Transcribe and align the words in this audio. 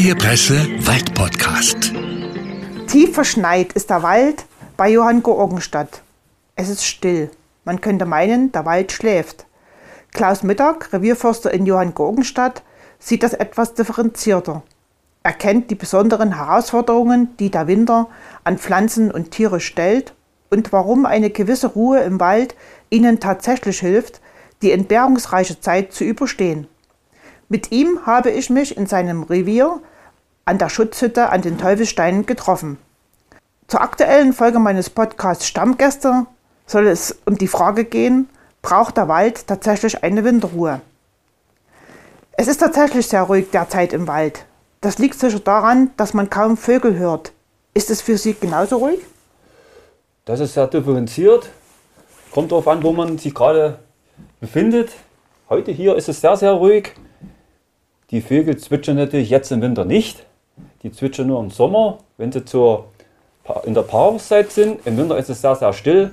Freie 0.00 0.14
Presse 0.14 0.66
Waldpodcast. 0.86 1.92
Tief 2.86 3.12
verschneit 3.12 3.74
ist 3.74 3.90
der 3.90 4.02
Wald 4.02 4.46
bei 4.78 4.88
Johann 4.88 5.22
Georgenstadt. 5.22 6.00
Es 6.56 6.70
ist 6.70 6.86
still. 6.86 7.30
Man 7.66 7.82
könnte 7.82 8.06
meinen, 8.06 8.50
der 8.50 8.64
Wald 8.64 8.92
schläft. 8.92 9.44
Klaus 10.14 10.42
Mittag, 10.42 10.90
Revierförster 10.94 11.52
in 11.52 11.66
Johann 11.66 11.94
Georgenstadt, 11.94 12.62
sieht 12.98 13.22
das 13.22 13.34
etwas 13.34 13.74
differenzierter. 13.74 14.62
Er 15.22 15.32
kennt 15.34 15.70
die 15.70 15.74
besonderen 15.74 16.34
Herausforderungen, 16.34 17.36
die 17.36 17.50
der 17.50 17.66
Winter 17.66 18.08
an 18.42 18.56
Pflanzen 18.56 19.10
und 19.10 19.32
Tiere 19.32 19.60
stellt 19.60 20.14
und 20.48 20.72
warum 20.72 21.04
eine 21.04 21.28
gewisse 21.28 21.66
Ruhe 21.66 22.00
im 22.00 22.18
Wald 22.20 22.54
ihnen 22.88 23.20
tatsächlich 23.20 23.80
hilft, 23.80 24.22
die 24.62 24.72
entbehrungsreiche 24.72 25.60
Zeit 25.60 25.92
zu 25.92 26.04
überstehen. 26.04 26.68
Mit 27.50 27.70
ihm 27.70 28.06
habe 28.06 28.30
ich 28.30 28.48
mich 28.48 28.76
in 28.78 28.86
seinem 28.86 29.24
Revier 29.24 29.82
an 30.44 30.58
der 30.58 30.68
Schutzhütte 30.68 31.30
an 31.30 31.42
den 31.42 31.58
Teufelssteinen 31.58 32.26
getroffen. 32.26 32.78
Zur 33.68 33.82
aktuellen 33.82 34.32
Folge 34.32 34.58
meines 34.58 34.90
Podcasts 34.90 35.46
Stammgäste 35.46 36.26
soll 36.66 36.86
es 36.86 37.18
um 37.26 37.38
die 37.38 37.48
Frage 37.48 37.84
gehen, 37.84 38.28
braucht 38.62 38.96
der 38.96 39.08
Wald 39.08 39.46
tatsächlich 39.46 40.02
eine 40.02 40.24
Winterruhe? 40.24 40.80
Es 42.32 42.48
ist 42.48 42.58
tatsächlich 42.58 43.06
sehr 43.06 43.22
ruhig 43.22 43.50
derzeit 43.50 43.92
im 43.92 44.06
Wald. 44.06 44.46
Das 44.80 44.98
liegt 44.98 45.18
sicher 45.18 45.40
daran, 45.40 45.90
dass 45.96 46.14
man 46.14 46.30
kaum 46.30 46.56
Vögel 46.56 46.96
hört. 46.98 47.32
Ist 47.74 47.90
es 47.90 48.00
für 48.00 48.16
Sie 48.16 48.34
genauso 48.34 48.78
ruhig? 48.78 49.00
Das 50.24 50.40
ist 50.40 50.54
sehr 50.54 50.66
differenziert. 50.66 51.50
Kommt 52.30 52.50
darauf 52.50 52.66
an, 52.66 52.82
wo 52.82 52.92
man 52.92 53.18
sich 53.18 53.34
gerade 53.34 53.78
befindet. 54.40 54.90
Heute 55.48 55.70
hier 55.70 55.96
ist 55.96 56.08
es 56.08 56.20
sehr, 56.20 56.36
sehr 56.36 56.52
ruhig. 56.52 56.92
Die 58.10 58.20
Vögel 58.20 58.56
zwitschern 58.56 58.96
natürlich 58.96 59.30
jetzt 59.30 59.52
im 59.52 59.60
Winter 59.60 59.84
nicht. 59.84 60.24
Die 60.82 60.92
zwitschern 60.92 61.26
nur 61.26 61.40
im 61.40 61.50
Sommer, 61.50 61.98
wenn 62.16 62.32
sie 62.32 62.44
zur, 62.44 62.86
in 63.64 63.74
der 63.74 63.82
Paarungszeit 63.82 64.50
sind. 64.50 64.86
Im 64.86 64.96
Winter 64.96 65.18
ist 65.18 65.28
es 65.28 65.40
sehr, 65.40 65.54
sehr 65.54 65.72
still. 65.72 66.12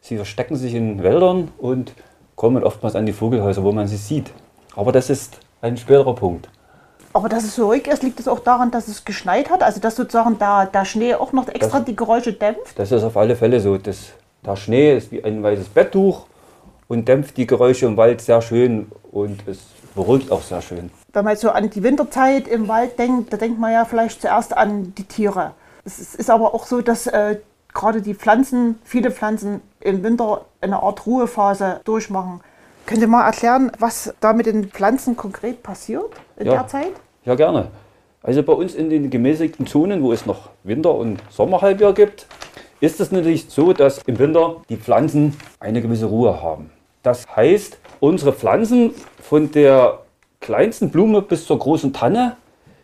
Sie 0.00 0.16
verstecken 0.16 0.56
sich 0.56 0.74
in 0.74 1.02
Wäldern 1.02 1.48
und 1.58 1.92
kommen 2.36 2.62
oftmals 2.62 2.94
an 2.94 3.04
die 3.04 3.12
Vogelhäuser, 3.12 3.62
wo 3.64 3.72
man 3.72 3.88
sie 3.88 3.96
sieht. 3.96 4.30
Aber 4.76 4.92
das 4.92 5.10
ist 5.10 5.38
ein 5.60 5.76
späterer 5.76 6.14
Punkt. 6.14 6.48
Aber 7.12 7.28
dass 7.28 7.44
es 7.44 7.56
so 7.56 7.66
ruhig 7.66 7.86
ist, 7.88 8.02
liegt 8.02 8.20
es 8.20 8.28
auch 8.28 8.38
daran, 8.38 8.70
dass 8.70 8.86
es 8.86 9.04
geschneit 9.04 9.50
hat? 9.50 9.62
Also 9.62 9.80
dass 9.80 9.96
sozusagen 9.96 10.38
der, 10.38 10.66
der 10.66 10.84
Schnee 10.84 11.14
auch 11.14 11.32
noch 11.32 11.48
extra 11.48 11.78
das, 11.78 11.86
die 11.86 11.96
Geräusche 11.96 12.32
dämpft? 12.32 12.78
Das 12.78 12.92
ist 12.92 13.02
auf 13.02 13.16
alle 13.16 13.34
Fälle 13.34 13.60
so. 13.60 13.76
Das, 13.76 14.12
der 14.44 14.56
Schnee 14.56 14.96
ist 14.96 15.10
wie 15.10 15.24
ein 15.24 15.42
weißes 15.42 15.68
Betttuch 15.68 16.26
und 16.86 17.08
dämpft 17.08 17.36
die 17.36 17.46
Geräusche 17.46 17.86
im 17.86 17.96
Wald 17.96 18.20
sehr 18.20 18.40
schön 18.40 18.90
und 19.10 19.46
es 19.48 19.58
beruhigt 19.94 20.30
auch 20.30 20.42
sehr 20.42 20.62
schön. 20.62 20.90
Wenn 21.18 21.24
man 21.24 21.34
so 21.34 21.50
an 21.50 21.68
die 21.68 21.82
Winterzeit 21.82 22.46
im 22.46 22.68
Wald 22.68 22.96
denkt, 22.96 23.32
da 23.32 23.36
denkt 23.36 23.58
man 23.58 23.72
ja 23.72 23.84
vielleicht 23.84 24.22
zuerst 24.22 24.56
an 24.56 24.94
die 24.96 25.02
Tiere. 25.02 25.50
Es 25.84 26.14
ist 26.14 26.30
aber 26.30 26.54
auch 26.54 26.64
so, 26.64 26.80
dass 26.80 27.08
äh, 27.08 27.38
gerade 27.74 28.02
die 28.02 28.14
Pflanzen, 28.14 28.78
viele 28.84 29.10
Pflanzen 29.10 29.60
im 29.80 30.04
Winter 30.04 30.44
eine 30.60 30.80
Art 30.80 31.06
Ruhephase 31.06 31.80
durchmachen. 31.82 32.40
Könnt 32.86 33.00
ihr 33.00 33.08
mal 33.08 33.26
erklären, 33.26 33.72
was 33.80 34.14
da 34.20 34.32
mit 34.32 34.46
den 34.46 34.68
Pflanzen 34.68 35.16
konkret 35.16 35.64
passiert 35.64 36.04
in 36.36 36.46
ja. 36.46 36.52
der 36.52 36.68
Zeit? 36.68 36.92
Ja, 37.24 37.34
gerne. 37.34 37.66
Also 38.22 38.44
bei 38.44 38.52
uns 38.52 38.76
in 38.76 38.88
den 38.88 39.10
gemäßigten 39.10 39.66
Zonen, 39.66 40.04
wo 40.04 40.12
es 40.12 40.24
noch 40.24 40.50
Winter- 40.62 40.94
und 40.94 41.20
Sommerhalbjahr 41.30 41.94
gibt, 41.94 42.28
ist 42.78 43.00
es 43.00 43.10
natürlich 43.10 43.46
so, 43.48 43.72
dass 43.72 43.98
im 44.06 44.20
Winter 44.20 44.58
die 44.68 44.76
Pflanzen 44.76 45.36
eine 45.58 45.82
gewisse 45.82 46.06
Ruhe 46.06 46.40
haben. 46.40 46.70
Das 47.02 47.26
heißt, 47.34 47.76
unsere 47.98 48.32
Pflanzen 48.32 48.94
von 49.20 49.50
der 49.50 49.98
kleinsten 50.40 50.90
Blume 50.90 51.22
bis 51.22 51.46
zur 51.46 51.58
großen 51.58 51.92
Tanne 51.92 52.36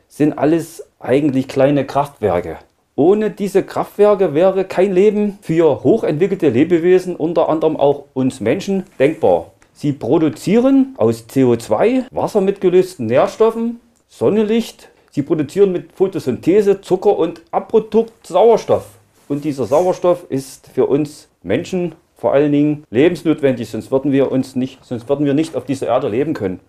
sind 0.09 0.39
alles 0.39 0.87
eigentlich 1.01 1.49
kleine 1.49 1.87
Kraftwerke. 1.87 2.59
Ohne 2.97 3.31
diese 3.31 3.65
Kraftwerke 3.65 4.35
wäre 4.35 4.65
kein 4.65 4.93
Leben 4.93 5.39
für 5.43 5.83
hochentwickelte 5.83 6.49
Lebewesen, 6.49 7.17
unter 7.17 7.49
anderem 7.49 7.77
auch 7.77 8.05
uns 8.15 8.41
Menschen, 8.41 8.85
denkbar. 8.99 9.51
Sie 9.73 9.93
produzieren 9.93 10.95
aus 10.99 11.25
CO2, 11.29 12.05
Wasser 12.13 12.41
mit 12.41 12.61
gelösten 12.61 13.07
Nährstoffen, 13.07 13.81
Sonnenlicht. 14.07 14.91
Sie 15.11 15.23
produzieren 15.23 15.73
mit 15.73 15.93
Photosynthese 15.93 16.81
Zucker 16.81 17.19
und 17.19 17.43
Abprodukt 17.51 18.27
Sauerstoff. 18.27 18.87
Und 19.27 19.45
dieser 19.45 19.65
Sauerstoff 19.65 20.27
ist 20.29 20.69
für 20.69 20.87
uns 20.87 21.29
Menschen 21.43 21.97
vor 22.17 22.33
allen 22.33 22.53
Dingen 22.53 22.85
lebensnotwendig, 22.91 23.69
sonst 23.69 23.91
würden 23.91 24.13
wir 24.13 24.31
uns 24.31 24.55
nicht, 24.55 24.85
sonst 24.85 25.09
würden 25.09 25.27
wir 25.27 25.35
nicht 25.35 25.57
auf 25.57 25.65
dieser 25.65 25.89
Erde 25.89 26.09
leben 26.09 26.35
können. 26.35 26.61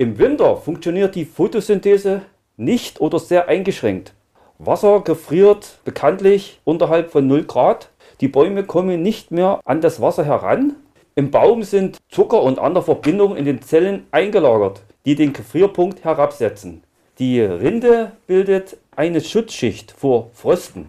Im 0.00 0.18
Winter 0.18 0.56
funktioniert 0.56 1.14
die 1.14 1.26
Photosynthese 1.26 2.22
nicht 2.56 3.02
oder 3.02 3.18
sehr 3.18 3.48
eingeschränkt. 3.48 4.14
Wasser 4.58 5.02
gefriert 5.02 5.78
bekanntlich 5.84 6.58
unterhalb 6.64 7.10
von 7.10 7.26
0 7.26 7.44
Grad. 7.44 7.90
Die 8.22 8.28
Bäume 8.28 8.64
kommen 8.64 9.02
nicht 9.02 9.30
mehr 9.30 9.60
an 9.66 9.82
das 9.82 10.00
Wasser 10.00 10.24
heran. 10.24 10.74
Im 11.16 11.30
Baum 11.30 11.64
sind 11.64 11.98
Zucker 12.08 12.42
und 12.42 12.58
andere 12.58 12.82
Verbindungen 12.82 13.36
in 13.36 13.44
den 13.44 13.60
Zellen 13.60 14.06
eingelagert, 14.10 14.80
die 15.04 15.16
den 15.16 15.34
Gefrierpunkt 15.34 16.02
herabsetzen. 16.02 16.82
Die 17.18 17.42
Rinde 17.42 18.12
bildet 18.26 18.78
eine 18.96 19.20
Schutzschicht 19.20 19.92
vor 19.92 20.30
Frösten. 20.32 20.88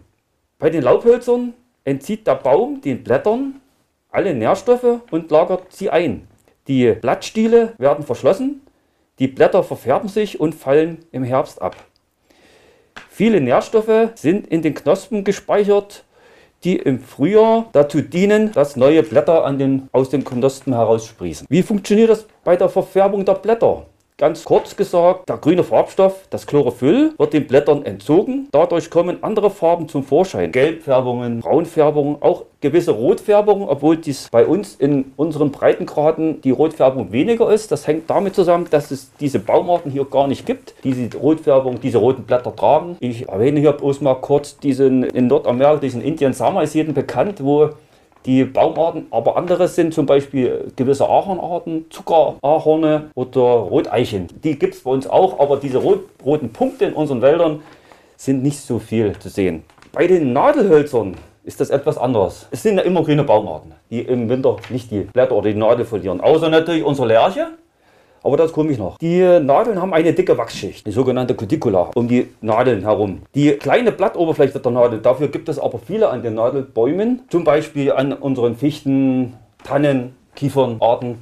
Bei 0.58 0.70
den 0.70 0.84
Laubhölzern 0.84 1.54
entzieht 1.84 2.28
der 2.28 2.36
Baum 2.36 2.80
den 2.80 3.04
Blättern 3.04 3.60
alle 4.10 4.34
Nährstoffe 4.34 5.02
und 5.12 5.30
lagert 5.32 5.64
sie 5.74 5.90
ein. 5.90 6.30
Die 6.70 6.94
Blattstiele 6.94 7.74
werden 7.78 8.06
verschlossen, 8.06 8.62
die 9.22 9.28
Blätter 9.28 9.64
verfärben 9.64 10.10
sich 10.10 10.40
und 10.40 10.56
fallen 10.56 11.06
im 11.12 11.24
Herbst 11.24 11.62
ab. 11.62 11.76
Viele 13.08 13.40
Nährstoffe 13.40 14.10
sind 14.16 14.48
in 14.48 14.64
den 14.64 14.74
Knospen 14.74 15.24
gespeichert, 15.24 16.06
die 16.64 16.78
im 16.78 17.00
Frühjahr 17.00 17.70
dazu 17.72 18.02
dienen, 18.02 18.52
dass 18.52 18.76
neue 18.76 19.04
Blätter 19.04 19.48
den, 19.54 19.90
aus 19.92 20.10
den 20.10 20.24
Knospen 20.24 20.74
heraussprießen. 20.74 21.46
Wie 21.52 21.62
funktioniert 21.62 22.10
das 22.10 22.26
bei 22.44 22.56
der 22.56 22.68
Verfärbung 22.68 23.24
der 23.24 23.36
Blätter? 23.36 23.86
Ganz 24.22 24.44
kurz 24.44 24.76
gesagt, 24.76 25.30
der 25.30 25.38
grüne 25.38 25.64
Farbstoff, 25.64 26.28
das 26.30 26.46
Chlorophyll, 26.46 27.16
wird 27.18 27.34
den 27.34 27.48
Blättern 27.48 27.84
entzogen. 27.86 28.50
Dadurch 28.52 28.92
kommen 28.92 29.24
andere 29.24 29.50
Farben 29.50 29.90
zum 29.90 30.04
Vorschein. 30.04 30.52
Gelbfärbungen, 30.52 31.40
Braunfärbungen, 31.40 32.18
auch 32.22 32.44
gewisse 32.60 32.92
Rotfärbungen, 32.92 33.68
obwohl 33.68 33.98
dies 33.98 34.30
bei 34.30 34.46
uns 34.46 34.76
in 34.76 35.12
unseren 35.16 35.50
Breitengraden 35.50 36.40
die 36.42 36.52
Rotfärbung 36.52 37.12
weniger 37.12 37.52
ist. 37.52 37.72
Das 37.72 37.88
hängt 37.88 38.12
damit 38.12 38.36
zusammen, 38.36 38.68
dass 38.70 38.92
es 38.92 39.10
diese 39.20 39.40
Baumarten 39.40 39.90
hier 39.90 40.06
gar 40.06 40.28
nicht 40.28 40.46
gibt, 40.46 40.76
die 40.84 40.94
diese 40.94 41.18
Rotfärbung, 41.18 41.82
diese 41.82 41.98
roten 41.98 42.22
Blätter 42.22 42.56
tragen. 42.56 42.98
Ich 43.00 43.28
erwähne 43.28 43.60
hier 43.60 43.72
bloß 43.72 44.02
mal 44.02 44.14
kurz 44.14 44.56
diesen 44.60 45.02
in 45.02 45.26
Nordamerika, 45.26 45.78
diesen 45.78 46.04
Indian 46.04 46.34
Summer 46.34 46.62
ist 46.62 46.76
jedem 46.76 46.94
bekannt, 46.94 47.44
wo 47.44 47.72
die 48.26 48.44
Baumarten, 48.44 49.08
aber 49.12 49.38
andere 49.38 49.68
sind 49.68 49.94
zum 49.94 50.06
Beispiel 50.06 50.72
gewisse 50.76 51.08
Ahornarten, 51.08 51.86
Zuckerahorne 51.90 53.10
oder 53.16 53.42
Roteichen. 53.42 54.28
Die 54.44 54.58
gibt 54.58 54.76
es 54.76 54.84
bei 54.84 54.92
uns 54.92 55.08
auch, 55.08 55.40
aber 55.40 55.58
diese 55.58 55.80
rot, 55.80 56.06
roten 56.24 56.54
Punkte 56.54 56.86
in 56.86 56.94
unseren 56.94 57.22
Wäldern 57.22 57.62
sind 58.18 58.44
nicht 58.44 58.60
so 58.60 58.80
viel 58.80 59.18
zu 59.18 59.30
sehen. 59.30 59.64
Bei 59.92 60.08
den 60.08 60.34
Nadelhölzern 60.34 61.16
ist 61.44 61.60
das 61.60 61.72
etwas 61.72 61.98
anders. 61.98 62.48
Es 62.52 62.62
sind 62.62 62.78
ja 62.78 62.84
immer 62.84 63.04
grüne 63.04 63.24
Baumarten, 63.24 63.74
die 63.90 64.02
im 64.02 64.30
Winter 64.30 64.58
nicht 64.70 64.92
die 64.92 65.02
Blätter 65.02 65.36
oder 65.36 65.50
die 65.52 65.58
Nadel 65.58 65.86
verlieren. 65.86 66.22
Außer 66.22 66.50
natürlich 66.50 66.84
unsere 66.84 67.08
Lerche, 67.08 67.48
aber 68.24 68.38
das 68.38 68.52
komme 68.52 68.72
ich 68.72 68.78
noch. 68.78 68.98
Die 68.98 69.22
Nadeln 69.40 69.82
haben 69.82 69.94
eine 69.94 70.14
dicke 70.14 70.38
Wachsschicht, 70.38 70.86
die 70.86 70.92
sogenannte 70.92 71.36
Cuticula, 71.36 71.92
um 71.96 72.08
die 72.08 72.28
Nadeln 72.42 72.82
herum. 72.82 73.22
Die 73.36 73.52
kleine 73.54 73.92
Blattoberfläche 73.92 74.60
der 74.60 74.72
Nadel, 74.72 75.00
dafür 75.00 75.28
gibt 75.28 75.50
es 75.50 75.60
aber 75.60 75.80
viele 75.80 76.10
an 76.10 76.22
den 76.22 76.36
Nadelbäumen, 76.36 77.22
zum 77.30 77.44
Beispiel 77.44 77.92
an 77.92 78.14
unseren 78.14 78.56
Fichten, 78.56 79.34
Tannen, 79.64 80.16
Kiefernarten. 80.36 81.18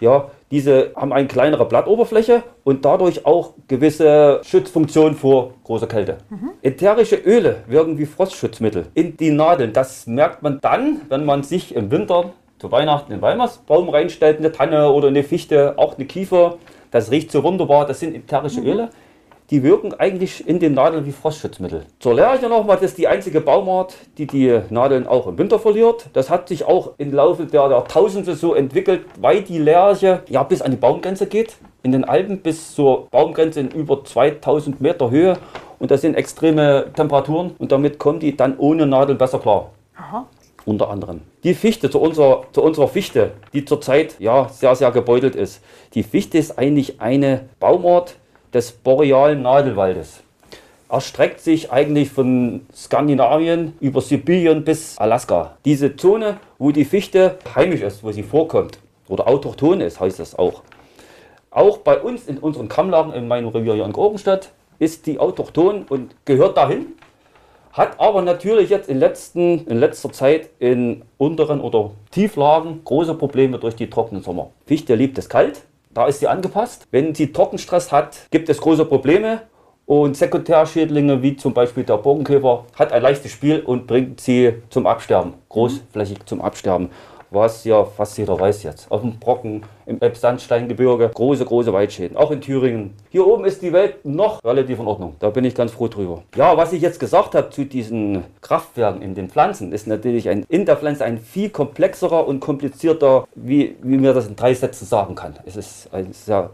Ja, 0.00 0.30
diese 0.50 0.90
haben 0.96 1.12
eine 1.12 1.28
kleinere 1.28 1.64
Blattoberfläche 1.64 2.42
und 2.64 2.84
dadurch 2.84 3.24
auch 3.24 3.54
gewisse 3.68 4.40
Schutzfunktion 4.44 5.14
vor 5.14 5.54
großer 5.64 5.86
Kälte. 5.86 6.18
Mhm. 6.28 6.50
Ätherische 6.60 7.16
Öle 7.16 7.62
wirken 7.68 7.96
wie 7.96 8.04
Frostschutzmittel 8.04 8.86
in 8.94 9.16
die 9.16 9.30
Nadeln. 9.30 9.72
Das 9.72 10.06
merkt 10.06 10.42
man 10.42 10.58
dann, 10.60 11.00
wenn 11.08 11.24
man 11.24 11.42
sich 11.42 11.74
im 11.74 11.90
Winter 11.90 12.32
zu 12.62 12.70
Weihnachten 12.70 13.12
einen 13.12 13.22
Weihnachtsbaum 13.22 13.88
reinstellt, 13.88 14.38
eine 14.38 14.52
Tanne 14.52 14.92
oder 14.92 15.08
eine 15.08 15.24
Fichte, 15.24 15.74
auch 15.78 15.96
eine 15.98 16.06
Kiefer. 16.06 16.58
Das 16.92 17.10
riecht 17.10 17.32
so 17.32 17.42
wunderbar. 17.42 17.86
Das 17.86 17.98
sind 17.98 18.14
ätherische 18.14 18.60
mhm. 18.60 18.66
Öle. 18.68 18.90
Die 19.50 19.64
wirken 19.64 19.92
eigentlich 19.94 20.46
in 20.46 20.60
den 20.60 20.74
Nadeln 20.74 21.04
wie 21.04 21.10
Frostschutzmittel. 21.10 21.84
Zur 21.98 22.14
Lerche 22.14 22.48
nochmal, 22.48 22.76
das 22.76 22.92
ist 22.92 22.98
die 22.98 23.08
einzige 23.08 23.40
Baumart, 23.40 23.96
die 24.16 24.28
die 24.28 24.60
Nadeln 24.70 25.08
auch 25.08 25.26
im 25.26 25.36
Winter 25.38 25.58
verliert. 25.58 26.06
Das 26.12 26.30
hat 26.30 26.48
sich 26.48 26.64
auch 26.64 26.92
im 26.98 27.12
Laufe 27.12 27.46
der 27.46 27.68
Jahrtausende 27.68 28.36
so 28.36 28.54
entwickelt, 28.54 29.06
weil 29.20 29.42
die 29.42 29.58
Lerche 29.58 30.22
ja 30.28 30.44
bis 30.44 30.62
an 30.62 30.70
die 30.70 30.76
Baumgrenze 30.76 31.26
geht. 31.26 31.56
In 31.82 31.90
den 31.90 32.04
Alpen 32.04 32.38
bis 32.42 32.76
zur 32.76 33.08
Baumgrenze 33.10 33.58
in 33.58 33.72
über 33.72 34.04
2000 34.04 34.80
Meter 34.80 35.10
Höhe. 35.10 35.36
Und 35.80 35.90
das 35.90 36.02
sind 36.02 36.14
extreme 36.14 36.86
Temperaturen 36.94 37.56
und 37.58 37.72
damit 37.72 37.98
kommen 37.98 38.20
die 38.20 38.36
dann 38.36 38.56
ohne 38.56 38.86
Nadel 38.86 39.16
besser 39.16 39.40
klar. 39.40 39.72
Aha 39.96 40.26
unter 40.64 40.90
anderem. 40.90 41.22
Die 41.44 41.54
Fichte, 41.54 41.90
zu 41.90 42.00
unserer, 42.00 42.44
zu 42.52 42.62
unserer 42.62 42.88
Fichte, 42.88 43.32
die 43.52 43.64
zurzeit 43.64 44.16
ja 44.20 44.48
sehr, 44.48 44.76
sehr 44.76 44.92
gebeutelt 44.92 45.34
ist. 45.34 45.60
Die 45.94 46.04
Fichte 46.04 46.38
ist 46.38 46.58
eigentlich 46.58 47.00
eine 47.00 47.48
Baumart, 47.58 48.16
des 48.52 48.72
borealen 48.72 49.42
Nadelwaldes. 49.42 50.22
Erstreckt 50.88 51.40
sich 51.40 51.72
eigentlich 51.72 52.10
von 52.10 52.66
Skandinavien 52.74 53.74
über 53.80 54.02
Sibirien 54.02 54.62
bis 54.62 54.98
Alaska. 54.98 55.56
Diese 55.64 55.96
Zone, 55.96 56.38
wo 56.58 56.70
die 56.70 56.84
Fichte 56.84 57.38
heimisch 57.54 57.80
ist, 57.80 58.04
wo 58.04 58.12
sie 58.12 58.22
vorkommt 58.22 58.78
oder 59.08 59.26
autochthon 59.26 59.80
ist, 59.80 60.00
heißt 60.00 60.18
das 60.18 60.38
auch. 60.38 60.62
Auch 61.50 61.78
bei 61.78 61.98
uns 61.98 62.26
in 62.26 62.38
unseren 62.38 62.68
Kammlagen 62.68 63.12
in 63.14 63.26
meinem 63.26 63.48
Revier 63.48 63.74
hier 63.74 63.84
in 63.86 63.92
Gorgenstadt 63.92 64.50
ist 64.78 65.06
die 65.06 65.18
autochthon 65.18 65.84
und 65.88 66.14
gehört 66.24 66.56
dahin. 66.56 66.86
Hat 67.72 67.98
aber 67.98 68.20
natürlich 68.20 68.68
jetzt 68.68 68.90
in, 68.90 68.98
letzten, 68.98 69.66
in 69.66 69.78
letzter 69.78 70.12
Zeit 70.12 70.50
in 70.58 71.02
unteren 71.16 71.60
oder 71.60 71.92
Tieflagen 72.10 72.84
große 72.84 73.14
Probleme 73.14 73.58
durch 73.58 73.74
die 73.74 73.88
trockenen 73.88 74.22
Sommer. 74.22 74.50
Fichte 74.66 74.94
liebt 74.94 75.16
es 75.16 75.28
kalt, 75.28 75.62
da 75.94 76.06
ist 76.06 76.20
sie 76.20 76.28
angepasst. 76.28 76.86
Wenn 76.90 77.14
sie 77.14 77.32
Trockenstress 77.32 77.90
hat, 77.90 78.26
gibt 78.30 78.50
es 78.50 78.60
große 78.60 78.84
Probleme. 78.84 79.42
Und 79.86 80.16
Sekundärschädlinge 80.16 81.22
wie 81.22 81.36
zum 81.36 81.54
Beispiel 81.54 81.84
der 81.84 81.96
Borkenkäfer 81.96 82.66
hat 82.74 82.92
ein 82.92 83.02
leichtes 83.02 83.32
Spiel 83.32 83.60
und 83.60 83.86
bringt 83.86 84.20
sie 84.20 84.54
zum 84.68 84.86
Absterben, 84.86 85.34
großflächig 85.48 86.24
zum 86.26 86.40
Absterben 86.40 86.90
was 87.32 87.64
ja 87.64 87.84
fast 87.84 88.18
jeder 88.18 88.38
weiß 88.38 88.62
jetzt. 88.62 88.90
Auf 88.90 89.00
dem 89.00 89.18
Brocken, 89.18 89.62
im 89.86 90.00
Elbsandsteingebirge, 90.00 91.10
große, 91.14 91.44
große 91.44 91.72
Waldschäden. 91.72 92.16
Auch 92.16 92.30
in 92.30 92.40
Thüringen. 92.40 92.94
Hier 93.10 93.26
oben 93.26 93.44
ist 93.44 93.62
die 93.62 93.72
Welt 93.72 94.04
noch 94.04 94.42
relativ 94.44 94.78
in 94.78 94.86
Ordnung. 94.86 95.14
Da 95.20 95.30
bin 95.30 95.44
ich 95.44 95.54
ganz 95.54 95.72
froh 95.72 95.88
drüber. 95.88 96.22
Ja, 96.36 96.56
was 96.56 96.72
ich 96.72 96.82
jetzt 96.82 97.00
gesagt 97.00 97.34
habe 97.34 97.50
zu 97.50 97.64
diesen 97.64 98.24
Kraftwerken 98.40 99.02
in 99.02 99.14
den 99.14 99.28
Pflanzen, 99.28 99.72
ist 99.72 99.86
natürlich 99.86 100.28
ein, 100.28 100.44
in 100.48 100.66
der 100.66 100.76
Pflanze 100.76 101.04
ein 101.04 101.18
viel 101.18 101.50
komplexerer 101.50 102.26
und 102.26 102.40
komplizierter, 102.40 103.26
wie, 103.34 103.76
wie 103.82 103.96
mir 103.96 104.12
das 104.12 104.26
in 104.26 104.36
drei 104.36 104.54
Sätzen 104.54 104.86
sagen 104.86 105.14
kann. 105.14 105.34
Es 105.44 105.56
ist 105.56 105.88
ein 105.92 106.12
sehr 106.12 106.50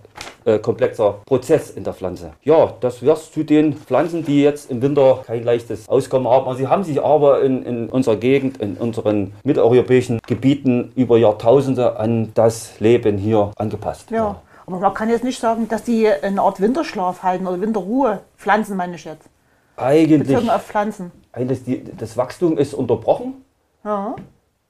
äh, 0.48 0.58
komplexer 0.58 1.20
Prozess 1.26 1.70
in 1.70 1.84
der 1.84 1.92
Pflanze. 1.92 2.30
Ja, 2.42 2.72
das 2.80 3.02
wär's 3.02 3.30
zu 3.30 3.44
den 3.44 3.75
Pflanzen, 3.75 4.25
die 4.25 4.42
jetzt 4.42 4.70
im 4.70 4.80
Winter 4.80 5.22
kein 5.26 5.44
leichtes 5.44 5.88
Auskommen 5.88 6.26
haben. 6.26 6.56
Sie 6.56 6.66
haben 6.66 6.84
sich 6.84 7.02
aber 7.02 7.42
in, 7.42 7.62
in 7.64 7.88
unserer 7.90 8.16
Gegend, 8.16 8.56
in 8.58 8.76
unseren 8.76 9.34
mitteleuropäischen 9.44 10.20
Gebieten 10.26 10.92
über 10.96 11.19
Jahrtausende 11.19 11.98
an 11.98 12.30
das 12.34 12.80
Leben 12.80 13.18
hier 13.19 13.50
angepasst. 13.56 14.11
Ja. 14.11 14.37
Aber 14.67 14.79
man 14.79 14.94
kann 14.94 15.09
jetzt 15.09 15.25
nicht 15.25 15.41
sagen, 15.41 15.67
dass 15.69 15.82
die 15.85 16.09
eine 16.09 16.41
Art 16.43 16.61
Winterschlaf 16.61 17.23
halten 17.23 17.47
oder 17.47 17.61
Winterruhe. 17.61 18.20
Pflanzen 18.37 18.76
meine 18.76 18.97
ich 18.97 19.05
jetzt. 19.05 19.29
Eigentlich, 19.76 20.29
Bezogen 20.29 20.50
auf 20.50 20.65
Pflanzen. 20.67 21.11
eigentlich 21.32 21.65
die, 21.65 21.85
das 21.97 22.17
Wachstum 22.17 22.59
ist 22.59 22.75
unterbrochen. 22.75 23.44
Ja. 23.85 24.15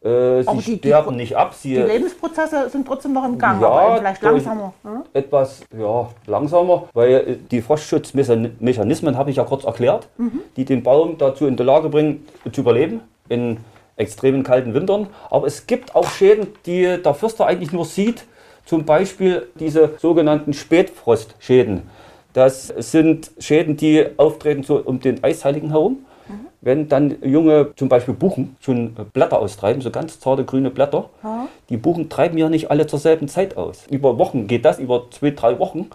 Äh, 0.05 0.43
sie 0.43 0.57
die- 0.59 0.81
die- 0.81 0.89
sterben 0.89 1.17
nicht 1.17 1.37
ab. 1.37 1.55
Sie 1.55 1.71
Die 1.75 1.81
Lebensprozesse 1.81 2.69
sind 2.71 2.87
trotzdem 2.87 3.13
noch 3.15 3.25
im 3.25 3.37
Gang, 3.39 3.61
Ja, 3.61 3.69
aber 3.69 3.97
vielleicht 3.99 4.23
langsamer. 4.23 4.73
Ja? 4.85 5.03
etwas 5.15 5.63
ja, 5.77 6.09
langsamer, 6.27 6.85
weil 6.93 7.11
äh, 7.15 7.37
die 7.51 7.61
Frostschutzmechanismen 7.61 9.17
habe 9.17 9.31
ich 9.31 9.37
ja 9.37 9.45
kurz 9.45 9.65
erklärt, 9.65 10.09
Mhm. 10.19 10.41
die 10.57 10.65
den 10.65 10.83
Baum 10.83 11.19
dazu 11.19 11.47
in 11.47 11.57
die 11.57 11.63
Lage 11.63 11.89
bringen, 11.89 12.27
zu 12.53 12.61
überleben 12.61 13.01
in 13.29 13.59
extremen 13.97 14.43
kalten 14.45 14.75
Wintern. 14.75 15.09
Aber 15.31 15.47
es 15.47 15.67
gibt 15.67 15.97
auch 15.97 16.07
Schäden, 16.09 16.47
die 16.67 17.03
der 17.03 17.15
Förster 17.15 17.47
eigentlich 17.47 17.73
nur 17.73 17.85
sieht, 17.85 18.25
zum 18.69 18.85
Beispiel 18.85 19.49
diese 19.59 19.93
sogenannten 19.99 20.53
Spätfrostschäden. 20.53 21.85
Das 22.35 22.67
sind 22.69 23.31
Schäden, 23.39 23.79
die 23.79 24.05
auftreten 24.19 24.63
so 24.63 24.77
um 24.77 25.01
den 25.01 25.25
Eisheiligen 25.25 25.71
herum. 25.71 26.05
Wenn 26.61 26.89
dann 26.89 27.17
junge, 27.23 27.73
zum 27.77 27.89
Beispiel 27.89 28.13
Buchen, 28.13 28.57
schon 28.61 28.95
Blätter 29.15 29.39
austreiben, 29.39 29.81
so 29.81 29.91
ganz 29.91 30.21
zarte 30.21 30.45
grüne 30.45 30.71
Blätter, 30.71 31.09
die 31.71 31.79
Buchen 31.79 32.11
treiben 32.11 32.37
ja 32.37 32.51
nicht 32.51 32.71
alle 32.71 32.87
zur 32.87 32.99
selben 32.99 33.29
Zeit 33.29 33.57
aus. 33.57 33.87
Über 33.89 34.19
Wochen 34.19 34.47
geht 34.47 34.67
das, 34.67 34.79
über 34.79 35.11
zwei, 35.11 35.31
drei 35.31 35.59
Wochen. 35.59 35.89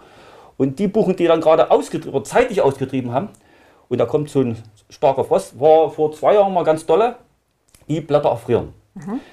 Und 0.56 0.80
die 0.80 0.88
Buchen, 0.88 1.14
die 1.14 1.26
dann 1.26 1.40
gerade 1.40 1.70
ausgetrieben, 1.70 2.24
zeitig 2.24 2.60
ausgetrieben 2.60 3.12
haben, 3.12 3.28
und 3.88 3.98
da 3.98 4.06
kommt 4.06 4.30
so 4.30 4.40
ein 4.40 4.56
starker 4.90 5.22
Frost, 5.22 5.60
war 5.60 5.90
vor 5.90 6.12
zwei 6.12 6.34
Jahren 6.34 6.52
mal 6.52 6.64
ganz 6.64 6.84
dolle, 6.86 7.16
die 7.88 8.00
Blätter 8.00 8.30
erfrieren. 8.30 8.72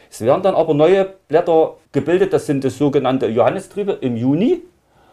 Es 0.10 0.22
werden 0.22 0.42
dann 0.42 0.56
aber 0.56 0.74
neue 0.74 1.08
Blätter 1.28 1.76
gebildet, 1.92 2.34
das 2.34 2.46
sind 2.46 2.64
das 2.64 2.78
sogenannte 2.78 3.28
Johannistriebe 3.28 3.94
im 4.02 4.16
Juni. 4.18 4.62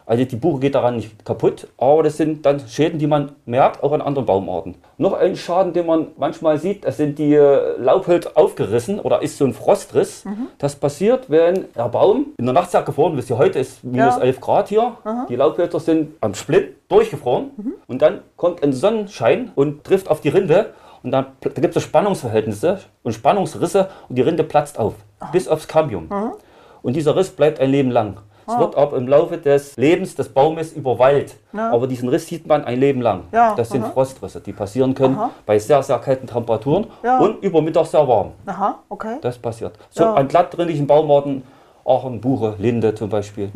Also 0.07 0.25
die 0.25 0.37
Buche 0.37 0.61
geht 0.61 0.75
daran 0.75 0.97
nicht 0.97 1.23
kaputt, 1.27 1.69
aber 1.77 2.03
das 2.03 2.17
sind 2.17 2.47
dann 2.47 2.61
Schäden, 2.67 2.99
die 2.99 3.07
man 3.07 3.33
merkt, 3.45 3.83
auch 3.83 3.93
an 3.93 4.01
anderen 4.01 4.25
Baumarten. 4.25 4.77
Noch 4.97 5.13
ein 5.13 5.37
Schaden, 5.37 5.75
den 5.75 5.85
man 5.85 6.07
manchmal 6.17 6.57
sieht, 6.57 6.87
das 6.87 6.97
sind 6.97 7.19
die 7.19 7.35
äh, 7.35 7.77
Laubhülse 7.79 8.35
aufgerissen 8.35 9.01
oder 9.01 9.21
ist 9.21 9.37
so 9.37 9.45
ein 9.45 9.53
Frostriss. 9.53 10.25
Das 10.57 10.77
passiert, 10.77 11.29
wenn 11.29 11.67
der 11.77 11.91
Baum 11.91 12.29
in 12.39 12.47
der 12.47 12.55
Nacht 12.55 12.71
sehr 12.71 12.81
gefroren 12.85 13.19
ist. 13.19 13.31
Heute 13.33 13.59
ist 13.59 13.85
minus 13.85 14.17
Ja. 14.17 14.23
11 14.23 14.41
Grad 14.41 14.69
hier. 14.69 14.97
Die 15.29 15.37
Laubhölzer 15.37 15.79
sind 15.79 16.15
am 16.23 16.33
Split 16.35 16.77
durchgefroren 16.89 17.51
und 17.87 18.01
dann 18.01 18.21
kommt 18.39 18.63
ein 18.63 18.73
Sonnenschein 18.73 19.53
und 19.57 19.85
trifft 19.85 20.09
auf 20.11 20.23
die 20.23 20.31
Rinde 20.31 20.71
und 21.03 21.11
dann 21.13 21.27
da 21.41 21.51
gibt 21.61 21.77
es 21.77 21.83
Spannungsverhältnisse 21.83 22.79
und 23.03 23.13
Spannungsrisse 23.13 23.89
und 24.09 24.17
die 24.17 24.23
Rinde 24.23 24.45
platzt 24.45 24.79
auf, 24.79 24.95
bis 25.33 25.49
aufs 25.49 25.69
Cambium. 25.69 26.09
Und 26.83 26.95
dieser 26.97 27.17
Riss 27.17 27.31
bleibt 27.31 27.61
ein 27.61 27.71
Leben 27.71 27.91
lang. 27.91 28.19
Es 28.47 28.59
wird 28.59 28.77
aber 28.77 28.97
im 28.97 29.07
Laufe 29.07 29.37
des 29.37 29.77
Lebens 29.77 30.15
des 30.15 30.31
Baumes 30.31 30.73
überwallt. 30.73 31.37
Ja. 31.53 31.71
Aber 31.71 31.87
diesen 31.87 32.09
Riss 32.09 32.29
sieht 32.29 32.47
man 32.47 32.65
ein 32.65 32.81
Leben 32.81 33.03
lang. 33.03 33.25
Ja, 33.31 33.55
Das 33.55 33.69
sind 33.69 33.85
aha. 33.85 33.91
Frostrisse, 33.91 34.41
die 34.41 34.53
passieren 34.55 34.95
können 34.95 35.17
Aha. 35.19 35.31
bei 35.45 35.59
sehr, 35.59 35.83
sehr 35.83 35.99
kalten 35.99 36.27
Temperaturen 36.27 36.87
Ja. 37.03 37.19
und 37.19 37.43
über 37.45 37.61
Mittag 37.61 37.85
sehr 37.87 38.09
warm. 38.09 38.33
Aha, 38.47 38.79
okay. 38.89 39.19
Das 39.21 39.37
passiert. 39.39 39.75
So 39.91 40.07
an 40.07 40.27
glattrinnigen 40.29 40.87
Baumarten, 40.87 41.43
Aachen, 41.85 42.23
Buche, 42.23 42.55
Linde 42.59 42.95
zum 42.95 43.11
Beispiel. 43.11 43.51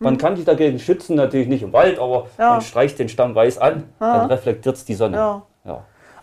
Man 0.00 0.18
kann 0.18 0.36
sich 0.36 0.44
dagegen 0.44 0.78
schützen, 0.78 1.16
natürlich 1.16 1.48
nicht 1.48 1.62
im 1.62 1.72
Wald, 1.72 1.98
aber 1.98 2.24
Mhm. 2.36 2.44
Man 2.44 2.60
streicht 2.60 2.98
den 2.98 3.08
Stamm 3.08 3.34
weiß 3.34 3.56
an, 3.56 3.84
dann 3.98 4.26
reflektiert 4.26 4.76
es 4.76 4.84
die 4.84 4.94
Sonne. 4.94 5.16
Ja. 5.16 5.42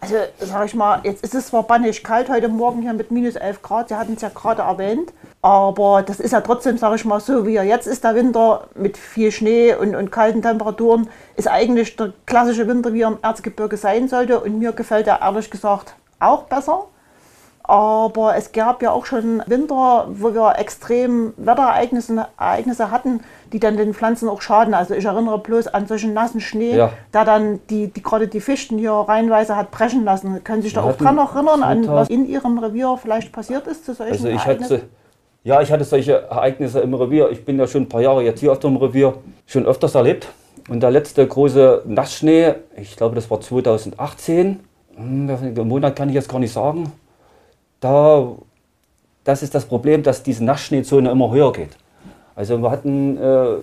Also, 0.03 0.17
sag 0.37 0.65
ich 0.65 0.75
mal, 0.75 0.99
jetzt 1.03 1.23
ist 1.23 1.33
es 1.33 1.47
zwar 1.47 1.63
bannig 1.63 2.03
kalt 2.03 2.27
heute 2.27 2.49
Morgen 2.49 2.81
hier 2.81 2.91
mit 2.91 3.09
minus 3.09 3.35
11 3.37 3.61
Grad, 3.61 3.87
Sie 3.87 3.95
hatten 3.95 4.15
es 4.15 4.21
ja 4.21 4.27
gerade 4.27 4.63
erwähnt, 4.63 5.13
aber 5.41 6.03
das 6.03 6.19
ist 6.19 6.33
ja 6.33 6.41
trotzdem, 6.41 6.77
sag 6.77 6.93
ich 6.95 7.05
mal, 7.05 7.21
so 7.21 7.47
wie 7.47 7.55
er 7.55 7.63
jetzt 7.63 7.87
ist, 7.87 8.03
der 8.03 8.13
Winter 8.13 8.67
mit 8.75 8.97
viel 8.97 9.31
Schnee 9.31 9.73
und, 9.73 9.95
und 9.95 10.11
kalten 10.11 10.41
Temperaturen, 10.41 11.07
ist 11.37 11.47
eigentlich 11.47 11.95
der 11.95 12.11
klassische 12.25 12.67
Winter, 12.67 12.91
wie 12.91 13.03
er 13.03 13.07
im 13.07 13.17
Erzgebirge 13.21 13.77
sein 13.77 14.09
sollte 14.09 14.41
und 14.41 14.59
mir 14.59 14.73
gefällt 14.73 15.07
er 15.07 15.21
ehrlich 15.21 15.49
gesagt 15.49 15.95
auch 16.19 16.43
besser. 16.43 16.83
Aber 17.65 18.35
es 18.35 18.51
gab 18.51 18.83
ja 18.83 18.91
auch 18.91 19.05
schon 19.05 19.41
Winter, 19.47 20.07
wo 20.09 20.33
wir 20.33 20.55
extrem 20.57 21.33
Wetterereignisse 21.37 22.27
Ereignisse 22.37 22.91
hatten, 22.91 23.21
die 23.53 23.59
dann 23.59 23.77
den 23.77 23.93
Pflanzen 23.93 24.27
auch 24.27 24.41
schaden. 24.41 24.73
Also 24.73 24.93
ich 24.95 25.05
erinnere 25.05 25.39
bloß 25.39 25.67
an 25.67 25.87
solchen 25.87 26.13
nassen 26.13 26.41
Schnee, 26.41 26.75
Ja. 26.75 26.91
der 27.13 27.23
dann 27.23 27.61
die, 27.69 27.87
die 27.87 28.03
gerade 28.03 28.27
die 28.27 28.41
Fichten 28.41 28.77
hier 28.77 28.91
reihenweise 28.91 29.55
hat 29.55 29.71
brechen 29.71 30.03
lassen. 30.03 30.43
Können 30.43 30.61
Sie 30.61 30.67
sich 30.67 30.73
da 30.73 30.81
Wir 30.81 30.85
auch 30.85 30.89
hatten 30.89 31.03
dran 31.05 31.17
erinnern, 31.17 31.63
an 31.63 31.83
2000 31.83 31.95
was 31.95 32.09
in 32.09 32.27
Ihrem 32.27 32.57
Revier 32.57 32.97
vielleicht 33.01 33.31
passiert 33.31 33.65
ist 33.67 33.85
zu 33.85 33.93
solchen 33.93 34.11
Also 34.11 34.27
ich 34.27 34.35
Ereignissen? 34.35 34.77
hatte, 34.77 34.89
ja, 35.45 35.61
ich 35.61 35.71
hatte 35.71 35.85
solche 35.85 36.21
Ereignisse 36.23 36.81
im 36.81 36.93
Revier. 36.93 37.29
Ich 37.31 37.45
bin 37.45 37.57
ja 37.57 37.65
schon 37.67 37.83
ein 37.83 37.89
paar 37.89 38.01
Jahre 38.01 38.23
jetzt 38.23 38.41
hier 38.41 38.51
auf 38.51 38.59
dem 38.59 38.75
Revier, 38.75 39.13
schon 39.45 39.65
öfters 39.65 39.95
erlebt. 39.95 40.27
Und 40.69 40.81
der 40.81 40.91
letzte 40.91 41.25
große 41.25 41.83
Nassschnee, 41.85 42.55
ich 42.75 42.95
glaube, 42.97 43.15
das 43.15 43.29
war 43.31 43.39
2018, 43.39 44.59
hm, 44.95 45.27
welchen 45.27 45.67
Monat 45.67 45.95
kann 45.95 46.09
ich 46.09 46.15
jetzt 46.15 46.29
gar 46.29 46.39
nicht 46.39 46.53
sagen. 46.53 46.91
Da, 47.83 48.31
das 49.25 49.43
ist 49.43 49.53
das 49.53 49.65
Problem, 49.65 50.03
dass 50.03 50.23
diese 50.23 50.43
Nassschneezone 50.45 51.11
immer 51.11 51.31
höher 51.31 51.51
geht. 51.51 51.77
Also 52.33 52.57
wir 52.59 52.71
hatten 52.71 53.17
äh, 53.17 53.57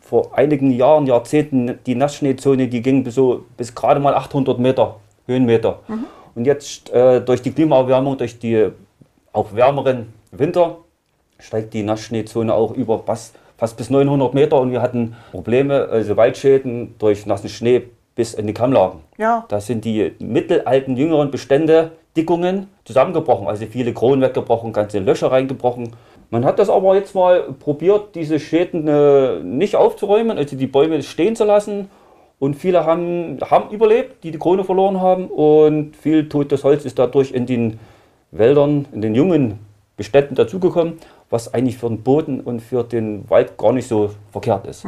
vor 0.00 0.36
einigen 0.36 0.72
Jahren, 0.72 1.06
Jahrzehnten 1.06 1.78
die 1.86 1.94
Nassschneezone, 1.94 2.66
die 2.66 2.82
ging 2.82 3.04
bis, 3.04 3.14
so, 3.14 3.44
bis 3.56 3.74
gerade 3.74 4.00
mal 4.00 4.14
800 4.14 4.58
Meter 4.58 4.96
Höhenmeter. 5.26 5.80
Und 6.34 6.44
jetzt 6.44 6.90
äh, 6.90 7.20
durch 7.20 7.40
die 7.40 7.52
Klimaerwärmung, 7.52 8.18
durch 8.18 8.38
die 8.38 8.68
auch 9.32 9.54
wärmeren 9.54 10.12
Winter, 10.32 10.78
steigt 11.38 11.72
die 11.74 11.82
Nassschneezone 11.82 12.52
auch 12.52 12.72
über 12.72 12.98
fast, 13.00 13.34
fast 13.56 13.76
bis 13.76 13.90
900 13.90 14.34
Meter 14.34 14.60
und 14.60 14.72
wir 14.72 14.82
hatten 14.82 15.16
Probleme, 15.30 15.88
also 15.88 16.16
Waldschäden 16.16 16.94
durch 16.98 17.26
nassen 17.26 17.48
Schnee 17.48 17.84
bis 18.14 18.34
in 18.34 18.46
die 18.46 18.54
Kammlagen. 18.54 19.00
Ja. 19.18 19.44
Da 19.48 19.60
sind 19.60 19.84
die 19.84 20.12
mittelalten, 20.18 20.96
jüngeren 20.96 21.30
Bestände, 21.30 21.92
Dickungen 22.16 22.68
zusammengebrochen, 22.84 23.46
also 23.46 23.66
viele 23.66 23.92
Kronen 23.92 24.22
weggebrochen, 24.22 24.72
ganze 24.72 24.98
Löcher 24.98 25.30
reingebrochen. 25.30 25.90
Man 26.30 26.44
hat 26.44 26.58
das 26.58 26.68
aber 26.70 26.96
jetzt 26.96 27.14
mal 27.14 27.42
probiert, 27.60 28.14
diese 28.14 28.40
Schäden 28.40 28.88
äh, 28.88 29.40
nicht 29.40 29.76
aufzuräumen, 29.76 30.38
also 30.38 30.56
die 30.56 30.66
Bäume 30.66 31.02
stehen 31.02 31.36
zu 31.36 31.44
lassen. 31.44 31.88
Und 32.38 32.54
viele 32.54 32.84
haben, 32.84 33.38
haben 33.42 33.70
überlebt, 33.70 34.22
die 34.24 34.30
die 34.30 34.38
Krone 34.38 34.64
verloren 34.64 35.00
haben. 35.00 35.28
Und 35.28 35.96
viel 35.96 36.28
totes 36.28 36.64
Holz 36.64 36.84
ist 36.84 36.98
dadurch 36.98 37.32
in 37.32 37.46
den 37.46 37.78
Wäldern, 38.30 38.86
in 38.92 39.00
den 39.00 39.14
jungen 39.14 39.58
Beständen 39.96 40.34
dazugekommen, 40.34 40.98
was 41.30 41.54
eigentlich 41.54 41.78
für 41.78 41.88
den 41.88 42.02
Boden 42.02 42.40
und 42.40 42.60
für 42.60 42.84
den 42.84 43.28
Wald 43.30 43.56
gar 43.56 43.72
nicht 43.72 43.88
so 43.88 44.10
verkehrt 44.30 44.66
ist. 44.66 44.84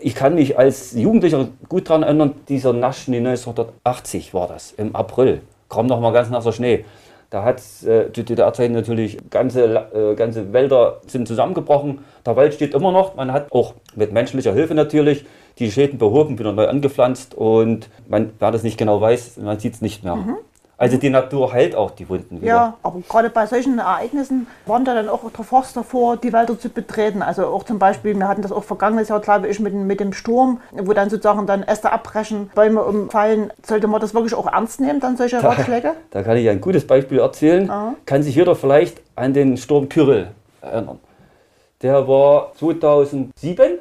Ich 0.00 0.14
kann 0.14 0.34
mich 0.34 0.58
als 0.58 0.92
Jugendlicher 0.92 1.48
gut 1.68 1.90
daran 1.90 2.02
erinnern, 2.02 2.34
dieser 2.48 2.72
Naschschnee 2.72 3.18
1980 3.18 4.32
war 4.32 4.48
das, 4.48 4.72
im 4.72 4.96
April. 4.96 5.42
Kam 5.68 5.86
noch 5.86 6.00
mal 6.00 6.12
ganz 6.12 6.30
nasser 6.30 6.52
Schnee. 6.52 6.84
Da 7.30 7.44
hat 7.44 7.58
äh, 7.84 8.10
zu 8.12 8.24
DDR-Zeiten 8.24 8.72
natürlich 8.72 9.18
ganze, 9.28 9.64
äh, 9.92 10.14
ganze 10.14 10.52
Wälder 10.52 11.00
sind 11.06 11.28
zusammengebrochen. 11.28 11.98
Der 12.24 12.36
Wald 12.36 12.54
steht 12.54 12.72
immer 12.72 12.90
noch. 12.90 13.16
Man 13.16 13.32
hat 13.32 13.52
auch 13.52 13.74
mit 13.94 14.12
menschlicher 14.12 14.54
Hilfe 14.54 14.74
natürlich 14.74 15.26
die 15.58 15.70
Schäden 15.70 15.98
behoben, 15.98 16.38
wieder 16.38 16.52
neu 16.52 16.68
angepflanzt 16.68 17.34
und 17.34 17.90
man, 18.08 18.30
wer 18.38 18.50
das 18.50 18.62
nicht 18.62 18.78
genau 18.78 19.00
weiß, 19.00 19.38
man 19.38 19.58
sieht 19.58 19.74
es 19.74 19.82
nicht 19.82 20.04
mehr. 20.04 20.16
Mhm. 20.16 20.36
Also 20.80 20.96
die 20.96 21.10
Natur 21.10 21.52
heilt 21.52 21.74
auch 21.74 21.90
die 21.90 22.08
Wunden 22.08 22.40
wieder. 22.40 22.46
Ja, 22.46 22.74
aber 22.84 23.00
gerade 23.08 23.30
bei 23.30 23.46
solchen 23.46 23.80
Ereignissen 23.80 24.46
waren 24.64 24.84
da 24.84 24.94
dann 24.94 25.08
auch 25.08 25.28
der 25.28 25.44
Forst 25.44 25.76
davor, 25.76 26.16
die 26.16 26.32
Wälder 26.32 26.56
zu 26.56 26.68
betreten. 26.68 27.20
Also 27.20 27.46
auch 27.46 27.64
zum 27.64 27.80
Beispiel, 27.80 28.14
wir 28.16 28.28
hatten 28.28 28.42
das 28.42 28.52
auch 28.52 28.62
vergangenes 28.62 29.08
Jahr, 29.08 29.18
glaube 29.18 29.48
ich, 29.48 29.58
mit, 29.58 29.74
mit 29.74 29.98
dem 29.98 30.12
Sturm, 30.12 30.60
wo 30.70 30.92
dann 30.92 31.10
sozusagen 31.10 31.48
dann 31.48 31.64
Äste 31.64 31.90
abbrechen, 31.90 32.52
Bäume 32.54 32.84
umfallen. 32.84 33.52
Sollte 33.66 33.88
man 33.88 34.00
das 34.00 34.14
wirklich 34.14 34.34
auch 34.34 34.46
ernst 34.46 34.80
nehmen, 34.80 35.00
dann 35.00 35.16
solche 35.16 35.40
da, 35.40 35.48
Ratschläge? 35.48 35.94
Da 36.10 36.22
kann 36.22 36.36
ich 36.36 36.48
ein 36.48 36.60
gutes 36.60 36.86
Beispiel 36.86 37.18
erzählen. 37.18 37.68
Aha. 37.68 37.94
Kann 38.06 38.22
sich 38.22 38.36
jeder 38.36 38.54
vielleicht 38.54 39.02
an 39.16 39.34
den 39.34 39.56
Sturm 39.56 39.88
Kyrill 39.88 40.28
erinnern. 40.60 41.00
Der 41.82 42.06
war 42.06 42.52
2007 42.54 43.78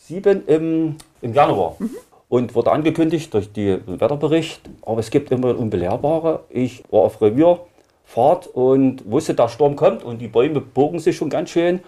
7 0.00 0.46
im, 0.46 0.96
im 1.22 1.32
Januar. 1.32 1.76
Mhm 1.78 1.90
und 2.34 2.56
wurde 2.56 2.72
angekündigt 2.72 3.32
durch 3.32 3.52
den 3.52 3.80
Wetterbericht. 3.86 4.68
Aber 4.82 4.98
es 4.98 5.10
gibt 5.10 5.30
immer 5.30 5.56
Unbelehrbare. 5.56 6.40
Ich 6.50 6.82
war 6.90 7.02
auf 7.02 7.22
Revierfahrt 7.22 8.48
und 8.48 9.08
wusste, 9.08 9.34
der 9.34 9.48
Sturm 9.48 9.76
kommt 9.76 10.02
und 10.02 10.18
die 10.18 10.26
Bäume 10.26 10.60
bogen 10.60 10.98
sich 10.98 11.16
schon 11.16 11.30
ganz 11.30 11.50
schön. 11.50 11.78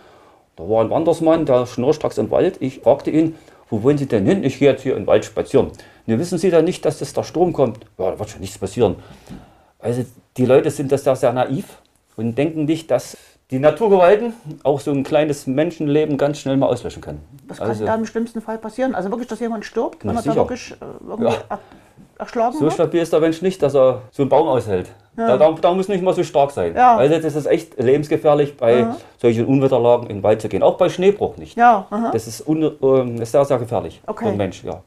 Da 0.55 0.63
war 0.69 0.85
ein 0.85 0.91
Wandersmann, 0.91 1.47
der 1.47 1.67
schnurstracks 1.67 2.19
im 2.19 2.31
Wald. 2.31 2.59
Ich 2.61 2.79
fragte 2.79 3.11
ihn, 3.11 3.35
wo 3.71 3.83
wollen 3.83 3.99
Sie 3.99 4.07
denn 4.07 4.25
hin? 4.25 4.45
Ich 4.45 4.61
gehe 4.61 4.71
jetzt 4.71 4.85
hier 4.85 4.97
im 4.97 5.09
Wald 5.09 5.25
spazieren. 5.25 5.73
Nun 6.07 6.21
wissen 6.21 6.39
Sie 6.39 6.51
dann 6.51 6.65
nicht, 6.65 6.85
dass 6.85 7.01
das 7.01 7.13
der 7.13 7.25
Sturm 7.25 7.53
kommt? 7.53 7.81
Ja, 7.99 8.13
da 8.13 8.19
wird 8.21 8.31
schon 8.31 8.41
nichts 8.41 8.57
passieren. 8.57 8.95
Also 9.81 10.05
die 10.37 10.47
Leute 10.47 10.71
sind 10.71 10.93
das 10.93 11.03
da 11.03 11.17
sehr 11.17 11.33
naiv 11.33 11.83
und 12.15 12.39
denken 12.39 12.67
nicht, 12.67 12.93
dass 12.93 13.17
die 13.51 13.59
Naturgewalten 13.61 14.35
auch 14.65 14.81
so 14.81 14.91
ein 14.91 15.05
kleines 15.05 15.47
Menschenleben 15.47 16.19
ganz 16.19 16.39
schnell 16.39 16.57
mal 16.57 16.67
auslöschen 16.67 17.01
können. 17.01 17.23
Was 17.47 17.59
kann 17.59 17.69
also, 17.69 17.85
da 17.85 17.95
im 17.95 18.05
schlimmsten 18.07 18.41
Fall 18.41 18.59
passieren? 18.59 18.95
Also 18.95 19.11
wirklich, 19.11 19.29
dass 19.29 19.39
jemand 19.39 19.65
stirbt, 19.65 20.05
wenn 20.05 20.17
er 20.17 20.23
da 20.23 20.35
wirklich 20.35 20.73
äh, 20.73 21.23
ja. 21.23 21.59
erschlagen 22.19 22.55
So 22.55 22.63
wird? 22.63 22.73
stabil 22.73 23.01
ist 23.01 23.13
der 23.13 23.21
Mensch 23.21 23.43
nicht, 23.43 23.63
dass 23.63 23.75
er 23.75 24.03
so 24.11 24.25
einen 24.25 24.31
Baum 24.31 24.49
aushält. 24.49 24.91
Ja. 25.17 25.37
Da, 25.37 25.53
da, 25.53 25.73
muss 25.73 25.89
nicht 25.89 26.03
mal 26.03 26.13
so 26.13 26.25
stark 26.25 26.51
sein. 26.51 26.75
Ja. 26.75 26.97
Also 26.97 27.19
das 27.19 27.37
ist 27.37 27.47
echt 27.47 27.79
lebensgefährlich, 27.81 28.57
bei 28.57 28.81
ja. 28.81 28.97
solchen 29.17 29.47
Unwetterlagen 29.47 30.09
in 30.09 30.19
den 30.19 30.23
Wald 30.23 30.43
zu 30.43 30.49
gehen. 30.49 30.63
Auch 30.63 30.77
bei 30.77 30.89
Schneebruch 30.89 31.37
nicht. 31.37 31.57
Ja, 31.57 31.87
das 32.13 32.27
ist, 32.27 32.47
un, 32.47 32.63
äh, 32.63 33.23
ist 33.23 33.33
sehr, 33.33 33.45
sehr 33.45 33.59
gefährlich 33.59 34.03
okay. 34.07 34.25
für 34.25 34.31
den 34.33 34.39
Mensch. 34.39 34.65
Ja. 34.65 34.83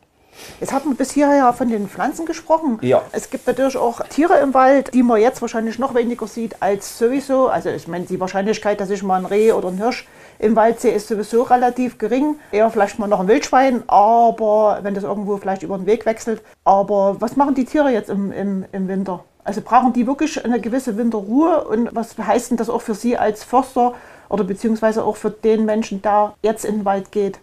Jetzt 0.59 0.73
hat 0.73 0.85
man 0.85 0.95
bis 0.95 1.11
hierher 1.11 1.37
ja 1.37 1.53
von 1.53 1.69
den 1.69 1.87
Pflanzen 1.87 2.25
gesprochen. 2.25 2.79
Ja. 2.81 3.01
Es 3.11 3.29
gibt 3.29 3.47
natürlich 3.47 3.77
auch 3.77 4.01
Tiere 4.07 4.39
im 4.39 4.53
Wald, 4.53 4.93
die 4.93 5.03
man 5.03 5.21
jetzt 5.21 5.41
wahrscheinlich 5.41 5.79
noch 5.79 5.95
weniger 5.95 6.27
sieht 6.27 6.61
als 6.61 6.97
sowieso. 6.97 7.47
Also 7.47 7.69
ich 7.69 7.87
meine, 7.87 8.05
die 8.05 8.19
Wahrscheinlichkeit, 8.19 8.79
dass 8.79 8.89
ich 8.89 9.03
mal 9.03 9.17
ein 9.17 9.25
Reh 9.25 9.51
oder 9.51 9.69
ein 9.69 9.77
Hirsch 9.77 10.07
im 10.39 10.55
Wald 10.55 10.79
sehe, 10.79 10.91
ist 10.91 11.07
sowieso 11.07 11.43
relativ 11.43 11.97
gering. 11.97 12.35
Eher 12.51 12.69
vielleicht 12.69 12.99
mal 12.99 13.07
noch 13.07 13.19
ein 13.19 13.27
Wildschwein, 13.27 13.83
aber 13.87 14.79
wenn 14.83 14.93
das 14.93 15.03
irgendwo 15.03 15.37
vielleicht 15.37 15.63
über 15.63 15.77
den 15.77 15.85
Weg 15.85 16.05
wechselt. 16.05 16.41
Aber 16.63 17.17
was 17.19 17.35
machen 17.35 17.55
die 17.55 17.65
Tiere 17.65 17.89
jetzt 17.89 18.09
im, 18.09 18.31
im, 18.31 18.65
im 18.71 18.87
Winter? 18.87 19.23
Also 19.43 19.61
brauchen 19.61 19.93
die 19.93 20.05
wirklich 20.05 20.43
eine 20.43 20.59
gewisse 20.59 20.97
Winterruhe? 20.97 21.63
Und 21.63 21.89
was 21.93 22.17
heißt 22.17 22.51
denn 22.51 22.57
das 22.57 22.69
auch 22.69 22.81
für 22.81 22.93
Sie 22.93 23.17
als 23.17 23.43
Förster 23.43 23.93
oder 24.29 24.43
beziehungsweise 24.43 25.03
auch 25.03 25.15
für 25.15 25.31
den 25.31 25.65
Menschen, 25.65 26.01
der 26.01 26.33
jetzt 26.41 26.65
in 26.65 26.79
den 26.79 26.85
Wald 26.85 27.11
geht? 27.11 27.39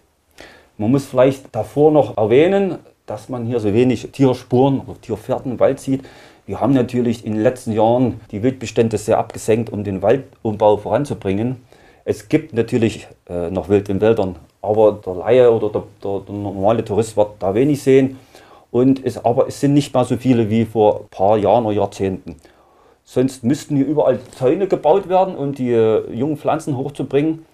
Man 0.77 0.91
muss 0.91 1.05
vielleicht 1.05 1.53
davor 1.55 1.91
noch 1.91 2.17
erwähnen, 2.17 2.77
dass 3.07 3.29
man 3.29 3.45
hier 3.45 3.59
so 3.59 3.73
wenig 3.73 4.11
Tierspuren 4.11 4.81
oder 4.81 5.01
Tierfährten 5.01 5.53
im 5.53 5.59
Wald 5.59 5.79
sieht. 5.79 6.03
Wir 6.45 6.61
haben 6.61 6.73
natürlich 6.73 7.25
in 7.25 7.33
den 7.33 7.41
letzten 7.41 7.71
Jahren 7.71 8.21
die 8.31 8.43
Wildbestände 8.43 8.97
sehr 8.97 9.17
abgesenkt, 9.17 9.71
um 9.71 9.83
den 9.83 10.01
Waldumbau 10.01 10.77
voranzubringen. 10.77 11.57
Es 12.05 12.29
gibt 12.29 12.53
natürlich 12.53 13.07
äh, 13.27 13.49
noch 13.49 13.69
Wild 13.69 13.89
in 13.89 13.99
Wäldern, 13.99 14.35
aber 14.61 14.99
der 15.05 15.15
Laie 15.15 15.51
oder 15.51 15.69
der, 15.69 15.83
der, 16.03 16.19
der, 16.21 16.35
normale 16.35 16.85
Tourist 16.85 17.17
wird 17.17 17.31
da 17.39 17.53
wenig 17.53 17.81
sehen. 17.81 18.19
Und 18.71 19.03
es, 19.03 19.23
aber 19.23 19.47
es 19.47 19.59
sind 19.59 19.73
nicht 19.73 19.93
mehr 19.93 20.05
so 20.05 20.17
viele 20.17 20.49
wie 20.49 20.65
vor 20.65 21.01
ein 21.01 21.07
paar 21.09 21.37
Jahren 21.37 21.65
oder 21.65 21.75
Jahrzehnten. 21.75 22.35
Sonst 23.03 23.43
müssten 23.43 23.77
hier 23.77 23.85
überall 23.85 24.19
Zäune 24.37 24.67
gebaut 24.67 25.07
werden, 25.07 25.35
um 25.35 25.53
die 25.53 25.71
äh, 25.71 26.13
jungen 26.13 26.37
Pflanzen 26.37 26.77
hochzubringen. 26.77 27.45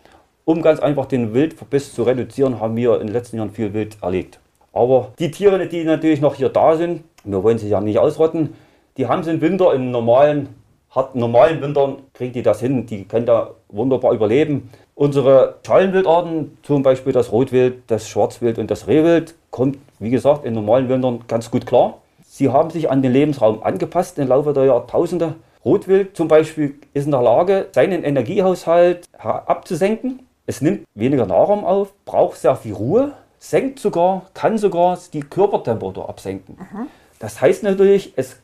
Um 0.45 0.61
ganz 0.61 0.79
einfach 0.79 1.05
den 1.05 1.33
Wildverbiss 1.33 1.93
zu 1.93 2.03
reduzieren, 2.03 2.59
haben 2.59 2.75
wir 2.75 2.99
in 2.99 3.07
den 3.07 3.13
letzten 3.13 3.37
Jahren 3.37 3.51
viel 3.51 3.73
Wild 3.73 3.97
erlegt. 4.01 4.39
Aber 4.73 5.13
die 5.19 5.31
Tiere, 5.31 5.67
die 5.67 5.83
natürlich 5.83 6.19
noch 6.19 6.35
hier 6.35 6.49
da 6.49 6.75
sind, 6.75 7.03
wir 7.23 7.43
wollen 7.43 7.59
sie 7.59 7.69
ja 7.69 7.79
nicht 7.79 7.99
ausrotten, 7.99 8.55
die 8.97 9.07
haben 9.07 9.23
sie 9.23 9.31
im 9.31 9.41
Winter, 9.41 9.73
im 9.73 9.91
normalen, 9.91 10.49
harten, 10.89 11.19
normalen 11.19 11.61
Wintern, 11.61 11.97
kriegen 12.13 12.33
die 12.33 12.41
das 12.41 12.59
hin, 12.59 12.85
die 12.85 13.05
können 13.05 13.25
da 13.25 13.51
wunderbar 13.69 14.13
überleben. 14.13 14.69
Unsere 14.95 15.55
Schalenwildarten, 15.65 16.57
zum 16.63 16.83
Beispiel 16.83 17.13
das 17.13 17.31
Rotwild, 17.31 17.83
das 17.87 18.09
Schwarzwild 18.09 18.59
und 18.59 18.69
das 18.69 18.87
Rehwild, 18.87 19.35
kommt, 19.51 19.77
wie 19.99 20.09
gesagt, 20.09 20.45
in 20.45 20.53
normalen 20.53 20.89
Wintern 20.89 21.21
ganz 21.27 21.49
gut 21.49 21.65
klar. 21.65 21.99
Sie 22.23 22.49
haben 22.49 22.69
sich 22.69 22.89
an 22.89 23.01
den 23.01 23.13
Lebensraum 23.13 23.63
angepasst 23.63 24.17
im 24.19 24.27
Laufe 24.27 24.53
der 24.53 24.65
Jahrtausende. 24.65 25.35
Rotwild 25.63 26.17
zum 26.17 26.27
Beispiel 26.27 26.75
ist 26.93 27.05
in 27.05 27.11
der 27.11 27.21
Lage, 27.21 27.67
seinen 27.71 28.03
Energiehaushalt 28.03 29.05
abzusenken 29.17 30.19
es 30.45 30.59
nimmt 30.59 30.85
weniger 30.93 31.25
Nahrung 31.25 31.65
auf, 31.65 31.93
braucht 32.03 32.37
sehr 32.37 32.57
viel 32.57 32.73
Ruhe, 32.73 33.13
senkt 33.43 33.79
sogar, 33.79 34.23
kann 34.33 34.57
sogar 34.57 34.97
die 35.11 35.19
Körpertemperatur 35.19 36.07
absenken. 36.07 36.57
Mhm. 36.57 36.87
Das 37.19 37.41
heißt 37.41 37.63
natürlich, 37.63 38.13
es 38.15 38.37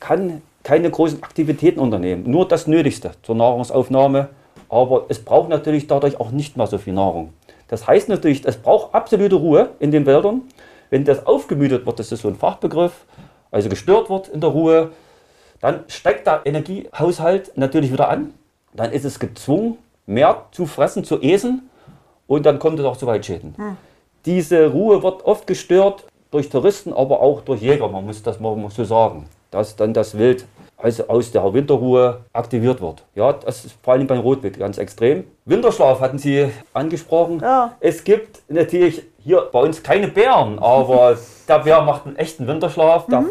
kann 0.00 0.42
keine 0.64 0.90
großen 0.90 1.22
Aktivitäten 1.22 1.78
unternehmen, 1.78 2.28
nur 2.28 2.48
das 2.48 2.66
Nötigste 2.66 3.12
zur 3.22 3.36
Nahrungsaufnahme, 3.36 4.28
aber 4.68 5.06
es 5.08 5.24
braucht 5.24 5.50
natürlich 5.50 5.86
dadurch 5.86 6.18
auch 6.18 6.32
nicht 6.32 6.56
mehr 6.56 6.66
so 6.66 6.78
viel 6.78 6.92
Nahrung. 6.94 7.32
Das 7.68 7.86
heißt 7.86 8.08
natürlich, 8.08 8.44
es 8.44 8.56
braucht 8.56 8.92
absolute 8.92 9.36
Ruhe 9.36 9.70
in 9.78 9.92
den 9.92 10.04
Wäldern. 10.04 10.42
Wenn 10.90 11.04
das 11.04 11.24
aufgemüdet 11.26 11.86
wird, 11.86 12.00
das 12.00 12.10
ist 12.10 12.22
so 12.22 12.28
ein 12.28 12.34
Fachbegriff, 12.34 13.04
also 13.52 13.68
gestört 13.68 14.10
wird 14.10 14.26
in 14.28 14.40
der 14.40 14.50
Ruhe, 14.50 14.90
dann 15.60 15.84
steigt 15.86 16.26
der 16.26 16.40
Energiehaushalt 16.44 17.56
natürlich 17.56 17.92
wieder 17.92 18.08
an. 18.08 18.34
Dann 18.74 18.90
ist 18.90 19.04
es 19.04 19.20
gezwungen, 19.20 19.78
mehr 20.06 20.46
zu 20.50 20.66
fressen, 20.66 21.04
zu 21.04 21.20
essen 21.20 21.70
und 22.26 22.46
dann 22.46 22.58
kommt 22.58 22.80
es 22.80 22.84
auch 22.84 22.96
zu 22.96 23.06
Waldschäden. 23.06 23.54
Hm. 23.56 23.76
Diese 24.26 24.70
Ruhe 24.70 25.02
wird 25.02 25.24
oft 25.24 25.46
gestört 25.46 26.04
durch 26.30 26.48
Touristen, 26.48 26.92
aber 26.92 27.20
auch 27.20 27.40
durch 27.40 27.62
Jäger, 27.62 27.88
man 27.88 28.04
muss 28.06 28.22
das 28.22 28.38
mal 28.38 28.56
so 28.70 28.84
sagen, 28.84 29.26
dass 29.50 29.76
dann 29.76 29.94
das 29.94 30.16
Wild 30.16 30.46
also 30.82 31.06
aus 31.08 31.30
der 31.30 31.52
Winterruhe 31.52 32.20
aktiviert 32.32 32.80
wird. 32.80 33.04
Ja, 33.14 33.32
das 33.32 33.64
ist 33.64 33.76
vor 33.82 33.94
allem 33.94 34.06
beim 34.06 34.20
Rotwild 34.20 34.58
ganz 34.58 34.78
extrem. 34.78 35.24
Winterschlaf 35.44 36.00
hatten 36.00 36.18
Sie 36.18 36.50
angesprochen. 36.72 37.40
Ja. 37.40 37.76
Es 37.80 38.02
gibt 38.04 38.40
natürlich 38.48 39.02
hier 39.18 39.48
bei 39.52 39.60
uns 39.60 39.82
keine 39.82 40.08
Bären, 40.08 40.58
aber 40.58 41.18
der 41.48 41.58
Bär 41.60 41.82
macht 41.82 42.06
einen 42.06 42.16
echten 42.16 42.46
Winterschlaf. 42.46 43.08
Mhm. 43.08 43.10
Der 43.10 43.24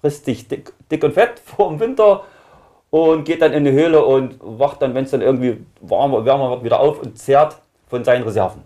frisst 0.00 0.24
sich 0.24 0.48
dick, 0.48 0.72
dick 0.90 1.04
und 1.04 1.12
fett 1.12 1.38
vor 1.44 1.68
dem 1.68 1.80
Winter 1.80 2.24
und 2.90 3.24
geht 3.24 3.42
dann 3.42 3.52
in 3.52 3.64
die 3.64 3.72
Höhle 3.72 4.04
und 4.04 4.36
wacht 4.40 4.80
dann, 4.80 4.94
wenn 4.94 5.04
es 5.04 5.10
dann 5.10 5.20
irgendwie 5.20 5.64
warmer, 5.80 6.24
wärmer 6.24 6.50
wird, 6.50 6.64
wieder 6.64 6.80
auf 6.80 7.02
und 7.02 7.18
zehrt 7.18 7.56
von 7.88 8.04
seinen 8.04 8.22
Reserven. 8.22 8.62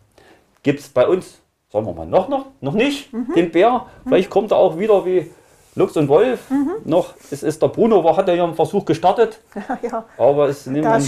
Gibt 0.63 0.81
es 0.81 0.89
bei 0.89 1.07
uns, 1.07 1.41
sagen 1.71 1.87
wir 1.87 1.93
mal, 1.93 2.07
noch, 2.07 2.29
noch, 2.29 2.47
noch 2.61 2.75
nicht 2.75 3.13
mhm. 3.13 3.35
den 3.35 3.51
Bär. 3.51 3.87
Mhm. 4.05 4.09
Vielleicht 4.09 4.31
kommt 4.31 4.51
er 4.51 4.59
auch 4.59 4.79
wieder 4.79 5.05
wie 5.05 5.31
Lux 5.75 5.97
und 5.97 6.09
Wolf. 6.09 6.51
Mhm. 6.51 6.73
Noch, 6.85 7.15
es 7.31 7.43
ist 7.43 7.63
der 7.63 7.69
Bruno, 7.69 8.03
war, 8.03 8.17
hat 8.17 8.29
ja 8.29 8.43
einen 8.43 8.55
Versuch 8.55 8.85
gestartet. 8.85 9.39
Ja, 9.55 9.79
ja. 9.83 10.05
Aber 10.17 10.49
es 10.49 10.67
nimmt 10.67 10.87
ein, 10.87 11.03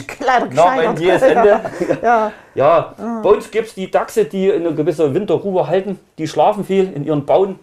nach 0.53 0.67
ein 0.67 0.97
jähes 0.97 1.23
Ende. 1.23 1.61
ja. 2.03 2.33
ja. 2.55 2.95
ja. 2.99 3.21
bei 3.23 3.31
uns 3.31 3.51
gibt 3.51 3.69
es 3.69 3.75
die 3.75 3.91
Dachse, 3.91 4.25
die 4.25 4.53
eine 4.53 4.75
gewisse 4.75 5.13
Winterruhe 5.15 5.67
halten. 5.67 5.99
Die 6.19 6.29
schlafen 6.29 6.65
viel 6.65 6.93
in 6.93 7.05
ihren 7.05 7.25
Bauen, 7.27 7.59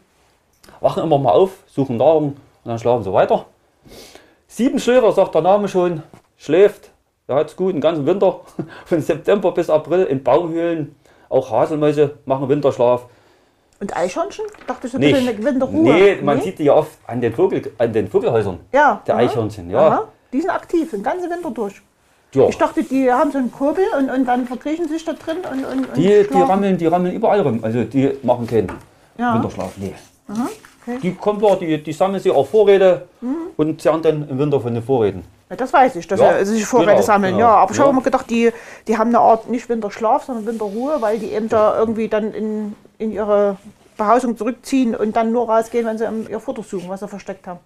wachen 0.82 1.04
immer 1.04 1.18
mal 1.18 1.32
auf, 1.32 1.52
suchen 1.68 1.98
Nahrung 1.98 2.26
und 2.26 2.38
dann 2.66 2.80
schlafen 2.80 3.04
sie 3.04 3.14
weiter. 3.14 3.46
Siebenschläfer, 4.48 5.12
sagt 5.12 5.36
der 5.36 5.42
Name 5.42 5.68
schon, 5.68 6.04
schläft. 6.36 6.90
Er 7.28 7.36
hat 7.36 7.50
es 7.50 7.56
gut 7.56 7.74
den 7.74 7.82
ganzen 7.82 8.06
Winter, 8.06 8.42
von 8.86 9.02
September 9.02 9.52
bis 9.52 9.70
April 9.70 10.04
in 10.06 10.24
Baumhöhlen. 10.24 10.96
Auch 11.30 11.52
Haselmäuse 11.52 12.18
machen 12.26 12.48
Winterschlaf. 12.50 13.06
Und 13.80 13.96
Eichhörnchen? 13.96 14.46
Dachte 14.66 14.88
ich, 14.88 14.94
so 14.94 14.98
ein 14.98 15.02
bisschen 15.02 15.28
eine 15.28 15.44
Winterruhe. 15.44 15.94
Nee, 15.94 16.18
man 16.22 16.38
nee? 16.38 16.44
sieht 16.44 16.60
die 16.60 16.64
ja 16.64 16.74
oft 16.74 16.98
an 17.06 17.22
den, 17.22 17.34
Vogel, 17.34 17.72
an 17.78 17.94
den 17.94 18.08
Vogelhäusern. 18.08 18.60
Ja. 18.72 19.02
Der 19.06 19.16
aha, 19.16 19.22
Eichhörnchen, 19.22 19.70
ja. 19.70 19.88
Aha. 19.88 20.08
Die 20.34 20.42
sind 20.42 20.50
aktiv, 20.50 20.90
den 20.92 21.04
ganzen 21.04 21.30
Winter 21.30 21.52
durch. 21.52 21.82
Ja. 22.34 22.48
Ich 22.50 22.58
dachte, 22.58 22.84
die 22.84 23.12
haben 23.12 23.32
so 23.32 23.38
einen 23.38 23.52
Kurbel 23.52 23.86
und, 23.98 24.10
und 24.10 24.26
dann 24.26 24.48
verkriechen 24.48 24.88
sich 24.88 25.06
da 25.06 25.14
drin 25.14 25.38
und, 25.50 25.66
und, 25.66 25.96
die, 25.96 26.28
die, 26.32 26.42
rammeln, 26.42 26.78
die 26.78 26.88
rammeln 26.88 27.16
überall 27.16 27.40
rum. 27.42 27.60
Also 27.62 27.84
die 27.84 28.18
machen 28.24 28.48
keinen 28.48 28.72
ja. 29.18 29.36
Winterschlaf. 29.36 29.72
Nee. 29.78 29.94
Aha. 30.28 30.48
Okay. 30.88 31.00
Die 31.02 31.14
kommt 31.16 31.40
klar, 31.40 31.58
die, 31.58 31.82
die 31.84 31.92
sammeln 31.94 32.22
sich 32.22 32.32
auch 32.32 32.48
Vorräte 32.48 33.08
mhm. 33.22 33.36
und 33.58 33.82
zehren 33.82 34.02
dann 34.02 34.28
im 34.30 34.40
Winter 34.40 34.60
von 34.62 34.74
den 34.74 34.82
Vorräten. 34.84 35.24
Ja, 35.50 35.56
das 35.56 35.72
weiß 35.74 35.96
ich, 35.98 36.08
dass 36.08 36.20
ja, 36.20 36.44
sie 36.46 36.56
sich 36.56 36.66
Vorräte 36.66 36.92
genau, 36.92 37.02
sammeln. 37.04 37.34
Genau. 37.36 37.46
Ja, 37.48 37.56
aber 37.56 37.72
ich 37.72 37.78
ja. 37.78 37.84
habe 37.84 37.92
immer 37.94 38.02
gedacht, 38.02 38.30
die, 38.30 38.52
die 38.88 38.98
haben 38.98 39.10
eine 39.10 39.20
Art 39.20 39.50
nicht 39.50 39.68
Winterschlaf, 39.70 40.24
sondern 40.26 40.46
Winterruhe, 40.46 40.98
weil 41.02 41.20
die 41.20 41.32
eben 41.32 41.50
da 41.50 41.78
irgendwie 41.78 42.08
dann 42.08 42.34
in, 42.34 42.76
in 42.98 43.12
ihre 43.12 43.58
Behausung 43.98 44.38
zurückziehen 44.38 44.96
und 44.96 45.16
dann 45.16 45.32
nur 45.32 45.50
rausgehen, 45.50 45.86
wenn 45.86 45.98
sie 45.98 46.06
ihr 46.30 46.40
Futter 46.40 46.64
suchen, 46.64 46.88
was 46.90 47.00
sie 47.02 47.08
versteckt 47.08 47.48
haben. 47.48 47.60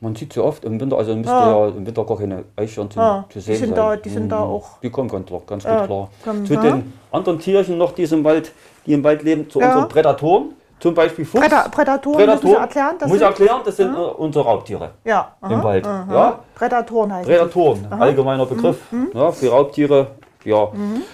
Man 0.00 0.14
sieht 0.14 0.34
sie 0.34 0.42
oft 0.42 0.62
im 0.64 0.78
Winter, 0.78 0.98
also 0.98 1.14
müsste 1.16 1.32
Ja. 1.32 1.66
ja, 1.66 1.68
im 1.68 1.86
Winter 1.86 2.04
gar 2.04 2.18
keine 2.18 2.44
Eichhörnchen 2.56 3.00
Ja, 3.00 3.24
zu 3.30 3.38
die 3.38 3.44
sehen 3.44 3.56
sind 3.56 3.68
sein. 3.68 3.76
da- 3.76 3.96
die 3.96 4.08
sind 4.10 4.28
da 4.28 4.44
Mhm. 4.44 4.50
auch- 4.50 4.78
Die 4.82 4.90
kommen 4.90 5.08
ganz, 5.08 5.26
klar, 5.26 5.40
ganz 5.46 5.64
gut 5.64 5.72
Ja, 5.72 5.86
klar. 5.86 6.10
kommen, 6.24 6.44
zu 6.46 6.56
den 6.56 6.92
anderen 7.10 7.38
Tierchen 7.38 7.78
noch, 7.78 7.92
die 7.92 8.02
im 8.02 8.22
Wald, 8.24 8.52
die 8.84 8.92
im 8.92 9.02
Wald 9.04 9.22
leben, 9.22 9.48
zu 9.48 9.58
unseren 9.58 9.88
Prädatoren. 9.88 10.50
Zum 10.78 10.94
Beispiel 10.94 11.24
Fuchs. 11.24 11.42
Preda 11.42 11.68
Prädatoren, 11.68 12.26
müssen 12.26 12.46
Sie 12.48 12.52
erklären? 12.54 12.96
Das 12.98 13.08
muss 13.08 13.20
erklären, 13.20 13.60
das 13.64 13.76
sind 13.76 13.94
äh, 13.94 13.98
unsere 13.98 14.44
Raubtiere 14.44 14.90
ja, 15.04 15.32
aha, 15.40 15.54
im 15.54 15.62
Wald. 15.62 15.86
aha. 15.86 16.14
Ja? 16.14 16.38
Prädatoren 16.54 17.12
heißen 17.14 17.32
Prädatoren, 17.32 17.86
allgemeiner 17.92 18.44
Begriff. 18.46 18.78
Mhm. 18.90 19.10
Ja, 19.14 19.32
für 19.32 19.50
Raubtiere. 19.50 20.08
Ja. 20.44 20.68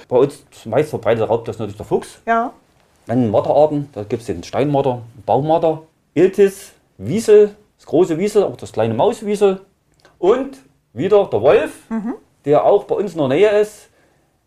Bei 0.09 0.17
uns 0.19 0.45
meist 0.67 0.91
verbreiteter 0.91 1.27
Raubtier 1.27 1.53
ist 1.53 1.59
natürlich 1.59 1.77
der 1.79 1.87
Fuchs. 1.87 2.19
Ja, 2.27 2.53
Dann 3.07 3.31
Marderarten, 3.31 3.89
da 3.93 4.03
gibt 4.03 4.21
es 4.21 4.27
den 4.27 4.43
Steinmarder, 4.43 5.03
Baummarder, 5.25 5.83
Iltis, 6.15 6.73
Wiesel, 6.99 7.55
das 7.79 7.87
große 7.87 8.19
Wiesel, 8.19 8.43
auch 8.45 8.57
das 8.57 8.73
kleine 8.73 8.93
Mauswiesel 8.95 9.61
und 10.19 10.59
wieder 10.93 11.25
der 11.27 11.41
Wolf, 11.41 11.73
der 12.45 12.65
auch 12.65 12.85
bei 12.85 12.95
uns 12.97 13.13
in 13.13 13.19
der 13.21 13.29
Nähe 13.29 13.61
ist. 13.61 13.89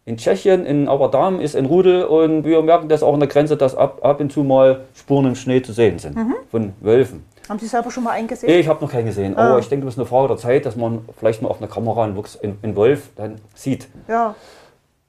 In 0.07 0.17
Tschechien, 0.17 0.67
in 0.67 0.87
Aberdam 0.87 1.39
ist 1.39 1.55
ein 1.55 1.65
Rudel 1.65 2.03
und 2.03 2.45
wir 2.45 2.61
merken 2.61 2.87
das 2.89 3.01
auch 3.01 3.15
an 3.15 3.19
der 3.19 3.27
Grenze, 3.27 3.57
dass 3.57 3.75
ab, 3.75 3.99
ab 4.05 4.19
und 4.19 4.31
zu 4.31 4.43
mal 4.43 4.81
Spuren 4.93 5.25
im 5.25 5.35
Schnee 5.35 5.63
zu 5.63 5.73
sehen 5.73 5.97
sind 5.97 6.15
von 6.51 6.73
Wölfen. 6.81 7.23
haben 7.49 7.57
Sie 7.57 7.65
selber 7.65 7.89
schon 7.89 8.03
mal 8.03 8.11
eingesehen? 8.11 8.53
Ich 8.59 8.67
habe 8.67 8.83
noch 8.85 8.91
keinen 8.91 9.07
gesehen, 9.07 9.35
aber 9.35 9.57
ich 9.57 9.67
denke, 9.67 9.85
das 9.85 9.95
ist 9.95 9.99
eine 9.99 10.05
Frage 10.07 10.27
der 10.27 10.37
Zeit, 10.37 10.65
dass 10.67 10.75
man 10.75 10.99
vielleicht 11.17 11.41
mal 11.41 11.49
auf 11.49 11.57
einer 11.59 11.67
Kamera 11.71 12.03
einen, 12.03 12.15
Wuchs- 12.15 12.39
einen 12.39 12.59
einen 12.61 12.75
Wolf 12.75 13.09
dann 13.15 13.41
sieht. 13.55 13.87
Ja, 14.07 14.35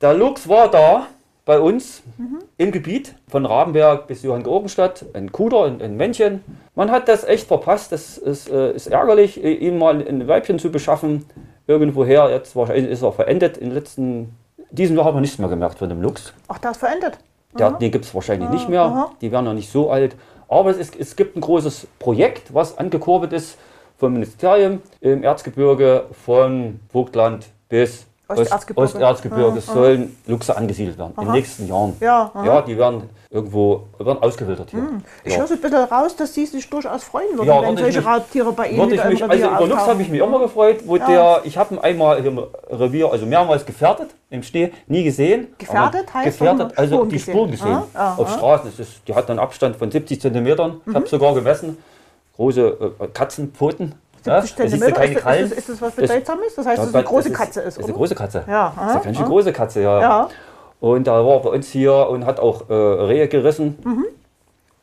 Der 0.00 0.14
Luchs 0.14 0.48
war 0.48 0.70
da 0.70 1.06
bei 1.44 1.60
uns 1.60 2.02
im 2.56 2.72
Gebiet 2.72 3.14
von 3.28 3.44
Rabenberg 3.44 4.06
bis 4.06 4.22
Johanngeorgenstadt, 4.22 5.04
ein 5.12 5.30
Kuder, 5.30 5.64
ein, 5.64 5.82
ein 5.82 5.96
Männchen. 5.98 6.42
Man 6.74 6.90
hat 6.90 7.06
das 7.08 7.22
echt 7.22 7.46
verpasst. 7.48 7.92
Das 7.92 8.16
ist, 8.16 8.48
äh, 8.50 8.72
ist 8.72 8.86
ärgerlich, 8.86 9.44
ihm 9.44 9.76
mal 9.78 9.96
ein 10.08 10.26
Weibchen 10.26 10.58
zu 10.58 10.70
beschaffen. 10.72 11.26
Irgendwoher, 11.66 12.30
jetzt 12.30 12.56
wahrscheinlich 12.56 12.90
ist 12.90 13.02
er 13.02 13.12
verendet. 13.12 13.58
In 13.58 13.70
letzten, 13.70 14.34
diesem 14.70 14.96
Jahr 14.96 15.04
hat 15.06 15.14
man 15.14 15.23
nichts 15.23 15.38
mehr 15.38 15.49
gemerkt 15.49 15.78
von 15.78 15.88
dem 15.88 16.02
Luchs. 16.02 16.32
ach, 16.49 16.58
das 16.58 16.76
verändert. 16.76 17.18
Der, 17.58 17.73
die 17.73 17.90
gibt 17.90 18.04
es 18.04 18.14
wahrscheinlich 18.14 18.50
nicht 18.50 18.68
mehr. 18.68 18.82
aha. 18.82 19.11
Die 19.20 19.32
werden 19.32 19.46
noch 19.46 19.54
nicht 19.54 19.70
so 19.70 19.90
alt. 19.90 20.14
Aber 20.49 20.70
es, 20.70 20.76
ist, 20.76 20.96
es 20.96 21.16
gibt 21.16 21.37
ein 21.37 21.40
großes 21.40 21.87
Projekt, 21.99 22.52
was 22.54 22.76
angekurbelt 22.78 23.32
ist 23.32 23.58
vom 23.96 24.12
Ministerium 24.12 24.80
im 25.00 25.23
Erzgebirge 25.23 26.04
von 26.25 26.80
Vogtland 26.92 27.46
bis 27.68 28.06
Osterzgebirge. 28.28 28.87
Ost- 28.88 28.95
Osterzgebirge. 28.97 29.59
Es 29.59 29.66
sollen 29.66 30.16
Luchse 30.26 30.56
angesiedelt 30.56 30.99
werden 30.99 31.12
in 31.18 31.25
den 31.25 31.33
nächsten 31.33 31.66
Jahren. 31.68 31.97
Ja, 32.00 32.30
aha. 32.35 32.45
ja, 32.45 32.62
die 32.62 32.76
werden 32.76 33.09
irgendwo 33.30 33.85
werden 33.99 34.23
ausgewildert 34.23 34.71
hier. 34.71 34.83
Ich 35.25 35.33
Ja. 35.33 35.40
höre 35.40 35.47
so 35.47 35.54
ein 35.54 35.61
bisschen 35.61 35.85
raus, 35.85 36.16
dass 36.16 36.33
Sie 36.35 36.47
sich 36.47 36.68
durchaus 36.71 37.04
freuen 37.04 37.37
würden, 37.37 37.47
Ja, 37.47 37.62
wenn 37.62 37.76
solche 37.76 37.99
mich- 37.99 38.06
Raubtiere 38.09 38.52
bei 38.52 38.68
Ihnen 38.68 38.90
ich 38.92 39.04
mich, 39.04 39.23
also 39.25 39.47
über 39.49 39.66
Luchs 39.66 39.87
habe 39.87 40.02
ich 40.02 40.09
mich 40.09 40.21
immer 40.21 40.38
gefreut, 40.40 40.78
wo 40.87 40.97
Ja. 40.97 41.06
der, 41.06 41.40
ich 41.45 41.56
habe 41.59 41.75
ihn 41.75 41.80
einmal 41.80 42.25
im 42.25 42.40
Revier, 42.71 43.11
also 43.12 43.26
mehrmals 43.26 43.64
gefährdet 43.66 44.09
im 44.30 44.42
Schnee, 44.42 44.73
nie 44.87 45.04
gesehen. 45.04 45.49
Gefährdet 45.59 46.12
heißt, 46.12 46.38
Gefährdet, 46.38 46.76
also 46.78 46.95
Spuren 46.97 47.09
die 47.09 47.16
gesehen. 47.16 47.35
Spuren 47.35 47.50
gesehen. 47.50 47.78
Ah, 47.95 48.00
aha. 48.12 48.14
auf 48.23 48.30
Straßen. 48.33 48.71
Ist, 48.78 49.00
die 49.06 49.14
hat 49.14 49.28
einen 49.30 49.38
Abstand 49.38 49.76
von 49.76 49.90
70 49.90 50.21
Zentimetern. 50.21 50.80
Ich 50.87 50.95
habe 50.95 51.06
sogar 51.06 51.35
gemessen. 51.35 51.76
Große 52.37 52.95
äh, 53.00 53.06
Katzenpfoten. 53.14 53.95
70 54.26 54.56
da 54.56 54.68
siehst 54.68 54.83
du 54.83 54.87
Zentimeter, 54.87 54.92
keine 54.92 55.06
ist, 55.09 55.14
das- 55.16 55.23
Krallen. 55.23 55.45
ist, 55.45 55.50
das, 55.52 55.59
ist 55.59 55.68
das 55.71 55.83
was 55.83 55.95
Das- 55.97 56.09
Bedeutsames? 56.09 56.54
Das 56.54 56.66
heißt, 56.66 56.78
dass 56.78 56.88
es 56.88 56.95
eine 56.95 57.04
große 57.04 57.28
das 57.30 57.38
Katze 57.38 57.61
ist, 57.61 57.66
ist. 57.68 57.78
Ist 57.78 57.85
eine 57.85 57.95
große 57.95 58.14
Katze. 58.14 58.45
Ja, 58.47 58.73
Das 58.76 58.87
ist 58.88 58.95
eine 58.95 59.04
ganz 59.04 59.16
schön 59.16 59.26
große 59.26 59.52
Katze, 59.52 59.83
ja. 59.83 60.00
Ja. 60.00 60.28
Und 60.80 61.06
da 61.06 61.12
war 61.25 61.35
er 61.35 61.40
bei 61.40 61.49
uns 61.50 61.68
hier 61.68 61.95
und 62.11 62.26
hat 62.26 62.38
auch 62.40 62.68
äh, 62.68 62.75
Rehe 62.75 63.28
gerissen. 63.28 63.78
Mhm. 63.85 64.04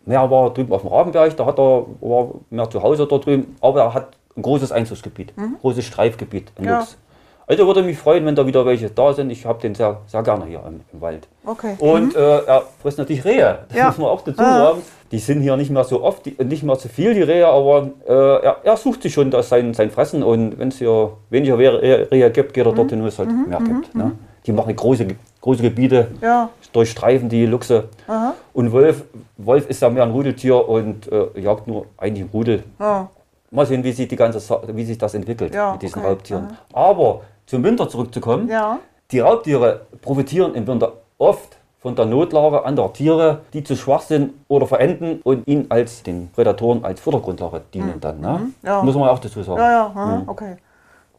Mehr 0.06 0.30
war 0.30 0.52
drüben 0.54 0.74
auf 0.74 0.82
dem 0.82 0.90
Rabenberg, 0.92 1.38
da 1.38 1.46
hat 1.46 1.58
er, 1.60 1.86
war 2.02 2.30
mehr 2.50 2.70
zu 2.70 2.82
Hause 2.84 3.06
dort 3.08 3.26
drüben, 3.26 3.56
aber 3.62 3.82
er 3.82 3.94
hat 3.94 4.08
ein 4.36 4.42
großes 4.42 4.72
Einzugsgebiet, 4.72 5.34
großes 5.62 5.86
Streifgebiet, 5.86 6.52
Mhm. 6.60 6.66
Ja. 6.66 6.80
Luchs. 6.80 6.98
Also 7.46 7.68
würde 7.68 7.84
mich 7.84 7.98
freuen, 7.98 8.26
wenn 8.26 8.36
da 8.36 8.46
wieder 8.48 8.66
welche 8.66 8.90
da 8.90 9.14
sind. 9.14 9.30
Ich 9.30 9.46
habe 9.46 9.60
den 9.62 9.76
sehr, 9.76 9.98
sehr 10.08 10.24
gerne 10.24 10.46
hier 10.46 10.62
im, 10.66 10.82
im 10.94 11.02
Wald. 11.02 11.28
Okay. 11.46 11.76
Und 11.80 12.16
äh, 12.16 12.40
er 12.46 12.64
frisst 12.82 12.98
natürlich 12.98 13.26
Rehe. 13.26 13.60
Das 13.70 13.78
Ja. 13.78 13.88
muss 13.88 13.98
man 13.98 14.08
auch 14.08 14.22
dazu 14.22 14.42
Ah. 14.42 14.58
sagen. 14.58 14.82
Die 15.12 15.20
sind 15.20 15.42
hier 15.42 15.56
nicht 15.58 15.70
mehr 15.70 15.84
so 15.84 16.02
oft, 16.04 16.26
die, 16.26 16.36
nicht 16.44 16.64
mehr 16.64 16.76
so 16.76 16.90
viel, 16.90 17.14
die 17.14 17.22
Rehe, 17.22 17.46
aber 17.48 17.90
äh, 18.08 18.12
er, 18.46 18.58
er 18.64 18.78
sucht 18.78 19.04
sich 19.04 19.14
schon 19.14 19.30
das 19.30 19.50
sein, 19.50 19.74
sein 19.74 19.92
Fressen. 19.92 20.24
Und 20.24 20.58
wenn 20.58 20.70
es 20.70 20.78
hier 20.80 21.12
weniger 21.30 21.58
Rehe, 21.58 22.08
Rehe 22.10 22.32
gibt, 22.32 22.54
geht 22.54 22.66
er 22.66 22.72
dorthin, 22.72 23.04
wo 23.04 23.08
es 23.08 23.20
halt 23.20 23.30
mehr 23.48 23.60
gibt. 23.60 23.94
Ne? 23.94 24.14
Die 24.48 24.52
machen 24.52 24.76
große, 24.76 25.06
große 25.42 25.62
Gebiete, 25.62 26.08
Ja. 26.22 26.50
durchstreifen 26.72 27.30
die 27.30 27.46
Luchse. 27.46 27.90
Aha. 28.08 28.34
Und 28.54 28.72
Wolf, 28.72 29.04
Wolf 29.38 29.70
ist 29.70 29.82
ja 29.82 29.90
mehr 29.90 30.04
ein 30.04 30.12
Rudeltier 30.12 30.68
und 30.68 31.12
äh, 31.12 31.40
jagt 31.40 31.68
nur 31.68 31.86
eigentlich 31.98 32.24
im 32.24 32.30
Rudel. 32.34 32.64
Ja. 32.80 33.10
Mal 33.52 33.68
sehen, 33.68 33.84
wie 33.84 33.92
sich, 33.92 34.08
die 34.08 34.16
ganze, 34.16 34.40
wie 34.70 34.84
sich 34.84 34.98
das 34.98 35.14
entwickelt 35.14 35.54
Ja, 35.54 35.74
mit 35.74 35.84
diesen 35.84 36.00
okay. 36.00 36.08
Raubtieren. 36.08 36.58
Aber 36.74 37.22
zum 37.46 37.64
Winter 37.64 37.90
zurückzukommen. 37.90 38.48
Ja. 38.50 38.80
Die 39.12 39.20
Raubtiere 39.20 39.86
profitieren 40.02 40.56
im 40.56 40.66
Winter 40.68 40.94
oft 41.18 41.58
von 41.80 41.96
der 41.96 42.06
Notlage 42.06 42.64
anderer 42.64 42.94
Tiere, 42.94 43.42
die 43.52 43.64
zu 43.64 43.76
schwach 43.76 44.02
sind 44.02 44.34
oder 44.48 44.66
verenden 44.66 45.20
und 45.24 45.46
ihnen 45.48 45.66
als 45.70 46.02
den 46.02 46.32
Prädatoren 46.32 46.86
als 46.86 47.02
Futtergrundlage 47.02 47.62
dienen 47.74 48.00
dann. 48.00 48.22
Ne? 48.22 48.40
Mhm. 48.42 48.56
Ja. 48.64 48.82
Muss 48.82 48.96
man 48.96 49.10
auch 49.10 49.20
dazu 49.20 49.44
sagen. 49.44 49.60
Ja, 49.60 49.70
ja, 49.70 49.86
aha, 49.88 50.24
okay. 50.28 50.56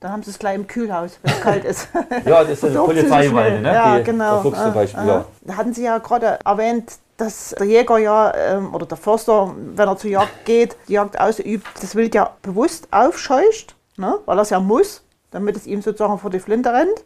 Dann 0.01 0.13
haben 0.13 0.23
Sie 0.23 0.31
es 0.31 0.39
gleich 0.39 0.55
im 0.55 0.67
Kühlhaus, 0.67 1.19
wenn 1.23 1.33
es 1.33 1.41
kalt 1.41 1.65
ist. 1.65 1.89
Ja, 2.25 2.43
das 2.45 2.63
ist 2.63 2.65
eine 2.77 3.29
schnell. 3.29 3.61
ne? 3.61 3.73
Ja, 3.75 3.99
die, 3.99 4.05
genau. 4.05 4.33
Der 4.35 4.43
Fuchs 4.43 4.63
zum 4.63 4.75
Beispiel, 4.75 5.07
ja. 5.07 5.25
Da 5.43 5.57
hatten 5.57 5.73
Sie 5.75 5.85
ja 5.85 5.99
gerade 5.99 6.39
erwähnt, 6.45 6.99
dass 7.19 7.55
der 7.59 7.67
Jäger 7.67 7.99
ja 7.99 8.35
ähm, 8.35 8.75
oder 8.75 8.87
der 8.87 8.97
Förster, 8.97 9.55
wenn 9.75 9.89
er 9.89 9.97
zur 9.97 10.11
Jagd 10.11 10.45
geht, 10.47 10.77
die 10.89 10.95
Jagd 10.95 11.21
ausübt, 11.21 11.67
das 11.81 11.95
Wild 11.95 12.15
ja 12.15 12.31
bewusst 12.43 12.89
aufscheucht, 12.91 13.77
ne? 13.97 14.19
weil 14.25 14.39
er 14.39 14.43
es 14.43 14.51
ja 14.51 14.61
muss, 14.61 15.04
damit 15.35 15.57
es 15.57 15.67
ihm 15.67 15.83
sozusagen 15.83 16.19
vor 16.19 16.31
die 16.31 16.41
Flinte 16.41 16.73
rennt. 16.73 17.05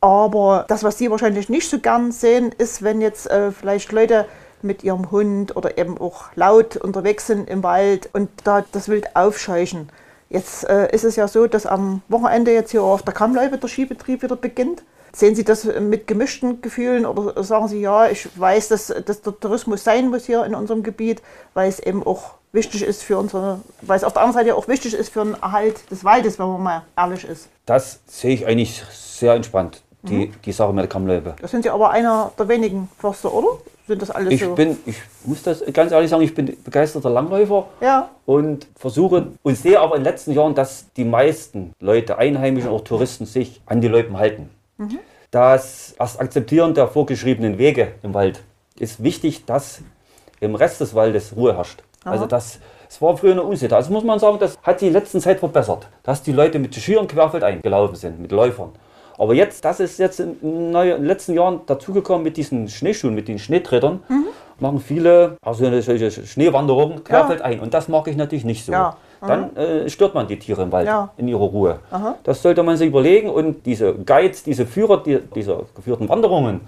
Aber 0.00 0.64
das, 0.68 0.82
was 0.82 0.98
Sie 0.98 1.10
wahrscheinlich 1.10 1.48
nicht 1.48 1.70
so 1.70 1.78
gern 1.78 2.12
sehen, 2.12 2.52
ist, 2.58 2.82
wenn 2.82 3.00
jetzt 3.00 3.30
äh, 3.30 3.52
vielleicht 3.52 3.92
Leute 3.92 4.26
mit 4.60 4.84
ihrem 4.84 5.10
Hund 5.10 5.56
oder 5.56 5.78
eben 5.78 5.98
auch 5.98 6.26
laut 6.34 6.76
unterwegs 6.76 7.26
sind 7.26 7.48
im 7.48 7.62
Wald 7.62 8.10
und 8.12 8.28
da 8.44 8.64
das 8.72 8.88
Wild 8.88 9.14
aufscheuchen. 9.16 9.88
Jetzt 10.28 10.68
äh, 10.68 10.92
ist 10.92 11.04
es 11.04 11.16
ja 11.16 11.28
so, 11.28 11.46
dass 11.46 11.66
am 11.66 12.02
Wochenende 12.08 12.52
jetzt 12.52 12.70
hier 12.70 12.82
auf 12.82 13.02
der 13.02 13.14
Kammleibe 13.14 13.58
der 13.58 13.68
Skibetrieb 13.68 14.22
wieder 14.22 14.36
beginnt. 14.36 14.82
Sehen 15.12 15.34
Sie 15.34 15.44
das 15.44 15.64
mit 15.64 16.06
gemischten 16.06 16.62
Gefühlen 16.62 17.04
oder 17.04 17.44
sagen 17.44 17.68
Sie, 17.68 17.80
ja, 17.80 18.08
ich 18.08 18.28
weiß, 18.38 18.68
dass, 18.68 18.86
dass 19.04 19.20
der 19.20 19.38
Tourismus 19.38 19.84
sein 19.84 20.08
muss 20.08 20.24
hier 20.24 20.44
in 20.44 20.54
unserem 20.54 20.82
Gebiet, 20.82 21.20
weil 21.52 21.68
es 21.68 21.80
eben 21.80 22.02
auch 22.02 22.34
wichtig 22.52 22.82
ist 22.82 23.02
für 23.02 23.18
unsere, 23.18 23.60
weil 23.82 23.96
es 23.96 24.04
auf 24.04 24.12
der 24.12 24.22
anderen 24.22 24.44
Seite 24.44 24.56
auch 24.56 24.68
wichtig 24.68 24.94
ist 24.94 25.10
für 25.12 25.24
den 25.24 25.34
Erhalt 25.42 25.90
des 25.90 26.04
Waldes, 26.04 26.38
wenn 26.38 26.46
man 26.48 26.62
mal 26.62 26.82
ehrlich 26.96 27.24
ist. 27.24 27.48
Das 27.66 28.00
sehe 28.06 28.34
ich 28.34 28.46
eigentlich 28.46 28.82
sehr 28.92 29.34
entspannt, 29.34 29.82
die, 30.02 30.26
Mhm. 30.26 30.34
die 30.44 30.52
Sache 30.52 30.72
mit 30.72 30.82
der 30.82 30.88
Kammlöwe. 30.88 31.34
Da 31.40 31.48
sind 31.48 31.62
Sie 31.62 31.70
aber 31.70 31.90
einer 31.90 32.32
der 32.38 32.48
wenigen 32.48 32.88
Förster, 32.98 33.32
oder? 33.32 33.48
Sind 33.88 34.00
das 34.00 34.10
alles 34.10 34.32
Ich 34.32 34.40
so? 34.44 34.54
bin, 34.54 34.78
ich 34.86 34.96
muss 35.24 35.42
das 35.42 35.62
ganz 35.72 35.90
ehrlich 35.90 36.08
sagen, 36.10 36.22
ich 36.22 36.34
bin 36.34 36.56
begeisterter 36.62 37.10
Langläufer 37.10 37.66
ja, 37.80 38.10
und 38.26 38.66
versuche 38.76 39.28
und 39.42 39.56
sehe 39.58 39.80
aber 39.80 39.96
in 39.96 40.04
den 40.04 40.12
letzten 40.12 40.32
Jahren, 40.32 40.54
dass 40.54 40.86
die 40.96 41.04
meisten 41.04 41.72
Leute, 41.80 42.16
Einheimischen 42.18 42.70
und 42.70 42.76
auch 42.76 42.84
Touristen, 42.84 43.26
sich 43.26 43.60
an 43.66 43.80
die 43.80 43.88
Loipen 43.88 44.16
halten. 44.18 44.50
Das 45.30 45.94
erst 45.98 46.20
Akzeptieren 46.20 46.74
der 46.74 46.88
vorgeschriebenen 46.88 47.58
Wege 47.58 47.92
im 48.02 48.12
Wald 48.14 48.42
ist 48.78 49.02
wichtig, 49.02 49.46
dass 49.46 49.80
im 50.40 50.54
Rest 50.54 50.80
des 50.80 50.94
Waldes 50.94 51.34
Ruhe 51.36 51.54
herrscht. 51.56 51.82
Also 52.04 52.26
das, 52.26 52.58
es 52.88 53.00
war 53.00 53.16
früher 53.16 53.32
eine 53.32 53.42
Unsitte. 53.42 53.76
Also 53.76 53.92
muss 53.92 54.04
man 54.04 54.18
sagen, 54.18 54.38
das 54.40 54.58
hat 54.62 54.80
die 54.80 54.90
letzten 54.90 55.20
Zeit 55.20 55.38
verbessert, 55.38 55.86
dass 56.02 56.22
die 56.22 56.32
Leute 56.32 56.58
mit 56.58 56.74
Skiern 56.74 57.06
querfeldein 57.06 57.62
gelaufen 57.62 57.94
sind, 57.96 58.20
mit 58.20 58.32
Läufern. 58.32 58.70
Aber 59.18 59.34
jetzt, 59.34 59.64
das 59.64 59.78
ist 59.78 59.98
jetzt 59.98 60.20
in, 60.20 60.70
neu- 60.72 60.90
in 60.90 60.96
den 61.02 61.04
letzten 61.06 61.34
Jahren 61.34 61.60
dazugekommen 61.66 62.22
mit 62.24 62.36
diesen 62.36 62.68
Schneeschuhen, 62.68 63.14
mit 63.14 63.28
den 63.28 63.38
Schneetrettern, 63.38 64.02
machen 64.58 64.80
viele 64.80 65.36
also 65.42 65.66
eine 65.66 65.80
solche 65.82 66.10
Schneewanderungen 66.10 67.04
querfeldein. 67.04 67.60
Und 67.60 67.72
das 67.74 67.88
mag 67.88 68.08
ich 68.08 68.16
natürlich 68.16 68.44
nicht 68.44 68.64
so. 68.64 68.72
Ja. 68.72 68.96
Dann 69.24 69.54
äh, 69.56 69.88
stört 69.88 70.14
man 70.14 70.26
die 70.26 70.38
Tiere 70.38 70.62
im 70.62 70.72
Wald 70.72 70.86
Ja. 70.88 71.10
in 71.16 71.28
ihrer 71.28 71.38
Ruhe. 71.44 71.78
Das 72.24 72.42
sollte 72.42 72.64
man 72.64 72.76
sich 72.76 72.88
überlegen 72.88 73.30
und 73.30 73.64
diese 73.66 73.94
Guides, 73.94 74.42
diese 74.42 74.66
Führer 74.66 75.00
die, 75.02 75.20
dieser 75.20 75.60
geführten 75.76 76.08
Wanderungen, 76.08 76.60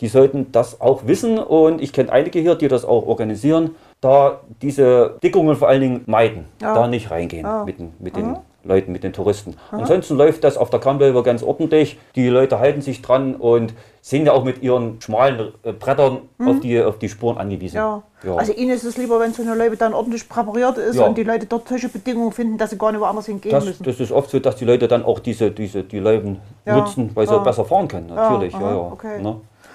die 0.00 0.08
sollten 0.08 0.50
das 0.50 0.80
auch 0.80 1.06
wissen 1.06 1.38
und 1.38 1.80
ich 1.80 1.92
kenne 1.92 2.10
einige 2.10 2.40
hier, 2.40 2.56
die 2.56 2.66
das 2.66 2.84
auch 2.84 3.06
organisieren, 3.06 3.76
da 4.04 4.40
diese 4.60 5.16
Dickungen 5.22 5.56
vor 5.56 5.68
allen 5.68 5.80
Dingen 5.80 6.00
meiden, 6.06 6.44
Ja. 6.60 6.74
da 6.74 6.86
nicht 6.86 7.10
reingehen 7.10 7.46
mit, 7.64 7.78
den, 7.78 7.92
mit 7.98 8.16
den 8.16 8.36
Leuten, 8.62 8.92
mit 8.92 9.02
den 9.04 9.12
Touristen. 9.12 9.56
Ansonsten 9.70 10.16
läuft 10.16 10.42
das 10.44 10.56
auf 10.56 10.70
der 10.70 10.80
Kammbelver 10.80 11.22
ganz 11.22 11.42
ordentlich, 11.42 11.98
die 12.14 12.28
Leute 12.28 12.58
halten 12.58 12.80
sich 12.82 13.02
dran 13.02 13.34
und 13.34 13.74
sind 14.00 14.26
ja 14.26 14.32
auch 14.32 14.44
mit 14.44 14.62
ihren 14.62 15.00
schmalen 15.00 15.52
äh, 15.62 15.72
Brettern 15.72 16.18
auf, 16.38 16.60
die, 16.60 16.82
auf 16.82 16.98
die 16.98 17.08
Spuren 17.08 17.38
angewiesen. 17.38 17.76
Mhm. 17.76 17.80
ja. 17.82 18.02
Ja. 18.24 18.36
Also 18.36 18.52
Ihnen 18.54 18.70
ist 18.70 18.84
es 18.84 18.96
lieber, 18.96 19.20
wenn 19.20 19.34
so 19.34 19.42
eine 19.42 19.54
Loipe 19.54 19.76
dann 19.76 19.92
ordentlich 19.92 20.26
präpariert 20.30 20.78
ist 20.78 20.96
Ja. 20.96 21.04
und 21.04 21.18
die 21.18 21.24
Leute 21.24 21.44
dort 21.44 21.68
solche 21.68 21.90
Bedingungen 21.90 22.32
finden, 22.32 22.56
dass 22.56 22.70
sie 22.70 22.78
gar 22.78 22.90
nicht 22.90 23.00
woanders 23.02 23.26
hingehen 23.26 23.52
Das, 23.52 23.66
müssen. 23.66 23.82
das 23.84 24.00
ist 24.00 24.10
oft 24.12 24.30
so, 24.30 24.38
dass 24.38 24.56
die 24.56 24.64
Leute 24.64 24.88
dann 24.88 25.04
auch 25.04 25.18
diese, 25.18 25.50
diese 25.50 25.82
die 25.82 25.98
Leuten 25.98 26.40
Ja, 26.64 26.76
nutzen, 26.78 27.10
weil 27.14 27.26
sie 27.26 27.34
ja. 27.34 27.40
besser 27.40 27.66
fahren 27.66 27.86
können. 27.88 28.06
Natürlich, 28.06 28.54
ja, 28.54 28.60
ja. 28.60 28.76
okay. 28.76 29.20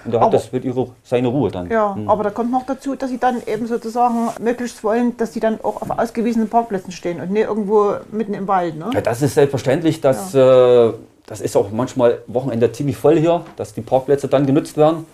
Und 0.06 0.14
da 0.14 0.20
hat 0.20 0.28
Aber- 0.28 0.32
das 0.38 0.52
wird 0.54 0.64
ihre, 0.66 0.88
seine 1.04 1.28
Ruhe 1.28 1.52
dann. 1.52 1.70
Ja, 1.70 1.94
Mhm. 1.96 2.10
aber 2.10 2.24
da 2.24 2.30
kommt 2.30 2.52
noch 2.52 2.66
dazu, 2.66 2.96
dass 2.96 3.10
sie 3.10 3.18
dann 3.18 3.42
eben 3.46 3.68
sozusagen 3.68 4.30
möglichst 4.40 4.84
wollen, 4.84 5.18
dass 5.18 5.34
sie 5.34 5.40
dann 5.42 5.60
auch 5.62 5.82
auf 5.82 5.90
ausgewiesenen 5.98 6.48
Parkplätzen 6.50 6.92
stehen 6.92 7.20
und 7.20 7.32
nicht 7.32 7.48
irgendwo 7.48 7.96
mitten 8.12 8.34
im 8.34 8.48
Wald. 8.48 8.78
Ne? 8.78 8.90
Ja, 8.94 9.02
das 9.02 9.22
ist 9.22 9.34
selbstverständlich, 9.34 10.00
dass 10.02 10.34
äh, 10.34 10.92
das 11.28 11.42
ist 11.42 11.56
auch 11.58 11.70
manchmal 11.72 12.20
Wochenende 12.28 12.72
ziemlich 12.72 12.98
voll 12.98 13.18
hier, 13.20 13.42
dass 13.56 13.74
die 13.74 13.82
Parkplätze 13.82 14.28
dann 14.28 14.46
genutzt 14.46 14.78
werden 14.78 15.06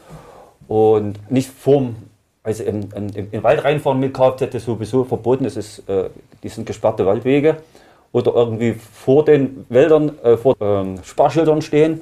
und 0.68 1.16
nicht 1.32 1.50
vorm, 1.52 1.96
also 2.44 2.64
im, 2.64 2.90
im, 2.96 3.08
im 3.16 3.28
im 3.32 3.44
Wald 3.44 3.64
reinfahren 3.64 4.00
mit 4.00 4.14
Kfz 4.14 4.54
ist 4.54 4.66
sowieso 4.66 5.04
verboten, 5.04 5.46
es 5.46 5.58
ist, 5.58 5.80
äh, 5.90 6.10
die 6.44 6.50
sind 6.50 6.66
gesperrte 6.66 7.06
Waldwege 7.06 7.58
oder 8.12 8.34
irgendwie 8.34 8.74
vor 8.94 9.26
den 9.26 9.66
Wäldern, 9.70 10.12
äh, 10.24 10.38
vor 10.38 10.56
ähm, 10.62 11.00
Sparschildern 11.04 11.62
stehen 11.62 12.02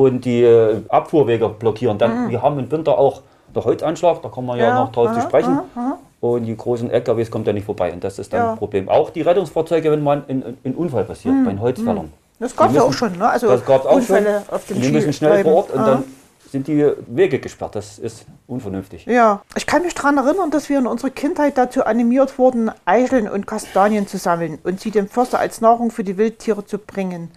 und 0.00 0.24
die 0.24 0.42
äh, 0.42 0.80
Abfuhrwege 0.88 1.50
blockieren. 1.50 1.98
Dann, 1.98 2.30
wir 2.30 2.40
haben 2.40 2.58
im 2.58 2.70
Winter 2.70 2.96
auch 2.96 3.20
der 3.54 3.62
Holzanschlag, 3.62 4.22
da 4.22 4.30
kommen 4.30 4.46
wir 4.48 4.56
ja, 4.56 4.68
Ja, 4.68 4.74
noch 4.80 4.90
drauf 4.92 5.12
zu 5.12 5.18
aha, 5.18 5.28
sprechen. 5.28 5.52
aha, 5.52 5.64
aha. 5.76 5.98
Und 6.20 6.44
die 6.46 6.56
großen 6.56 6.90
LKWs 6.90 7.30
kommen 7.30 7.44
da 7.44 7.52
nicht 7.52 7.66
vorbei. 7.66 7.92
Und 7.92 8.02
das 8.02 8.18
ist 8.18 8.32
dann 8.32 8.40
Ja. 8.40 8.52
ein 8.52 8.58
Problem. 8.58 8.88
Auch 8.88 9.10
die 9.10 9.20
Rettungsfahrzeuge, 9.20 9.90
wenn 9.90 10.02
man 10.02 10.24
in, 10.28 10.74
Unfall 10.74 11.04
passiert, 11.04 11.34
bei 11.44 11.50
den 11.50 11.60
Holzfällern. 11.60 12.10
Das 12.38 12.56
gab 12.56 12.70
es 12.70 12.76
ja 12.76 12.82
auch 12.82 12.92
schon. 12.92 13.18
Ne? 13.18 13.28
Also 13.28 13.48
das 13.48 13.64
gab 13.66 13.80
es 13.82 13.86
auch 13.86 13.90
schon. 13.92 13.98
Unfälle 14.00 14.42
auf 14.50 14.64
den 14.66 14.80
Die 14.80 14.90
müssen 14.90 15.12
schnell 15.12 15.32
Skiläufen. 15.42 15.52
vor 15.52 15.54
Ort 15.56 15.70
und 15.72 15.86
dann 15.86 16.04
sind 16.50 16.68
die 16.68 16.86
Wege 17.08 17.38
gesperrt. 17.38 17.74
Das 17.74 17.98
ist 17.98 18.24
unvernünftig. 18.46 19.04
Ja, 19.04 19.42
ich 19.56 19.66
kann 19.66 19.82
mich 19.82 19.94
daran 19.94 20.16
erinnern, 20.16 20.50
dass 20.50 20.68
wir 20.70 20.78
in 20.78 20.86
unserer 20.86 21.10
Kindheit 21.10 21.58
dazu 21.58 21.84
animiert 21.84 22.38
wurden, 22.38 22.70
Eicheln 22.86 23.28
und 23.28 23.46
Kastanien 23.46 24.06
zu 24.06 24.16
sammeln 24.16 24.58
und 24.64 24.80
sie 24.80 24.90
dem 24.90 25.08
Förster 25.08 25.38
als 25.38 25.60
Nahrung 25.60 25.90
für 25.90 26.02
die 26.04 26.16
Wildtiere 26.16 26.64
zu 26.64 26.78
bringen. 26.78 27.30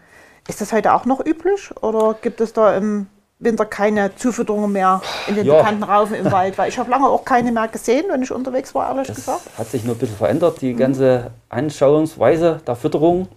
Ist 0.47 0.61
das 0.61 0.71
heute 0.73 0.93
auch 0.93 1.05
noch 1.05 1.25
üblich 1.25 1.71
oder 1.81 2.15
gibt 2.21 2.39
es 2.41 2.53
da 2.53 2.75
im 2.77 3.07
Winter 3.39 3.65
keine 3.65 4.15
Zufütterungen 4.15 4.71
mehr 4.71 5.01
in 5.27 5.35
den 5.35 5.45
Ja. 5.45 5.57
bekannten 5.57 5.83
Raufen 5.83 6.15
im 6.15 6.31
Wald? 6.31 6.57
Weil 6.57 6.69
ich 6.69 6.77
habe 6.77 6.89
lange 6.89 7.07
auch 7.07 7.25
keine 7.25 7.51
mehr 7.51 7.67
gesehen, 7.67 8.05
wenn 8.09 8.21
ich 8.21 8.31
unterwegs 8.31 8.73
war, 8.75 8.89
ehrlich 8.89 9.07
Das 9.07 9.15
gesagt. 9.17 9.41
hat 9.57 9.67
sich 9.67 9.83
nur 9.83 9.95
ein 9.95 9.97
bisschen 9.97 10.17
verändert, 10.17 10.61
die 10.61 10.73
ganze 10.73 11.31
Anschauungsweise 11.49 12.61
der 12.65 12.75
Fütterung. 12.75 13.27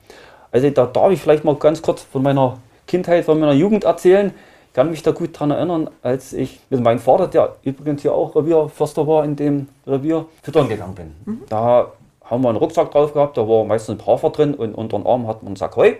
Also 0.52 0.68
da 0.70 0.86
darf 0.86 1.10
ich 1.10 1.20
vielleicht 1.20 1.44
mal 1.44 1.54
ganz 1.56 1.82
kurz 1.82 2.02
von 2.02 2.22
meiner 2.22 2.58
Kindheit, 2.86 3.24
von 3.24 3.38
meiner 3.40 3.52
Jugend 3.52 3.84
erzählen. 3.84 4.32
Ich 4.68 4.74
kann 4.74 4.90
mich 4.90 5.02
da 5.02 5.10
gut 5.10 5.34
daran 5.34 5.50
erinnern, 5.50 5.90
als 6.02 6.32
ich 6.32 6.60
mit 6.70 6.80
meinem 6.80 7.00
Vater, 7.00 7.26
der 7.26 7.56
übrigens 7.62 8.02
hier 8.02 8.12
auch 8.14 8.36
Revierförster 8.36 9.06
war, 9.06 9.24
in 9.24 9.34
dem 9.34 9.68
Revier 9.86 10.26
füttern 10.42 10.68
gegangen 10.68 10.94
bin. 10.94 11.42
Da 11.48 11.88
haben 12.24 12.42
wir 12.42 12.48
einen 12.50 12.58
Rucksack 12.58 12.90
drauf 12.92 13.12
gehabt, 13.12 13.36
da 13.36 13.48
war 13.48 13.64
meistens 13.64 13.98
ein 14.00 14.06
Hafer 14.06 14.30
drin 14.30 14.54
und 14.54 14.74
unter 14.74 14.98
den 14.98 15.06
Arm 15.06 15.26
hat 15.26 15.42
man 15.42 15.48
einen 15.48 15.56
Sack 15.56 15.74
Heu. 15.76 15.94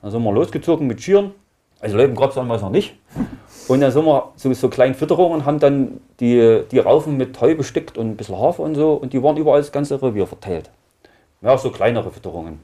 Dann 0.00 0.10
sind 0.10 0.22
wir 0.22 0.32
losgezogen 0.32 0.86
mit 0.86 1.02
Schieren. 1.02 1.32
Also 1.80 1.96
Leben 1.96 2.14
gab 2.14 2.30
es 2.30 2.36
damals 2.36 2.62
noch 2.62 2.70
nicht. 2.70 2.94
Und 3.68 3.80
dann 3.80 3.90
sind 3.90 4.04
wir 4.04 4.32
so, 4.36 4.52
so 4.52 4.68
kleinen 4.68 4.94
Fütterungen 4.94 5.44
haben 5.44 5.58
dann 5.58 6.00
die, 6.20 6.62
die 6.70 6.78
Raufen 6.78 7.16
mit 7.16 7.40
Heu 7.40 7.54
bestickt 7.54 7.98
und 7.98 8.10
ein 8.10 8.16
bisschen 8.16 8.38
Hafer 8.38 8.62
und 8.62 8.74
so. 8.74 8.94
Und 8.94 9.12
die 9.12 9.22
waren 9.22 9.36
überall 9.36 9.60
das 9.60 9.72
ganze 9.72 10.00
Revier 10.00 10.26
verteilt. 10.26 10.70
Ja, 11.40 11.58
so 11.58 11.70
kleinere 11.70 12.10
Fütterungen. 12.10 12.60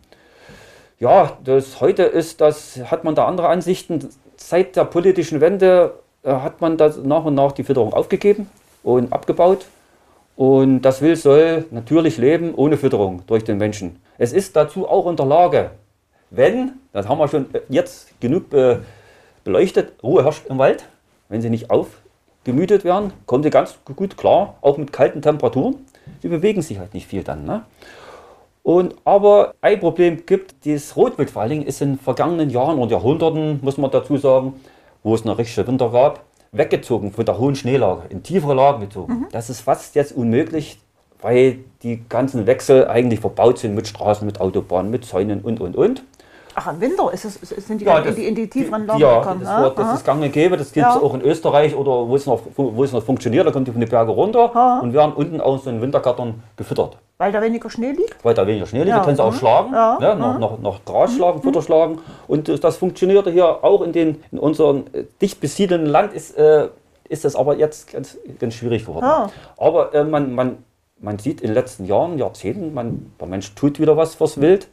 Ja, 1.00 1.36
das 1.44 1.80
heute 1.80 2.04
ist 2.04 2.40
das, 2.40 2.80
hat 2.90 3.04
man 3.04 3.14
da 3.14 3.26
andere 3.26 3.48
Ansichten. 3.48 4.08
Seit 4.36 4.76
der 4.76 4.84
politischen 4.84 5.40
Wende 5.40 5.94
äh, 6.22 6.30
hat 6.30 6.60
man 6.60 6.76
das 6.76 6.98
nach 6.98 7.24
und 7.24 7.34
nach 7.34 7.52
die 7.52 7.64
Fütterung 7.64 7.92
aufgegeben 7.92 8.48
und 8.82 9.12
abgebaut. 9.12 9.66
Und 10.36 10.82
das 10.82 11.02
Wild 11.02 11.18
soll 11.18 11.64
natürlich 11.72 12.18
leben 12.18 12.54
ohne 12.54 12.76
Fütterung 12.76 13.22
durch 13.26 13.42
den 13.42 13.58
Menschen. 13.58 14.00
Es 14.18 14.32
ist 14.32 14.54
dazu 14.54 14.88
auch 14.88 15.08
in 15.08 15.16
der 15.16 15.26
Lage, 15.26 15.70
wenn, 16.30 16.72
das 16.92 17.08
haben 17.08 17.18
wir 17.18 17.28
schon 17.28 17.46
jetzt 17.68 18.20
genug 18.20 18.50
be 18.50 18.82
beleuchtet, 19.44 19.92
Ruhe 20.02 20.24
herrscht 20.24 20.46
im 20.46 20.58
Wald, 20.58 20.84
wenn 21.30 21.40
sie 21.40 21.48
nicht 21.48 21.70
aufgemütet 21.70 22.84
werden, 22.84 23.12
kommen 23.24 23.42
sie 23.42 23.50
ganz 23.50 23.78
gut 23.96 24.16
klar, 24.16 24.58
auch 24.60 24.76
mit 24.76 24.92
kalten 24.92 25.22
Temperaturen. 25.22 25.76
Sie 26.20 26.28
bewegen 26.28 26.60
sich 26.60 26.78
halt 26.78 26.92
nicht 26.92 27.06
viel 27.06 27.22
dann. 27.22 27.44
Ne? 27.44 27.62
Und 28.62 28.96
aber 29.06 29.54
ein 29.62 29.80
Problem 29.80 30.26
gibt, 30.26 30.66
das 30.66 30.96
Rotwild 30.96 31.30
vor 31.30 31.40
allen 31.42 31.50
Dingen 31.50 31.62
ist 31.66 31.80
in 31.80 31.98
vergangenen 31.98 32.50
Jahren 32.50 32.78
und 32.78 32.90
Jahrhunderten, 32.90 33.60
muss 33.62 33.78
man 33.78 33.90
dazu 33.90 34.18
sagen, 34.18 34.60
wo 35.02 35.14
es 35.14 35.24
noch 35.24 35.38
richtige 35.38 35.66
Winter 35.66 35.88
gab, 35.90 36.24
weggezogen 36.52 37.12
von 37.12 37.24
der 37.24 37.38
hohen 37.38 37.54
Schneelage, 37.54 38.02
in 38.10 38.22
tiefere 38.22 38.54
Lagen 38.54 38.80
gezogen. 38.80 39.26
Das 39.32 39.48
ist 39.48 39.62
fast 39.62 39.94
jetzt 39.94 40.12
unmöglich, 40.12 40.78
weil 41.22 41.60
die 41.82 42.02
ganzen 42.08 42.46
Wechsel 42.46 42.86
eigentlich 42.88 43.20
verbaut 43.20 43.58
sind 43.58 43.74
mit 43.74 43.88
Straßen, 43.88 44.26
mit 44.26 44.40
Autobahnen, 44.40 44.90
mit 44.90 45.06
Zäunen 45.06 45.40
und 45.40 45.60
und 45.60 45.74
und. 45.74 46.02
Ach, 46.60 46.72
im 46.72 46.80
Winter 46.80 47.12
ist 47.12 47.24
es, 47.24 47.34
sind 47.66 47.80
die 47.80 47.84
dann 47.84 48.04
in, 48.04 48.16
die, 48.16 48.26
in 48.26 48.34
die 48.34 48.50
tieferen 48.50 48.84
Lagen 48.84 48.98
ja, 48.98 49.20
gekommen. 49.20 49.42
das, 49.44 49.60
ne? 49.60 49.72
das 49.76 49.86
Aha. 49.86 49.94
ist 49.94 50.04
gang 50.04 50.20
und 50.20 50.32
gäbe. 50.32 50.56
Das 50.56 50.72
gibt 50.72 50.84
es 50.88 50.94
Ja. 50.94 51.00
auch 51.00 51.14
in 51.14 51.20
Österreich 51.22 51.76
oder 51.76 52.08
wo 52.08 52.16
es, 52.16 52.26
noch, 52.26 52.40
wo 52.56 52.82
es 52.82 52.90
noch 52.92 53.04
funktioniert. 53.04 53.46
Da 53.46 53.52
kommen 53.52 53.64
die 53.64 53.70
von 53.70 53.80
den 53.80 53.88
Bergen 53.88 54.10
runter 54.10 54.50
Aha. 54.52 54.80
und 54.80 54.92
werden 54.92 55.12
unten 55.12 55.40
aus 55.40 55.62
so 55.62 55.70
einem 55.70 55.80
Wintergarten 55.82 56.42
gefüttert. 56.56 56.96
Weil 57.18 57.30
da 57.30 57.40
weniger 57.40 57.70
Schnee 57.70 57.92
liegt? 57.92 58.24
Weil 58.24 58.34
da 58.34 58.44
weniger 58.44 58.66
Schnee 58.66 58.78
liegt, 58.78 58.88
Ja, 58.88 58.98
da 58.98 59.04
können 59.04 59.16
sie 59.16 59.22
auch 59.22 59.30
mhm. 59.32 59.36
schlagen, 59.36 59.72
Ja, 59.72 59.98
ne, 60.00 60.16
noch, 60.16 60.38
noch, 60.40 60.58
noch 60.58 60.84
Gras 60.84 61.14
schlagen, 61.14 61.42
Futter 61.42 61.62
schlagen. 61.62 62.00
Und 62.26 62.48
das, 62.48 62.58
das 62.58 62.76
funktionierte 62.76 63.30
hier 63.30 63.62
auch 63.62 63.82
in, 63.82 63.92
den, 63.92 64.24
in 64.32 64.40
unserem 64.40 64.86
äh, 64.92 65.04
dicht 65.22 65.40
besiedelten 65.40 65.86
Land, 65.86 66.12
ist, 66.12 66.36
äh, 66.36 66.70
ist 67.08 67.24
das 67.24 67.36
aber 67.36 67.56
jetzt 67.56 67.92
ganz, 67.92 68.18
ganz 68.40 68.54
schwierig 68.54 68.84
geworden. 68.84 69.04
Ah. 69.04 69.30
Aber 69.58 69.94
äh, 69.94 70.02
man, 70.02 70.34
man, 70.34 70.58
man 70.98 71.20
sieht 71.20 71.40
in 71.40 71.48
den 71.48 71.54
letzten 71.54 71.84
Jahren, 71.84 72.18
Jahrzehnten, 72.18 72.74
man, 72.74 73.12
der 73.20 73.28
Mensch 73.28 73.54
tut 73.54 73.78
wieder 73.78 73.96
was 73.96 74.16
fürs 74.16 74.40
Wild 74.40 74.66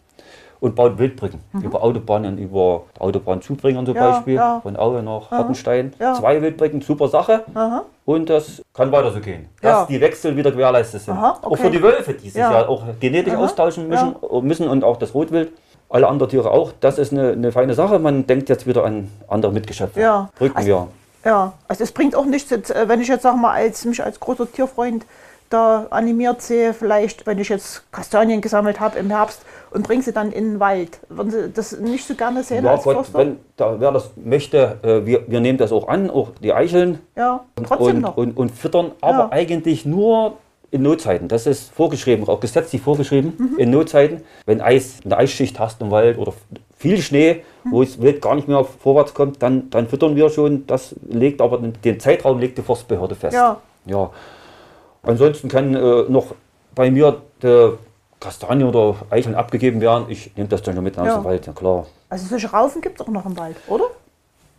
und 0.60 0.76
baut 0.76 0.98
Wildbrücken 0.98 1.40
über 1.62 1.84
Autobahnen, 1.84 2.38
über 2.38 2.84
Autobahnzubringern 3.00 3.86
zum 3.86 3.96
Mhm. 3.96 4.00
Ja, 4.02 4.12
Beispiel, 4.12 4.34
ja. 4.36 4.60
von 4.62 4.78
Aue 4.78 5.04
nach 5.04 5.32
Hartenstein. 5.32 5.94
Ja. 6.00 6.14
Zwei 6.16 6.42
Wildbrücken, 6.42 6.82
super 6.82 7.08
Sache. 7.08 7.44
Aha. 7.54 7.84
Und 8.06 8.30
das 8.30 8.62
kann 8.74 8.92
weiter 8.92 9.12
so 9.12 9.20
gehen. 9.20 9.48
Dass 9.62 9.88
die 9.88 10.00
Wechsel 10.00 10.36
wieder 10.36 10.52
gewährleistet 10.52 11.02
sind. 11.02 11.14
Aha, 11.16 11.40
Auch 11.42 11.52
okay. 11.52 11.64
für 11.64 11.72
die 11.72 11.82
Wölfe, 11.82 12.14
die 12.14 12.30
sich 12.30 12.36
Ja. 12.40 12.68
auch 12.68 12.84
genetisch 13.00 13.34
Aha, 13.34 13.44
austauschen 13.44 13.88
müssen, 13.88 14.16
müssen 14.42 14.68
und 14.68 14.84
auch 14.84 14.98
das 14.98 15.14
Rotwild. 15.14 15.52
Alle 15.90 16.08
anderen 16.08 16.30
Tiere 16.32 16.50
auch. 16.52 16.72
Das 16.80 16.98
ist 16.98 17.12
eine, 17.14 17.32
eine 17.34 17.52
feine 17.52 17.74
Sache. 17.76 18.00
Man 18.00 18.26
denkt 18.28 18.50
jetzt 18.50 18.66
wieder 18.68 18.84
an 18.86 19.10
andere 19.28 19.52
Mitgeschöpfe. 19.52 20.00
Ja. 20.00 20.30
Brücken, 20.38 20.58
Also- 20.58 20.70
ja. 20.70 20.88
Ja, 21.24 21.54
also 21.68 21.84
es 21.84 21.92
bringt 21.92 22.16
auch 22.16 22.26
nichts, 22.26 22.52
äh, 22.52 22.84
wenn 22.88 23.02
ich 23.02 23.08
jetzt 23.08 23.24
sag 23.24 23.36
mal, 23.36 23.52
als 23.52 23.84
mich 23.86 24.04
als 24.04 24.20
großer 24.20 24.52
Tierfreund 24.52 25.08
da 25.50 25.88
animiert 25.90 26.42
sehe, 26.42 26.74
vielleicht, 26.74 27.26
wenn 27.28 27.38
ich 27.40 27.50
jetzt 27.50 27.92
Kastanien 27.92 28.42
gesammelt 28.42 28.80
habe 28.80 28.98
im 29.00 29.10
Herbst 29.10 29.42
und 29.72 29.86
bringe 29.88 30.02
sie 30.02 30.12
dann 30.12 30.32
in 30.32 30.54
den 30.54 30.60
Wald. 30.60 31.00
Würden 31.10 31.32
Sie 31.32 31.50
das 31.54 31.80
nicht 31.80 32.06
so 32.08 32.16
gerne 32.16 32.44
sehen 32.44 32.66
Ja, 32.66 32.72
als 32.72 32.84
Gott, 32.84 32.96
Förster? 32.96 33.20
wenn 33.20 33.38
da, 33.58 33.80
wer 33.80 33.92
das 33.92 34.10
möchte, 34.16 34.78
äh, 34.84 35.06
wir, 35.06 35.24
wir 35.28 35.40
nehmen 35.42 35.58
das 35.58 35.72
auch 35.72 35.88
an, 35.88 36.10
auch 36.10 36.30
die 36.42 36.54
Eicheln 36.54 37.00
ja, 37.16 37.44
trotzdem 37.68 37.98
und, 37.98 38.02
noch. 38.02 38.18
und, 38.18 38.38
und 38.38 38.52
füttern, 38.52 38.92
aber 39.02 39.18
Ja. 39.18 39.32
eigentlich 39.32 39.86
nur 39.86 40.38
in 40.72 40.82
Notzeiten. 40.82 41.28
Das 41.28 41.46
ist 41.46 41.72
vorgeschrieben, 41.74 42.28
auch 42.28 42.40
gesetzlich 42.40 42.82
vorgeschrieben, 42.82 43.34
Mhm. 43.38 43.60
in 43.60 43.70
Notzeiten. 43.70 44.24
Wenn 44.46 44.62
Eis, 44.62 45.00
eine 45.06 45.16
Eisschicht 45.18 45.60
hast 45.60 45.80
im 45.82 45.92
Wald 45.92 46.18
oder 46.18 46.34
viel 46.78 46.98
Schnee, 47.02 47.44
Mhm. 47.64 47.72
wo 47.72 47.82
es 47.84 48.02
Wild 48.02 48.22
gar 48.22 48.36
nicht 48.36 48.48
mehr 48.48 48.64
vorwärts 48.66 49.14
kommt, 49.14 49.42
dann, 49.42 49.70
dann 49.70 49.88
füttern 49.88 50.16
wir 50.16 50.30
schon. 50.30 50.66
Das 50.68 50.96
legt 51.08 51.40
aber 51.40 51.60
den, 51.60 51.74
den 51.84 52.00
Zeitraum 52.00 52.40
legt 52.40 52.58
die 52.58 52.62
Forstbehörde 52.62 53.16
fest. 53.16 53.36
Ja. 53.36 53.58
ja. 53.86 54.10
Ansonsten 55.06 55.48
kann 55.50 55.76
äh, 55.76 56.04
noch 56.10 56.28
bei 56.74 56.92
mir 56.92 57.22
der 57.42 57.74
Kastanien 58.20 58.68
oder 58.68 58.96
Eicheln 59.10 59.36
abgegeben 59.36 59.82
werden. 59.82 60.06
Ich 60.10 60.36
nehme 60.36 60.50
das 60.50 60.62
dann 60.64 60.76
schon 60.76 60.84
mit 60.84 60.98
aus 60.98 61.08
Ja. 61.08 61.16
dem 61.18 61.24
Wald, 61.24 61.46
ja 61.46 61.54
klar. 61.54 61.86
also 62.10 62.26
solche 62.28 62.50
Raufen 62.52 62.82
gibt 62.82 63.00
es 63.00 63.06
auch 63.06 63.12
noch 63.12 63.26
im 63.26 63.38
Wald, 63.38 63.56
oder? 63.68 63.86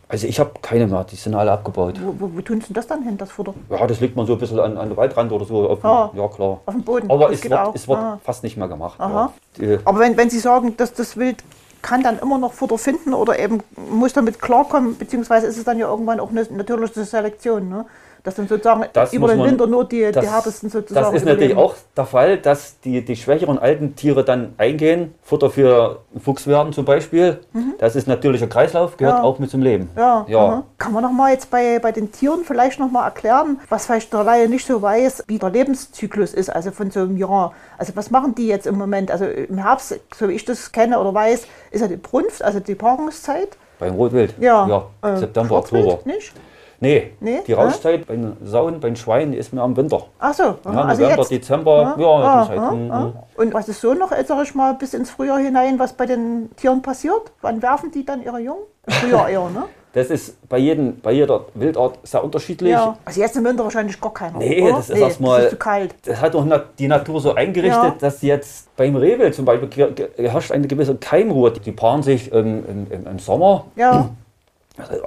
Also 0.09 0.25
ich 0.25 0.39
habe 0.39 0.51
keine 0.61 0.87
mehr, 0.87 1.03
die 1.03 1.17
sind 1.17 1.35
alle 1.35 1.51
abgebaut. 1.51 1.95
Wo, 2.01 2.15
wo, 2.17 2.31
wo 2.37 2.39
tun 2.41 2.61
Sie 2.65 2.71
das 2.73 2.87
dann 2.87 3.03
hin, 3.03 3.17
das 3.17 3.29
Futter? 3.29 3.53
Ja, 3.69 3.85
das 3.85 3.99
legt 3.99 4.15
man 4.15 4.25
so 4.25 4.33
ein 4.33 4.39
bisschen 4.39 4.57
an, 4.59 4.77
an 4.77 4.87
den 4.89 4.95
Waldrand 4.97 5.29
oder 5.33 5.43
so. 5.43 5.69
Auf, 5.69 5.83
Ah. 5.83 6.09
Ja, 6.15 6.27
klar. 6.29 6.61
Auf 6.65 6.73
dem 6.73 6.83
Boden? 6.83 7.11
Aber 7.11 7.27
Das 7.27 7.39
es 7.43 7.49
wird, 7.49 7.75
es 7.75 7.87
wird 7.89 7.99
Ah. 7.99 8.17
fast 8.23 8.41
nicht 8.43 8.55
mehr 8.55 8.69
gemacht. 8.69 8.97
Aha. 9.01 9.33
Ja. 9.59 9.79
Aber 9.83 9.99
wenn, 9.99 10.15
wenn 10.15 10.29
Sie 10.29 10.39
sagen, 10.39 10.77
dass 10.77 10.93
das 10.93 11.17
Wild 11.17 11.43
kann 11.81 12.03
dann 12.03 12.19
immer 12.19 12.37
noch 12.37 12.53
Futter 12.53 12.77
finden 12.77 13.13
oder 13.13 13.37
eben 13.37 13.61
muss 13.75 14.13
damit 14.13 14.41
klarkommen, 14.41 14.97
beziehungsweise 14.97 15.45
ist 15.47 15.57
es 15.57 15.65
dann 15.65 15.77
ja 15.77 15.89
irgendwann 15.89 16.21
auch 16.21 16.29
eine 16.29 16.43
natürliche 16.51 17.03
Selektion, 17.03 17.67
ne? 17.67 17.85
Dass 18.27 18.35
dann 18.35 18.47
sozusagen 18.49 18.83
Das 18.91 19.13
über 19.13 19.29
den 19.29 19.37
man- 19.37 19.47
Winter 19.51 19.67
nur 19.67 19.85
die, 19.85 20.11
das, 20.11 20.21
die 20.25 20.29
härtesten 20.29 20.69
sozusagen 20.69 21.05
das 21.05 21.13
ist 21.15 21.25
natürlich 21.25 21.51
überleben. 21.51 21.71
auch 21.71 21.75
der 21.95 22.05
Fall, 22.05 22.37
dass 22.37 22.77
die, 22.81 23.03
die 23.05 23.15
schwächeren 23.15 23.57
alten 23.57 23.95
Tiere 23.95 24.25
dann 24.25 24.53
eingehen. 24.57 25.13
Futter 25.23 25.49
für 25.49 25.99
Fuchs 26.21 26.45
werden 26.45 26.73
zum 26.73 26.83
Beispiel. 26.83 27.39
Das 27.79 27.95
ist 27.95 28.05
natürlicher 28.05 28.47
Kreislauf, 28.47 28.97
gehört 28.97 29.19
Mhm. 29.19 29.23
Ja. 29.23 29.23
auch 29.29 29.39
mit 29.39 29.49
zum 29.49 29.61
Leben. 29.61 29.89
Ja, 29.95 30.25
ja. 30.27 30.37
aha. 30.39 30.63
Kann 30.77 30.91
man 30.91 31.03
noch 31.03 31.11
mal 31.13 31.31
jetzt 31.31 31.49
bei, 31.49 31.79
bei 31.79 31.93
den 31.93 32.11
Tieren 32.11 32.41
vielleicht 32.43 32.79
noch 32.81 32.91
mal 32.91 33.05
erklären, 33.05 33.61
was 33.69 33.85
vielleicht 33.85 34.11
der 34.11 34.25
Laie 34.25 34.49
nicht 34.49 34.67
so 34.67 34.81
weiß, 34.81 35.23
wie 35.27 35.39
der 35.39 35.49
Lebenszyklus 35.49 36.33
ist, 36.33 36.49
also 36.53 36.71
von 36.71 36.91
so 36.91 36.99
einem 36.99 37.15
Jahr. 37.15 37.53
Also 37.77 37.93
was 37.95 38.11
machen 38.11 38.35
die 38.35 38.47
jetzt 38.47 38.67
im 38.67 38.77
Moment? 38.77 39.09
Also 39.09 39.23
im 39.23 39.57
Herbst, 39.57 39.97
so 40.13 40.27
wie 40.27 40.33
ich 40.33 40.43
das 40.43 40.73
kenne 40.73 40.99
oder 40.99 41.13
weiß, 41.13 41.47
ist 41.71 41.79
ja 41.79 41.87
die 41.87 41.95
Brunft, 41.95 42.43
also 42.43 42.59
die 42.59 42.75
Paarungszeit. 42.75 43.55
Beim 43.79 43.95
Rotwild. 43.95 44.33
Ja, 44.41 44.83
äh, 45.01 45.15
September, 45.15 45.59
Oktober. 45.59 45.99
nicht? 46.03 46.33
Nee, 46.79 47.11
Nee? 47.19 47.39
die 47.47 47.53
Rauszeit 47.53 48.05
bei 48.05 48.15
den 48.15 48.37
Sauen, 48.43 48.79
bei 48.79 48.89
den 48.89 48.95
Schweinen 48.95 49.33
ist 49.33 49.51
mehr 49.53 49.63
im 49.63 49.75
Winter. 49.75 50.03
Ach 50.19 50.33
so, 50.33 50.43
aha, 50.43 50.57
Ja, 50.65 50.81
also 50.83 51.01
November, 51.03 51.21
jetzt. 51.23 51.31
Dezember, 51.31 51.95
ja, 51.97 52.05
Ah, 52.07 52.41
die 52.43 52.47
Zeit. 52.49 52.59
ah, 52.59 52.71
Mhm, 52.71 52.91
ah. 52.91 53.13
Und 53.35 53.53
was 53.53 53.67
ist 53.69 53.81
so 53.81 53.93
noch, 53.93 54.11
sag 54.25 54.43
ich 54.43 54.53
mal, 54.55 54.73
bis 54.75 54.93
ins 54.93 55.09
Frühjahr 55.09 55.39
hinein, 55.39 55.79
was 55.79 55.93
bei 55.93 56.05
den 56.05 56.49
Tieren 56.55 56.81
passiert? 56.81 57.31
Wann 57.41 57.61
werfen 57.61 57.91
die 57.91 58.05
dann 58.05 58.23
ihre 58.23 58.39
Jungen? 58.39 58.61
Im 58.85 58.93
Frühjahr 58.93 59.29
eher, 59.29 59.49
ne? 59.49 59.63
Das 59.93 60.11
ist 60.11 60.47
bei, 60.47 60.59
jedem, 60.59 60.99
bei 60.99 61.11
jeder 61.13 61.45
Wildart 61.55 61.97
sehr 62.03 62.23
unterschiedlich. 62.23 62.69
Ja. 62.71 62.95
Also 63.03 63.19
jetzt 63.19 63.35
im 63.35 63.43
Winter 63.45 63.63
wahrscheinlich 63.63 63.99
gar 63.99 64.13
keiner. 64.13 64.37
Nee, 64.37 64.61
oder? 64.61 64.73
das 64.73 64.91
ist 64.91 64.99
erstmal- 64.99 65.37
Das 65.37 65.45
ist 65.45 65.49
zu 65.51 65.57
kalt. 65.57 65.95
Das 66.05 66.21
hat 66.21 66.35
doch 66.35 66.45
die 66.77 66.87
Natur 66.87 67.19
so 67.19 67.33
eingerichtet, 67.33 67.83
Ja. 67.83 67.95
dass 67.99 68.21
jetzt 68.21 68.75
beim 68.75 68.95
Rehwild 68.95 69.33
zum 69.33 69.45
Beispiel 69.45 69.95
herrscht 70.17 70.51
eine 70.51 70.67
gewisse 70.67 70.93
Keimruhe. 70.97 71.51
Die 71.51 71.71
paaren 71.71 72.03
sich 72.03 72.31
im, 72.31 72.63
im, 72.91 73.05
im, 73.07 73.17
Sommer, 73.17 73.65
Ja, 73.75 74.09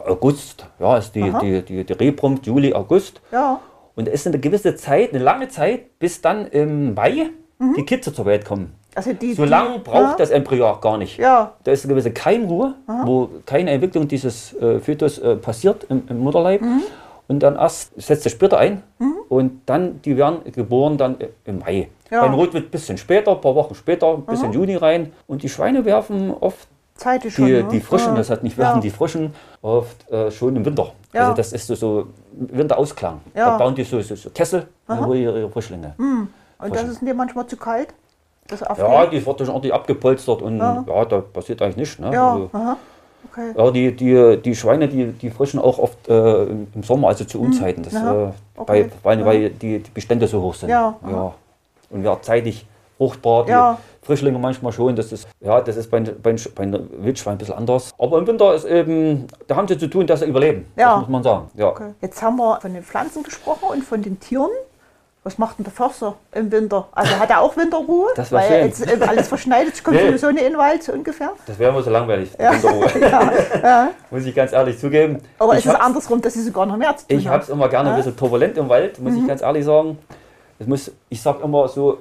August, 0.07 0.67
ja, 0.79 0.99
ist 0.99 1.15
die, 1.15 1.23
Aha. 1.23 1.39
die, 1.41 1.63
die, 1.63 1.85
die 1.85 1.93
Rehbrunft, 1.93 2.47
Juli, 2.47 2.75
August. 2.75 3.21
ja. 3.33 3.61
Und 3.97 4.07
es 4.09 4.21
ist 4.21 4.29
eine 4.29 4.39
gewisse 4.39 4.77
Zeit, 4.77 5.13
eine 5.13 5.23
lange 5.23 5.49
Zeit, 5.49 5.99
bis 5.99 6.23
dann 6.23 6.47
im 6.47 6.95
Mai 6.95 7.31
die 7.77 7.85
Kitze 7.85 8.15
zur 8.15 8.25
Welt 8.25 8.47
kommen. 8.47 8.73
Also 8.95 9.13
die, 9.13 9.35
So 9.35 9.43
die, 9.43 9.49
lange 9.51 9.79
braucht 9.81 10.13
ja, 10.13 10.17
das 10.17 10.31
Embryo 10.31 10.69
auch 10.71 10.81
gar 10.81 10.97
nicht. 10.97 11.19
Ja, 11.19 11.53
Da 11.65 11.73
ist 11.73 11.85
eine 11.85 11.93
gewisse 11.93 12.11
Keimruhe, 12.13 12.75
wo 12.87 13.29
keine 13.45 13.71
Entwicklung 13.71 14.09
dieses 14.09 14.55
äh, 14.55 14.79
Fötus 14.81 15.19
äh, 15.19 15.37
passiert 15.37 15.85
im, 15.91 16.05
im 16.09 16.21
Mutterleib. 16.21 16.63
Mhm. 16.63 16.83
Und 17.29 17.41
dann 17.41 17.57
erst 17.57 18.01
setzt 18.01 18.25
der 18.25 18.31
Splitter 18.31 18.59
ein 18.59 18.83
und 19.29 19.61
dann, 19.67 20.01
die 20.03 20.17
werden 20.17 20.41
geboren 20.51 20.97
dann 20.97 21.21
äh, 21.21 21.29
im 21.45 21.59
Mai. 21.61 21.89
Ja. 22.11 22.23
Beim 22.23 22.35
Rotwild 22.35 22.67
ein 22.67 22.71
bisschen 22.71 22.97
später, 22.99 23.33
ein 23.33 23.41
paar 23.41 23.55
Wochen 23.55 23.75
später, 23.75 24.17
bis 24.17 24.43
in 24.43 24.53
Juni 24.53 24.75
rein. 24.77 25.13
Und 25.29 25.43
die 25.43 25.49
Schweine 25.49 25.85
werfen 25.85 26.33
oft 26.41 26.67
zeitig 27.01 27.35
schon. 27.35 27.47
die, 27.47 27.53
ne? 27.53 27.65
die 27.65 27.81
Frischen, 27.81 28.09
ja. 28.13 28.15
das 28.19 28.31
hat 28.31 28.43
nicht 28.43 28.57
werfen, 28.59 28.77
Ja. 28.77 28.81
die 28.83 28.91
Frischen 28.91 29.35
oft 29.63 30.09
äh, 30.11 30.31
schon 30.31 30.55
im 30.57 30.65
Winter. 30.65 30.93
Ja. 31.13 31.23
Also 31.23 31.35
das 31.35 31.53
ist 31.53 31.67
so, 31.67 31.75
so 31.75 32.07
Winterausklang. 32.33 33.21
Da 33.35 33.57
bauen 33.57 33.75
die 33.75 33.85
so, 33.85 34.01
so, 34.01 34.15
so 34.15 34.31
Kessel, 34.31 34.67
wo 34.87 35.15
ihre, 35.15 35.41
ihre 35.41 35.51
Frischlinge. 35.51 35.95
Und 35.99 36.29
das 36.59 36.69
Frischen. 36.71 36.91
ist 36.91 37.01
dir 37.03 37.15
manchmal 37.15 37.47
zu 37.47 37.57
kalt? 37.57 37.89
Das 38.49 38.61
Ja, 38.61 39.07
die 39.07 39.25
wird 39.25 39.39
schon 39.39 39.49
ordentlich 39.49 39.73
abgepolstert 39.75 40.43
und 40.43 40.59
Ja. 40.59 41.05
da 41.09 41.21
passiert 41.21 41.63
eigentlich 41.63 41.77
nichts. 41.77 41.99
Ne? 41.99 42.13
Ja, 42.13 42.33
Also, 42.33 42.51
aha. 42.53 42.77
Okay. 43.31 43.53
Ja, 43.57 43.71
die, 43.71 43.95
die, 43.95 44.39
die 44.43 44.57
Schweine, 44.57 44.89
die, 44.89 45.13
die 45.13 45.31
frischen 45.31 45.61
auch 45.61 45.79
oft 45.79 46.09
äh, 46.09 46.45
im 46.45 46.83
Sommer, 46.83 47.09
also 47.09 47.25
zu 47.25 47.41
Unzeiten. 47.41 47.83
Das, 47.83 47.93
Mhm. 47.93 47.99
Aha. 47.99 48.15
äh, 48.29 48.33
Okay. 48.57 48.83
bei, 48.83 48.91
weil, 49.05 49.21
Ja. 49.21 49.27
weil 49.27 49.51
die, 49.51 49.79
die 49.79 49.91
Bestände 49.91 50.27
so 50.27 50.41
hoch 50.43 50.55
sind. 50.55 50.69
Ja, 50.71 50.95
ja. 51.09 51.33
Und 51.91 52.03
wir 52.03 52.19
zeitig 52.23 52.67
fruchtbar, 52.97 53.45
die 53.45 53.51
Ja. 53.53 53.79
Frischlinge 54.03 54.39
manchmal 54.39 54.73
schon. 54.73 54.97
Das 54.97 55.13
ist, 55.13 55.29
ja, 55.41 55.61
das 55.61 55.77
ist 55.77 55.91
bei, 55.91 56.01
bei, 56.01 56.35
bei 56.55 56.63
einem 56.63 56.89
Wildschwein 57.05 57.35
ein 57.35 57.39
bisschen 57.39 57.55
anders. 57.55 57.93
Aber 57.99 58.19
im 58.19 58.27
Winter 58.27 58.55
ist 58.55 58.65
eben, 58.65 59.27
da 59.47 59.57
haben 59.57 59.69
sie 59.69 59.77
zu 59.79 59.89
tun, 59.89 60.07
dass 60.07 60.21
sie 60.21 60.27
überleben. 60.27 60.67
Ja. 60.77 60.93
Das 60.93 61.01
muss 61.01 61.09
man 61.11 61.23
sagen. 61.23 61.51
Ja. 61.55 61.69
okay. 61.69 61.91
Jetzt 62.01 62.23
haben 62.23 62.37
wir 62.37 62.61
von 62.61 62.73
den 62.73 62.83
Pflanzen 62.83 63.23
gesprochen 63.23 63.67
und 63.71 63.85
von 63.85 64.03
den 64.03 64.19
Tieren. 64.19 64.51
Was 65.23 65.37
macht 65.37 65.59
denn 65.59 65.65
der 65.65 65.73
Förster 65.75 66.15
im 66.33 66.51
Winter? 66.51 66.89
Also 66.93 67.19
hat 67.19 67.29
er 67.29 67.43
auch 67.43 67.55
Winterruhe? 67.55 68.07
Das 68.17 68.33
wär 68.33 68.39
Weil 68.41 68.49
schön. 68.49 68.67
jetzt 68.69 68.87
äh, 69.03 69.05
alles 69.07 69.29
verschneidet, 69.29 69.75
ich 69.75 69.85
komme 69.85 69.99
Nee. 69.99 70.07
sowieso 70.07 70.31
nicht 70.31 70.43
in 70.47 70.53
den 70.53 70.59
Wald, 70.59 70.83
so 70.83 70.93
ungefähr. 70.93 71.33
Das 71.47 71.59
wäre 71.59 71.71
mir 71.75 71.83
so 71.83 71.91
langweilig, 71.91 72.31
die 72.33 72.43
Winterruhe. 72.43 72.87
Muss 74.11 74.25
ich 74.25 74.35
ganz 74.35 74.53
ehrlich 74.53 74.79
zugeben. 74.79 75.19
Aber 75.39 75.53
ich 75.59 75.67
es 75.67 75.73
ist 75.75 75.79
andersrum, 75.79 76.23
dass 76.23 76.33
sie 76.33 76.43
sogar 76.43 76.65
noch 76.65 76.79
mehr 76.79 76.97
zu 76.97 77.07
tun 77.07 77.19
Ich 77.19 77.29
habe 77.29 77.43
es 77.43 77.51
immer 77.51 77.69
gerne 77.69 77.91
ein 77.91 77.97
bisschen 77.97 78.17
turbulent 78.17 78.57
im 78.57 78.67
Wald, 78.71 78.99
muss 78.99 79.13
Mhm. 79.13 79.19
ich 79.21 79.29
ganz 79.29 79.43
ehrlich 79.43 79.65
sagen. 79.67 79.99
Es 80.59 80.67
muss, 80.67 80.91
ich 81.11 81.21
sage 81.21 81.43
immer 81.45 81.69
so 81.69 81.99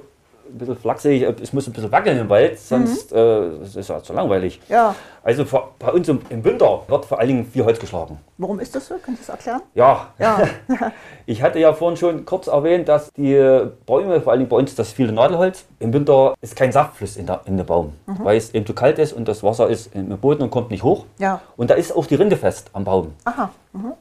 ein 0.52 0.58
bisschen 0.58 0.76
flachsig, 0.76 1.22
es 1.42 1.52
muss 1.52 1.66
ein 1.66 1.72
bisschen 1.72 1.90
wackeln 1.92 2.18
im 2.18 2.28
Wald, 2.28 2.58
sonst 2.58 3.12
äh, 3.12 3.18
es 3.62 3.76
ist 3.76 3.88
ja 3.88 4.02
zu 4.02 4.12
langweilig. 4.12 4.60
Ja. 4.68 4.94
Also 5.22 5.44
vor- 5.44 5.74
bei 5.78 5.92
uns 5.92 6.08
im, 6.08 6.20
im 6.30 6.42
Winter 6.44 6.82
wird 6.88 7.04
vor 7.04 7.18
allen 7.18 7.28
Dingen 7.28 7.46
viel 7.46 7.64
Holz 7.64 7.78
geschlagen. 7.78 8.18
Warum 8.38 8.58
ist 8.58 8.74
das 8.74 8.86
so? 8.88 8.94
Kannst 9.04 9.22
du 9.22 9.26
das 9.26 9.36
erklären? 9.36 9.60
Ja, 9.74 10.08
Ja. 10.18 10.42
ich 11.26 11.42
hatte 11.42 11.58
ja 11.58 11.72
vorhin 11.74 11.96
schon 11.96 12.24
kurz 12.24 12.46
erwähnt, 12.46 12.88
dass 12.88 13.12
die 13.12 13.66
Bäume, 13.86 14.20
vor 14.20 14.32
allem 14.32 14.48
bei 14.48 14.56
uns 14.56 14.74
das 14.74 14.92
viele 14.92 15.12
Nadelholz, 15.12 15.64
im 15.78 15.92
Winter 15.92 16.34
ist 16.40 16.56
kein 16.56 16.72
Saftfluss 16.72 17.16
in, 17.16 17.26
der, 17.26 17.40
in 17.44 17.56
dem 17.56 17.66
Baum, 17.66 17.92
Mhm. 18.06 18.24
weil 18.24 18.36
es 18.38 18.54
eben 18.54 18.64
zu 18.66 18.72
kalt 18.74 18.98
ist 18.98 19.12
und 19.12 19.28
das 19.28 19.42
Wasser 19.42 19.68
ist 19.68 19.94
im 19.94 20.08
Boden 20.18 20.42
und 20.42 20.50
kommt 20.50 20.70
nicht 20.70 20.82
hoch. 20.82 21.04
Ja. 21.18 21.40
Und 21.56 21.70
da 21.70 21.74
ist 21.74 21.94
auch 21.94 22.06
die 22.06 22.14
Rinde 22.14 22.36
fest 22.36 22.70
am 22.72 22.84
Baum. 22.84 23.12
Aha. 23.24 23.50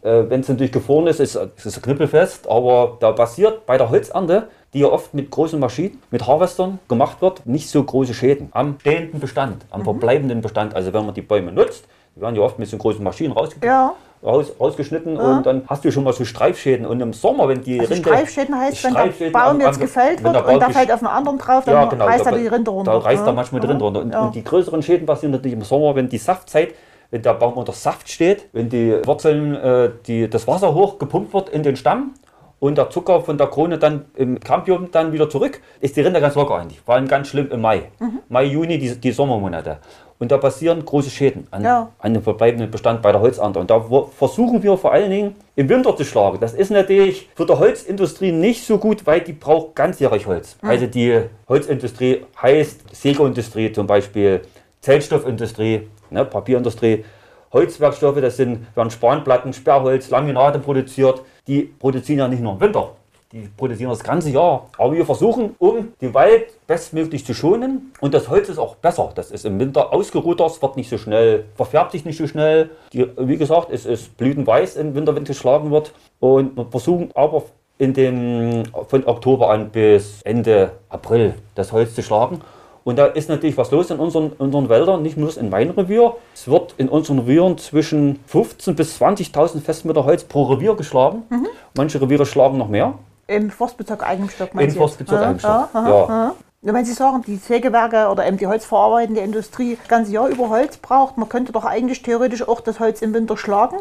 Äh, 0.01 0.23
Wenn 0.29 0.39
es 0.41 0.47
natürlich 0.49 0.71
gefroren 0.71 1.05
ist, 1.07 1.19
ist 1.19 1.35
ist 1.35 1.65
es 1.65 1.81
knüppelfest, 1.81 2.49
aber 2.49 2.97
da 2.99 3.11
passiert 3.11 3.65
bei 3.67 3.77
der 3.77 3.89
Holzernte, 3.89 4.47
die 4.73 4.79
ja 4.79 4.87
oft 4.87 5.13
mit 5.13 5.31
großen 5.31 5.59
Maschinen, 5.59 6.01
mit 6.11 6.27
Harvestern 6.27 6.79
gemacht 6.87 7.21
wird, 7.21 7.45
nicht 7.45 7.69
so 7.69 7.83
große 7.83 8.13
Schäden 8.13 8.49
am 8.51 8.77
stehenden 8.79 9.19
Bestand, 9.19 9.65
am 9.71 9.83
verbleibenden 9.83 10.41
Bestand. 10.41 10.75
Also 10.75 10.93
wenn 10.93 11.05
man 11.05 11.15
die 11.15 11.21
Bäume 11.23 11.51
nutzt, 11.51 11.85
die 12.15 12.21
werden 12.21 12.35
ja 12.35 12.41
oft 12.41 12.59
mit 12.59 12.67
so 12.69 12.77
großen 12.77 13.03
Maschinen 13.03 13.31
rausge 13.33 13.55
Ja. 13.65 13.93
raus, 14.23 14.51
rausgeschnitten 14.59 15.17
und 15.17 15.45
dann 15.45 15.63
hast 15.67 15.85
du 15.85 15.91
schon 15.91 16.03
mal 16.03 16.13
so 16.13 16.25
Streifschäden. 16.25 16.85
Und 16.85 16.99
im 17.01 17.13
Sommer, 17.13 17.47
wenn 17.47 17.61
die 17.63 17.79
Also 17.79 17.93
Rinde... 17.93 18.09
Streifschäden 18.09 18.55
heißt, 18.59 18.83
wenn 18.83 18.93
der 18.93 18.99
Streifschäden 19.01 19.33
Baum 19.33 19.61
jetzt 19.61 19.79
gefällt 19.79 20.23
wird 20.23 20.35
und 20.35 20.43
gesch- 20.63 20.71
fällt 20.71 20.91
auf 20.91 20.99
einen 20.99 21.07
anderen 21.07 21.37
drauf, 21.37 21.63
dann 21.65 21.73
Ja, 21.73 21.85
genau. 21.85 22.05
reißt 22.05 22.25
er 22.25 22.31
da, 22.33 22.37
die 22.37 22.47
Rinde 22.47 22.69
runter. 22.71 22.91
Da 22.91 22.97
reißt 22.99 23.23
er 23.23 23.27
Ja. 23.27 23.33
manchmal 23.33 23.61
die 23.61 23.67
Rinde 23.67 23.83
runter. 23.85 24.01
Und, 24.01 24.11
Ja. 24.13 24.21
und 24.25 24.35
die 24.35 24.43
größeren 24.43 24.83
Schäden 24.83 25.05
passieren 25.07 25.31
natürlich 25.31 25.57
im 25.57 25.63
Sommer, 25.63 25.95
wenn 25.95 26.09
die 26.09 26.17
Saftzeit, 26.17 26.75
wenn 27.11 27.21
der 27.23 27.33
Baum 27.33 27.53
unter 27.53 27.71
Saft 27.73 28.09
steht, 28.09 28.47
wenn 28.51 28.69
die 28.69 28.97
Wurzeln, 29.05 29.55
äh, 29.55 29.89
die, 30.05 30.29
das 30.29 30.47
Wasser 30.47 30.75
hoch 30.75 30.99
gepumpt 30.99 31.33
wird 31.33 31.49
in 31.49 31.63
den 31.63 31.75
Stamm 31.75 32.13
und 32.59 32.77
der 32.77 32.89
Zucker 32.89 33.21
von 33.21 33.37
der 33.37 33.47
Krone 33.47 33.77
dann 33.77 34.05
im 34.15 34.39
Campium 34.39 34.89
dann 34.91 35.11
wieder 35.13 35.29
zurück, 35.29 35.61
ist 35.79 35.95
die 35.95 36.01
Rinde 36.01 36.19
ganz 36.19 36.35
locker 36.35 36.55
eigentlich. 36.55 36.81
Vor 36.81 36.95
allem 36.95 37.07
ganz 37.07 37.27
schlimm 37.29 37.49
im 37.51 37.61
Mai. 37.61 37.83
Mhm. 37.99 38.19
Mai, 38.27 38.43
Juni, 38.45 38.77
die, 38.77 38.95
die 38.99 39.11
Sommermonate. 39.11 39.77
Und 40.19 40.33
da 40.33 40.37
passieren 40.37 40.83
große 40.83 41.09
Schäden 41.09 41.47
an, 41.49 41.63
Ja. 41.63 41.89
an 41.99 42.13
dem 42.13 42.21
verbleibenden 42.21 42.69
Bestand 42.69 43.01
bei 43.01 43.13
der 43.13 43.21
Holzernte. 43.21 43.57
Und 43.57 43.69
da 43.69 43.79
versuchen 44.17 44.61
wir 44.61 44.75
vor 44.77 44.91
allen 44.91 45.09
Dingen 45.09 45.35
im 45.55 45.69
Winter 45.69 45.95
zu 45.95 46.03
schlagen. 46.03 46.39
Das 46.41 46.53
ist 46.53 46.71
natürlich 46.71 47.29
für 47.35 47.45
die 47.45 47.53
Holzindustrie 47.53 48.33
nicht 48.33 48.65
so 48.65 48.77
gut, 48.77 49.07
weil 49.07 49.21
die 49.21 49.31
braucht 49.31 49.75
ganzjährig 49.75 50.27
Holz. 50.27 50.57
Also 50.61 50.87
die 50.87 51.21
Holzindustrie 51.47 52.25
heißt 52.41 52.93
Sägeindustrie 52.93 53.71
zum 53.71 53.87
Beispiel, 53.87 54.41
Zellstoffindustrie, 54.81 55.87
ne, 56.09 56.25
Papierindustrie, 56.25 57.05
Holzwerkstoffe, 57.51 58.21
das 58.21 58.37
sind, 58.37 58.65
werden 58.75 58.91
Spanplatten, 58.91 59.53
Sperrholz, 59.53 60.09
Laminate 60.09 60.59
produziert. 60.59 61.21
Die 61.47 61.61
produzieren 61.61 62.19
ja 62.19 62.27
nicht 62.27 62.41
nur 62.41 62.53
im 62.53 62.59
Winter, 62.59 62.91
die 63.31 63.49
produzieren 63.57 63.89
das 63.89 64.03
ganze 64.03 64.29
Jahr. 64.29 64.67
Aber 64.77 64.93
wir 64.93 65.05
versuchen, 65.05 65.55
um 65.59 65.93
den 66.01 66.13
Wald 66.13 66.47
bestmöglich 66.67 67.25
zu 67.25 67.33
schonen. 67.33 67.91
Und 67.99 68.13
das 68.13 68.29
Holz 68.29 68.49
ist 68.49 68.59
auch 68.59 68.75
besser. 68.75 69.11
Das 69.15 69.31
ist 69.31 69.45
im 69.45 69.59
Winter 69.59 69.93
ausgeruht, 69.93 70.41
es 70.41 70.61
wird 70.61 70.77
nicht 70.77 70.89
so 70.89 70.97
schnell, 70.97 71.45
verfärbt 71.55 71.91
sich 71.91 72.05
nicht 72.05 72.17
so 72.17 72.27
schnell. 72.27 72.69
Die, 72.93 73.07
wie 73.17 73.37
gesagt, 73.37 73.69
es 73.71 73.85
ist 73.85 74.15
blütenweiß 74.17 74.75
im 74.77 74.95
Winter, 74.95 75.15
wenn 75.15 75.23
es 75.23 75.29
geschlagen 75.29 75.71
wird. 75.71 75.93
Und 76.19 76.55
wir 76.55 76.65
versuchen 76.65 77.09
aber 77.15 77.43
in 77.79 77.93
den, 77.93 78.67
von 78.87 79.05
Oktober 79.07 79.49
an 79.49 79.69
bis 79.69 80.21
Ende 80.23 80.73
April 80.89 81.33
das 81.55 81.71
Holz 81.71 81.95
zu 81.95 82.03
schlagen. 82.03 82.41
Und 82.83 82.97
da 82.97 83.05
ist 83.05 83.29
natürlich 83.29 83.57
was 83.57 83.71
los 83.71 83.89
in 83.91 83.99
unseren, 83.99 84.31
unseren 84.37 84.69
Wäldern, 84.69 85.01
nicht 85.01 85.17
nur 85.17 85.35
in 85.37 85.49
meinem 85.49 85.71
Revier. 85.71 86.15
Es 86.33 86.47
wird 86.47 86.75
in 86.77 86.89
unseren 86.89 87.19
Revieren 87.19 87.57
zwischen 87.57 88.19
15.000 88.31 88.73
bis 88.73 89.01
20.000 89.01 89.61
Festmeter 89.61 90.05
Holz 90.05 90.23
pro 90.23 90.43
Revier 90.43 90.75
geschlagen. 90.75 91.23
Manche 91.75 92.01
Reviere 92.01 92.25
schlagen 92.25 92.57
noch 92.57 92.69
mehr. 92.69 92.93
Im 93.27 93.51
Forstbezirk 93.51 94.07
Eigenstock. 94.07 94.49
Im 94.51 94.55
meinst 94.55 94.75
du 94.75 94.79
jetzt? 94.79 94.89
Forstbezirk 94.97 95.21
Eigenstock, 95.21 95.69
ja, 95.73 95.87
ja. 95.87 96.33
Ja, 96.61 96.73
Wenn 96.73 96.83
Sie 96.83 96.93
sagen, 96.93 97.23
die 97.25 97.37
Sägewerke 97.37 98.09
oder 98.09 98.27
eben 98.27 98.37
die 98.37 98.47
holzverarbeitende 98.47 99.21
Industrie 99.21 99.77
das 99.79 99.87
ganze 99.87 100.11
Jahr 100.11 100.27
über 100.27 100.49
Holz 100.49 100.77
braucht, 100.77 101.17
man 101.17 101.29
könnte 101.29 101.51
doch 101.53 101.63
eigentlich 101.63 102.01
theoretisch 102.01 102.45
auch 102.47 102.59
das 102.59 102.79
Holz 102.81 103.01
im 103.01 103.13
Winter 103.13 103.37
schlagen 103.37 103.77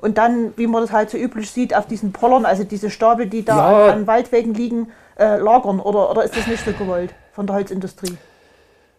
und 0.00 0.16
dann, 0.18 0.52
wie 0.56 0.66
man 0.66 0.80
das 0.82 0.92
halt 0.92 1.10
so 1.10 1.18
üblich 1.18 1.50
sieht, 1.50 1.76
auf 1.76 1.86
diesen 1.86 2.12
Pollern, 2.12 2.46
also 2.46 2.64
diese 2.64 2.88
Stapel, 2.90 3.26
die 3.26 3.44
da 3.44 3.56
Ja. 3.56 3.86
an, 3.86 3.90
an 4.00 4.06
Waldwegen 4.06 4.54
liegen, 4.54 4.88
äh, 5.18 5.36
lagern. 5.36 5.78
Oder, 5.78 6.10
oder 6.10 6.24
ist 6.24 6.36
das 6.36 6.46
nicht 6.46 6.64
so 6.64 6.72
gewollt 6.72 7.12
von 7.32 7.46
der 7.46 7.56
Holzindustrie? 7.56 8.16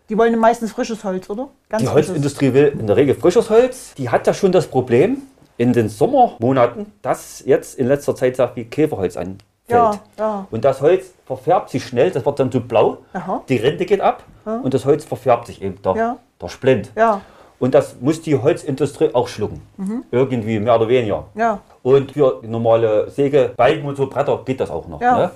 Die 0.09 0.17
wollen 0.17 0.37
meistens 0.37 0.71
frisches 0.71 1.03
Holz, 1.03 1.29
oder? 1.29 1.49
Ganz 1.69 1.81
Die 1.81 1.87
frisches. 1.87 2.09
Holzindustrie 2.09 2.53
will 2.53 2.75
in 2.79 2.87
der 2.87 2.95
Regel 2.97 3.15
frisches 3.15 3.49
Holz. 3.49 3.93
Die 3.95 4.09
hat 4.09 4.27
ja 4.27 4.33
schon 4.33 4.51
das 4.51 4.67
Problem 4.67 5.21
in 5.57 5.71
den 5.73 5.87
Sommermonaten, 5.89 6.87
dass 7.01 7.43
jetzt 7.45 7.77
in 7.79 7.87
letzter 7.87 8.15
Zeit 8.15 8.35
sehr 8.35 8.49
viel 8.49 8.65
Käferholz 8.65 9.15
anfällt. 9.17 9.43
Ja, 9.69 9.99
ja. 10.19 10.47
Und 10.51 10.65
das 10.65 10.81
Holz 10.81 11.13
verfärbt 11.25 11.69
sich 11.69 11.85
schnell, 11.85 12.11
das 12.11 12.25
wird 12.25 12.37
dann 12.39 12.51
so 12.51 12.59
blau, 12.59 12.97
Aha. 13.13 13.41
die 13.47 13.55
Rinde 13.57 13.85
geht 13.85 14.01
ab 14.01 14.23
und 14.45 14.73
das 14.73 14.83
Holz 14.85 15.05
verfärbt 15.05 15.47
sich 15.47 15.61
eben, 15.61 15.81
der, 15.81 15.95
Ja. 15.95 16.17
der 16.41 16.49
Splint. 16.49 16.91
Ja, 16.97 17.21
Und 17.59 17.73
das 17.73 17.95
muss 18.01 18.21
die 18.21 18.35
Holzindustrie 18.35 19.11
auch 19.13 19.29
schlucken. 19.29 19.61
Irgendwie 20.11 20.59
mehr 20.59 20.75
oder 20.75 20.89
weniger. 20.89 21.27
ja, 21.33 21.59
Und 21.83 22.13
für 22.13 22.39
normale 22.43 23.09
Säge, 23.09 23.51
Balken 23.57 23.85
und 23.87 23.97
so 23.97 24.07
Bretter 24.07 24.39
geht 24.45 24.59
das 24.61 24.71
auch 24.71 24.87
noch. 24.87 25.01
ja. 25.01 25.17
Ne? 25.17 25.31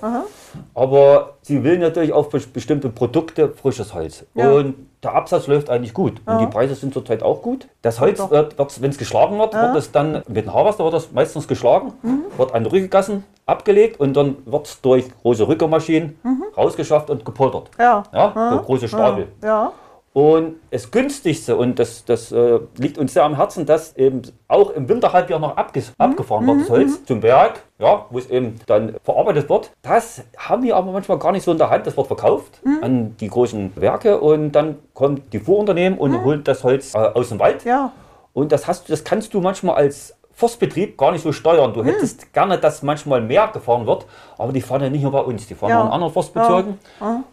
Aber 0.74 1.34
sie 1.42 1.62
will 1.62 1.78
natürlich 1.78 2.12
auf 2.12 2.32
bes- 2.32 2.50
bestimmte 2.50 2.88
Produkte 2.88 3.50
frisches 3.50 3.92
Holz. 3.94 4.24
Ja. 4.34 4.50
Und 4.50 4.74
der 5.02 5.14
Absatz 5.14 5.46
läuft 5.46 5.68
eigentlich 5.70 5.92
gut. 5.92 6.20
Und 6.24 6.38
die 6.40 6.46
Preise 6.46 6.74
sind 6.74 6.92
zurzeit 6.94 7.22
auch 7.22 7.42
gut. 7.42 7.68
Das 7.82 8.00
Holz 8.00 8.18
Doch. 8.18 8.30
wird, 8.30 8.56
wenn 8.80 8.90
es 8.90 8.96
geschlagen 8.98 9.38
wird, 9.38 9.52
wird 9.54 9.76
es 9.76 9.92
dann 9.92 10.22
mit 10.26 10.36
dem 10.46 10.52
Harvester 10.54 10.84
wird 10.84 10.94
das 10.94 11.12
meistens 11.12 11.46
geschlagen, 11.46 11.92
Mhm. 12.02 12.22
wird 12.36 12.54
an 12.54 12.64
Rückgassen 12.66 13.24
abgelegt 13.46 14.00
und 14.00 14.16
dann 14.16 14.36
wird 14.46 14.66
es 14.66 14.80
durch 14.80 15.04
große 15.22 15.46
Rückermaschinen 15.46 16.18
rausgeschafft 16.56 17.10
und 17.10 17.24
gepoltert. 17.26 17.70
Mhm. 17.76 17.82
Ja. 17.82 18.02
Ja, 18.12 18.50
so 18.52 18.58
große 18.62 18.88
Stapel. 18.88 19.28
Ja, 19.44 19.72
Und 20.18 20.56
das 20.72 20.90
günstigste, 20.90 21.54
und 21.56 21.78
das, 21.78 22.04
das 22.04 22.32
äh, 22.32 22.58
liegt 22.76 22.98
uns 22.98 23.12
sehr 23.14 23.22
am 23.22 23.36
Herzen, 23.36 23.66
dass 23.66 23.96
eben 23.96 24.22
auch 24.48 24.70
im 24.70 24.88
Winterhalbjahr 24.88 25.38
noch 25.38 25.56
abges 25.56 25.92
abgefahren 25.96 26.44
wird, 26.44 26.62
das 26.62 26.70
Holz 26.70 27.04
zum 27.04 27.20
Berg, 27.20 27.62
ja, 27.78 28.04
wo 28.10 28.18
es 28.18 28.28
eben 28.28 28.58
dann 28.66 28.96
verarbeitet 29.04 29.48
wird. 29.48 29.70
Das 29.80 30.24
haben 30.36 30.64
wir 30.64 30.74
aber 30.74 30.90
manchmal 30.90 31.20
gar 31.20 31.30
nicht 31.30 31.44
so 31.44 31.52
in 31.52 31.58
der 31.58 31.70
Hand. 31.70 31.86
Das 31.86 31.96
wird 31.96 32.08
verkauft 32.08 32.60
an 32.82 33.14
die 33.20 33.28
großen 33.28 33.70
Werke 33.76 34.18
und 34.20 34.50
dann 34.50 34.78
kommt 34.92 35.32
die 35.32 35.38
Fuhrunternehmen 35.38 35.96
und 35.96 36.24
holt 36.24 36.48
das 36.48 36.64
Holz 36.64 36.96
äh, 36.96 36.98
aus 36.98 37.28
dem 37.28 37.38
Wald 37.38 37.64
ja. 37.64 37.92
Und 38.32 38.50
das, 38.50 38.66
hast, 38.66 38.90
das 38.90 39.04
kannst 39.04 39.32
du 39.34 39.40
manchmal 39.40 39.76
als 39.76 40.16
Forstbetrieb 40.32 40.98
gar 40.98 41.12
nicht 41.12 41.22
so 41.22 41.30
steuern. 41.30 41.72
Du 41.74 41.84
hättest 41.84 42.32
gerne, 42.32 42.58
dass 42.58 42.82
manchmal 42.82 43.20
mehr 43.20 43.46
gefahren 43.52 43.86
wird, 43.86 44.04
aber 44.36 44.52
die 44.52 44.62
fahren 44.62 44.82
ja 44.82 44.90
nicht 44.90 45.02
nur 45.02 45.12
bei 45.12 45.20
uns, 45.20 45.46
die 45.46 45.54
fahren 45.54 45.70
Ja. 45.70 45.80
auch 45.82 45.86
in 45.86 45.92
anderen 45.92 46.12
Forstbezirken 46.12 46.78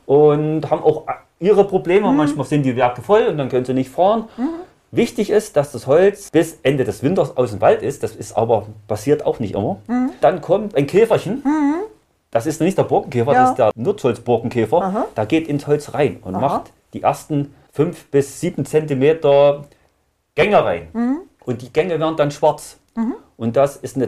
und 0.06 0.70
haben 0.70 0.84
auch 0.84 1.06
ihre 1.40 1.66
Probleme. 1.66 2.10
Mhm. 2.12 2.18
Manchmal 2.18 2.46
sind 2.46 2.64
die 2.64 2.76
Werke 2.76 3.02
voll 3.02 3.26
und 3.28 3.38
dann 3.38 3.50
können 3.50 3.66
sie 3.66 3.74
nicht 3.74 3.90
fahren. 3.90 4.28
Wichtig 4.92 5.30
ist, 5.30 5.58
dass 5.58 5.72
das 5.72 5.88
Holz 5.88 6.32
bis 6.32 6.60
Ende 6.64 6.84
des 6.86 7.04
Winters 7.04 7.36
aus 7.36 7.52
dem 7.52 7.62
Wald 7.62 7.82
ist. 7.82 8.04
Das 8.04 8.16
ist 8.16 8.38
aber 8.38 8.68
passiert 8.88 9.26
auch 9.26 9.40
nicht 9.40 9.54
immer. 9.54 9.78
Mhm. 9.88 10.12
Dann 10.22 10.42
kommt 10.42 10.76
ein 10.76 10.88
Käferchen. 10.88 11.44
Das 12.32 12.46
ist 12.46 12.60
nicht 12.62 12.78
der 12.78 12.84
Borkenkäfer, 12.84 13.34
Ja. 13.34 13.42
das 13.42 13.50
ist 13.52 13.58
der 13.60 13.72
Nutzholzborkenkäfer. 13.76 15.06
Da 15.16 15.26
geht 15.26 15.48
ins 15.48 15.68
Holz 15.68 15.94
rein 15.94 16.18
und 16.22 16.34
macht 16.34 16.72
die 16.94 17.02
ersten 17.02 17.54
fünf 17.72 18.06
bis 18.08 18.40
sieben 18.40 18.66
Zentimeter 18.66 19.66
Gänge 20.36 20.64
rein. 20.64 20.88
Mhm. 20.94 21.18
Und 21.46 21.62
die 21.62 21.72
Gänge 21.72 22.00
werden 22.00 22.16
dann 22.18 22.32
schwarz. 22.32 22.78
Und 23.38 23.58
das 23.58 23.76
ist 23.76 23.98
eine, 23.98 24.08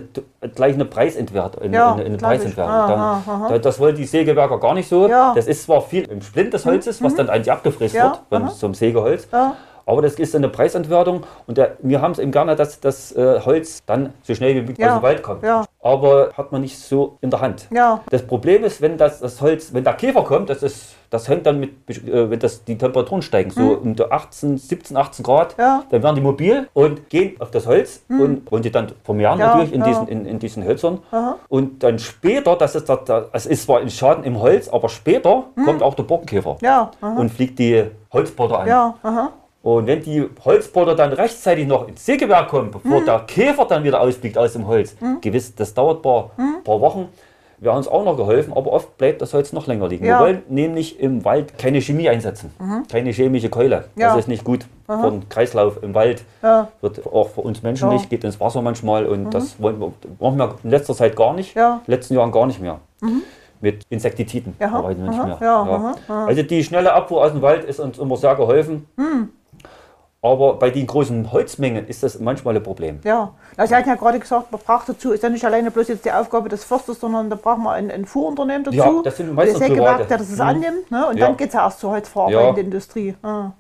gleich 0.56 0.74
eine 0.76 0.86
Preisentwertung. 0.86 1.64
Eine, 1.64 1.76
Ja, 1.76 1.94
eine, 1.94 2.06
eine. 2.06 2.18
Preisentwertung. 2.18 2.74
Aha, 2.74 3.22
aha. 3.28 3.48
da- 3.50 3.58
das 3.60 3.78
wollen 3.80 3.96
die 3.98 4.06
Sägewerker 4.06 4.58
gar 4.60 4.74
nicht 4.74 4.88
so. 4.88 5.08
Ja. 5.10 5.32
Mhm. 5.32 5.36
Das 5.36 5.48
ist 5.48 5.64
zwar 5.64 5.82
viel 5.82 6.06
im 6.10 6.22
Splint 6.22 6.54
des 6.54 6.66
Holzes, 6.66 7.04
was 7.04 7.14
dann 7.16 7.30
eigentlich 7.30 7.52
abgefräst 7.52 7.96
Ja, 7.96 8.04
wird 8.12 8.30
beim, 8.30 8.48
zum 8.50 8.74
Sägeholz. 8.74 9.28
Ja. 9.32 9.56
Aber 9.88 10.02
das 10.02 10.16
ist 10.16 10.36
eine 10.36 10.50
Preisentwertung 10.50 11.24
und 11.48 11.58
der, 11.58 11.78
wir 11.80 12.02
haben 12.02 12.12
es 12.12 12.20
eben 12.20 12.32
gerne, 12.32 12.56
dass 12.58 12.80
das 12.80 13.14
äh, 13.16 13.40
Holz 13.44 13.82
dann 13.86 14.14
so 14.22 14.36
schnell 14.36 14.54
wie 14.56 14.60
möglich 14.60 14.78
Ja, 14.78 14.96
aus 14.96 15.00
dem 15.00 15.04
Wald 15.04 15.24
kommt. 15.24 15.44
ja. 15.44 15.64
Aber 15.82 16.32
hat 16.34 16.52
man 16.52 16.62
nicht 16.62 16.78
so 16.78 17.18
in 17.22 17.30
der 17.30 17.40
Hand. 17.40 17.68
Ja. 17.74 18.02
Das 18.10 18.22
Problem 18.24 18.66
ist, 18.66 18.82
wenn 18.82 18.98
das, 18.98 19.22
das 19.22 19.42
Holz, 19.42 19.74
wenn 19.74 19.86
der 19.86 19.94
Käfer 19.94 20.24
kommt, 20.24 20.50
das, 20.50 20.62
ist, 20.62 20.96
das 21.10 21.30
hängt 21.30 21.46
dann 21.46 21.62
mit, 21.62 21.70
äh, 21.90 22.30
wenn 22.30 22.40
das, 22.40 22.66
die 22.66 22.78
Temperaturen 22.78 23.22
steigen, 23.22 23.52
so 23.52 23.80
um 23.82 23.96
die 23.96 24.04
18, 24.04 24.58
17, 24.58 24.98
18 24.98 25.24
Grad. 25.24 25.56
Ja. 25.58 25.84
Dann 25.90 26.04
werden 26.04 26.16
die 26.16 26.22
mobil 26.22 26.68
und 26.74 27.10
gehen 27.10 27.36
auf 27.40 27.52
das 27.52 27.66
Holz 27.66 28.04
und 28.10 28.52
wollen 28.52 28.64
die 28.64 28.72
dann 28.72 28.92
vermehren 29.06 29.40
Ja, 29.40 29.54
natürlich 29.56 29.74
in, 29.74 29.80
ja. 29.80 29.88
diesen, 29.88 30.08
in, 30.10 30.26
in 30.26 30.40
diesen 30.40 30.66
Hölzern. 30.66 31.00
Und 31.48 31.82
dann 31.84 31.98
später, 32.00 32.58
das 32.58 32.76
ist, 32.76 32.90
der, 32.90 33.30
es 33.32 33.46
ist 33.46 33.64
zwar 33.64 33.80
ein 33.80 33.90
Schaden 33.90 34.26
im 34.26 34.42
Holz, 34.42 34.68
aber 34.68 34.90
später 34.90 35.46
kommt 35.64 35.82
auch 35.82 35.94
der 35.94 36.04
Borkenkäfer 36.04 36.58
aha. 37.02 37.14
und 37.16 37.30
fliegt 37.32 37.58
die 37.60 37.86
Holzbotter 38.12 38.60
an. 38.60 38.68
Ja, 39.68 39.72
aha. 39.74 39.78
Und 39.80 39.88
wenn 39.88 40.02
die 40.02 40.26
Holzbotter 40.46 40.96
dann 40.96 41.14
rechtzeitig 41.14 41.68
noch 41.68 41.88
ins 41.88 42.06
Sägewerk 42.06 42.48
kommen, 42.50 42.68
Mhm. 42.68 42.72
bevor 42.82 43.02
der 43.06 43.20
Käfer 43.22 43.66
dann 43.66 43.84
wieder 43.84 44.02
ausfliegt 44.02 44.38
aus 44.38 44.54
dem 44.54 44.68
Holz, 44.68 44.96
gewiss, 45.22 45.54
das 45.56 45.74
dauert 45.74 46.00
ein 46.00 46.02
paar, 46.02 46.32
Mhm. 46.38 46.64
paar 46.64 46.82
Wochen, 46.82 47.10
wäre 47.60 47.76
uns 47.76 47.88
auch 47.88 48.06
noch 48.06 48.16
geholfen, 48.16 48.54
aber 48.56 48.72
oft 48.72 48.98
bleibt 49.00 49.20
das 49.20 49.34
Holz 49.34 49.52
noch 49.52 49.66
länger 49.66 49.88
liegen. 49.88 50.06
Ja. 50.06 50.20
Wir 50.20 50.26
wollen 50.26 50.44
nämlich 50.48 51.00
im 51.00 51.26
Wald 51.26 51.58
keine 51.58 51.82
Chemie 51.82 52.08
einsetzen, 52.08 52.52
keine 52.92 53.10
chemische 53.12 53.50
Keule. 53.50 53.86
Ja. 53.96 54.10
Das 54.10 54.20
ist 54.20 54.28
nicht 54.28 54.44
gut 54.44 54.66
für 54.86 55.10
den 55.10 55.28
Kreislauf 55.28 55.82
im 55.82 55.96
Wald. 55.96 56.24
Ja. 56.44 56.68
Wird 56.82 57.06
auch 57.08 57.30
für 57.30 57.42
uns 57.42 57.64
Menschen 57.64 57.88
Ja. 57.88 57.94
nicht, 57.96 58.10
geht 58.12 58.24
ins 58.24 58.40
Wasser 58.40 58.62
manchmal 58.62 59.08
und 59.08 59.32
das 59.32 59.60
wollen 59.60 59.80
wir, 59.80 59.92
machen 60.20 60.38
wir 60.38 60.56
in 60.64 60.70
letzter 60.70 60.94
Zeit 60.94 61.16
gar 61.16 61.34
nicht, 61.34 61.56
Ja. 61.56 61.78
in 61.78 61.86
den 61.88 61.92
letzten 61.96 62.14
Jahren 62.14 62.32
gar 62.32 62.46
nicht 62.46 62.62
mehr. 62.62 62.80
Mit 63.60 63.84
Insektiziden 63.90 64.56
Ja. 64.60 64.72
arbeiten 64.74 65.02
wir 65.02 65.10
nicht 65.10 65.20
Aha. 65.20 65.26
mehr. 65.28 65.38
Ja, 65.42 65.62
aha. 65.64 65.96
Aha. 66.08 66.26
Also 66.28 66.44
die 66.44 66.64
schnelle 66.64 66.94
Abfuhr 66.94 67.24
aus 67.24 67.32
dem 67.32 67.42
Wald 67.42 67.64
ist 67.66 67.80
uns 67.80 67.98
immer 67.98 68.16
sehr 68.18 68.36
geholfen. 68.36 68.86
Aber 70.28 70.56
bei 70.56 70.70
den 70.70 70.86
großen 70.88 71.32
Holzmengen 71.32 71.88
ist 71.88 72.04
das 72.04 72.20
manchmal 72.20 72.56
ein 72.56 72.64
Problem. 72.64 73.00
Ja, 73.04 73.32
Na, 73.56 73.66
Sie 73.68 73.76
hatten 73.76 73.90
ja 73.90 73.96
gerade 73.96 74.20
gesagt, 74.20 74.52
man 74.52 74.62
braucht 74.66 74.90
dazu, 74.90 75.12
ist 75.12 75.24
ja 75.24 75.30
nicht 75.30 75.46
alleine 75.46 75.72
bloß 75.72 75.88
jetzt 75.88 76.06
die 76.06 76.12
Aufgabe 76.12 76.50
des 76.50 76.64
Försters, 76.64 77.00
sondern 77.00 77.30
da 77.30 77.36
braucht 77.36 77.60
man 77.60 77.74
ein, 77.74 77.92
ein 77.92 78.06
Fuhrunternehmen 78.06 78.64
dazu. 78.64 78.78
Ja, 78.78 78.92
das 79.04 79.18
sind 79.18 79.34
meistens 79.34 79.60
das 79.60 79.68
Sägewerk, 79.68 80.08
der 80.08 80.18
das 80.18 80.30
Mhm. 80.30 80.42
annimmt. 80.42 80.92
Ne? 80.92 81.08
Und 81.08 81.18
Ja. 81.18 81.28
dann 81.28 81.38
geht 81.38 81.48
es 81.50 81.54
ja 81.54 81.64
erst 81.66 81.80
zur 81.80 81.92
Holzverarbeitenden 81.92 82.56
Ja. 82.58 82.62
Industrie. 82.64 83.16
Ah. 83.24 83.52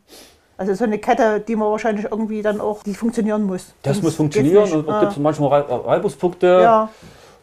Also 0.59 0.73
so 0.73 0.83
eine 0.85 0.97
Kette, 0.97 1.39
die 1.39 1.55
man 1.55 1.69
wahrscheinlich 1.69 2.05
irgendwie 2.09 2.41
dann 2.41 2.59
auch, 2.59 2.81
die 2.83 2.95
funktionieren 2.95 3.43
muss. 3.43 3.73
Das 3.83 3.93
Sonst 3.97 4.03
muss 4.03 4.15
funktionieren 4.15 4.71
und 4.71 4.87
da 4.89 4.99
gibt 5.01 5.11
es 5.11 5.17
manchmal 5.19 5.61
Rei- 5.61 5.75
Reibungspunkte, 5.75 6.47
Ja, 6.63 6.89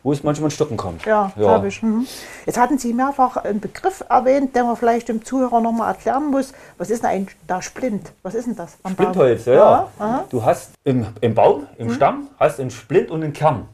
wo 0.05 0.13
es 0.13 0.23
manchmal 0.23 0.49
in 0.49 0.51
Stocken 0.53 0.77
kommt. 0.77 1.05
ja, 1.05 1.33
glaube 1.35 1.69
ich. 1.69 1.83
Mhm. 1.83 2.07
Jetzt 2.47 2.59
hatten 2.59 2.79
Sie 2.79 2.93
mehrfach 2.93 3.39
einen 3.39 3.59
Begriff 3.59 4.05
erwähnt, 4.09 4.55
den 4.55 4.67
man 4.67 4.77
vielleicht 4.77 5.09
dem 5.09 5.25
Zuhörer 5.25 5.61
nochmal 5.61 5.95
erklären 5.95 6.31
muss. 6.31 6.53
Was 6.79 6.91
ist 6.91 7.03
denn 7.03 7.11
ein 7.11 7.29
da 7.47 7.63
Splint? 7.63 8.13
Was 8.23 8.35
ist 8.35 8.47
denn 8.47 8.55
das? 8.55 8.77
am 8.83 8.95
Baum? 8.95 9.07
Splintholz, 9.07 9.47
ja. 9.47 9.55
ja. 9.55 9.89
aha. 9.99 10.25
Du 10.29 10.45
hast 10.45 10.73
im, 10.85 11.07
im 11.23 11.35
Baum, 11.35 11.67
im 11.79 11.91
Stamm, 11.93 12.29
hast 12.39 12.61
einen 12.61 12.71
Splint 12.71 13.11
und 13.11 13.25
einen 13.25 13.33
Kern. 13.33 13.67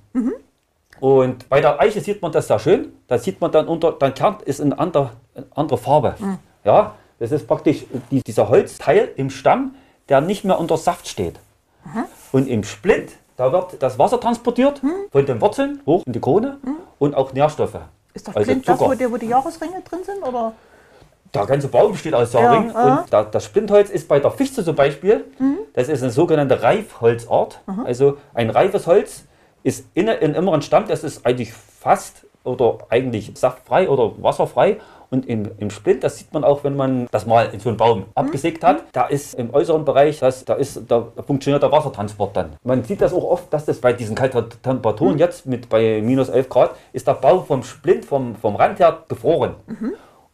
Und 1.01 1.49
bei 1.49 1.61
der 1.61 1.81
Eiche 1.81 2.01
sieht 2.01 2.23
man 2.23 2.31
das 2.31 2.47
sehr 2.47 2.59
schön. 2.59 2.93
Da 3.09 3.19
sieht 3.19 3.41
man 3.41 3.51
dann 3.51 3.67
unter, 3.67 3.93
der 3.93 4.13
Kern 4.13 4.37
ist 4.45 4.61
eine 4.61 4.79
andere, 4.79 5.11
eine 5.35 5.47
andere 5.55 5.79
Farbe. 5.79 6.15
Ja, 6.65 6.95
das 7.19 7.33
ist 7.33 7.49
praktisch 7.49 7.87
die, 8.11 8.23
dieser 8.23 8.49
Holzteil 8.49 9.11
im 9.17 9.31
Stamm, 9.31 9.75
der 10.09 10.21
nicht 10.21 10.45
mehr 10.45 10.61
unter 10.61 10.77
Saft 10.77 11.09
steht. 11.09 11.41
Und 12.31 12.47
im 12.47 12.63
Splint, 12.63 13.11
da 13.41 13.51
wird 13.51 13.83
das 13.83 13.99
Wasser 13.99 14.21
transportiert 14.21 14.83
von 15.11 15.25
den 15.25 15.41
Wurzeln 15.41 15.81
hoch 15.87 16.03
in 16.05 16.13
die 16.13 16.21
Krone 16.21 16.59
und 16.99 17.15
auch 17.15 17.33
Nährstoffe. 17.33 17.79
Ist 18.13 18.27
der 18.27 18.37
Also 18.37 18.55
das, 18.55 18.79
wo 18.81 18.93
die, 18.93 19.11
wo 19.11 19.17
die 19.17 19.29
Jahresringe 19.29 19.81
drin 19.89 20.01
sind? 20.05 20.23
Oder? 20.23 20.53
Der 21.33 21.47
ganze 21.47 21.69
Baum 21.69 21.93
besteht 21.93 22.13
aus 22.13 22.33
Saarring 22.33 22.71
Ja, 22.75 22.99
und 22.99 23.11
da, 23.11 23.23
das 23.23 23.47
Splintholz 23.47 23.89
ist 23.89 24.09
bei 24.09 24.19
der 24.21 24.31
Fichte 24.31 24.63
zum 24.63 24.77
Beispiel, 24.77 25.25
Mhm. 25.39 25.57
das 25.73 25.89
ist 25.89 26.03
eine 26.03 26.11
sogenannte 26.13 26.63
Reifholzart. 26.63 27.61
Also 27.87 28.19
ein 28.35 28.51
reifes 28.51 28.87
Holz 28.87 29.25
ist 29.63 29.87
inne 29.95 30.15
in 30.17 30.35
inneren 30.35 30.61
Stamm, 30.61 30.87
das 30.87 31.03
ist 31.03 31.25
eigentlich 31.25 31.55
fast 31.55 32.27
oder 32.45 32.77
eigentlich 32.91 33.33
saftfrei 33.37 33.89
oder 33.89 34.13
wasserfrei. 34.23 34.81
Und 35.11 35.27
im, 35.29 35.51
im 35.59 35.71
Splint, 35.71 36.05
das 36.05 36.19
sieht 36.19 36.33
man 36.33 36.45
auch, 36.45 36.63
wenn 36.63 36.77
man 36.77 37.09
das 37.11 37.27
mal 37.27 37.49
in 37.53 37.59
so 37.59 37.69
einen 37.69 37.77
Baum 37.77 38.05
abgesägt 38.15 38.63
hat, 38.63 38.85
da 38.93 39.07
ist 39.07 39.35
im 39.35 39.53
äußeren 39.53 39.85
Bereich, 39.85 40.21
das, 40.21 40.45
da, 40.45 40.55
ist, 40.55 40.83
da 40.87 41.09
funktioniert 41.27 41.63
der 41.63 41.73
Wassertransport 41.73 42.37
dann. 42.37 42.51
Man 42.63 42.85
sieht 42.85 43.01
das 43.01 43.13
auch 43.13 43.25
oft, 43.25 43.53
dass 43.53 43.65
das 43.65 43.81
bei 43.81 43.93
diesen 43.93 44.15
kalten 44.15 44.45
Temperaturen 44.63 45.19
jetzt 45.19 45.47
mit 45.47 45.69
bei 45.69 46.01
minus 46.01 46.29
11 46.29 46.49
Grad, 46.49 46.71
ist 46.93 47.09
der 47.09 47.15
Baum 47.15 47.45
vom 47.45 47.63
Splint, 47.65 48.05
vom, 48.05 48.37
vom 48.37 48.55
Rand 48.55 48.79
her 48.79 48.99
gefroren. 49.09 49.55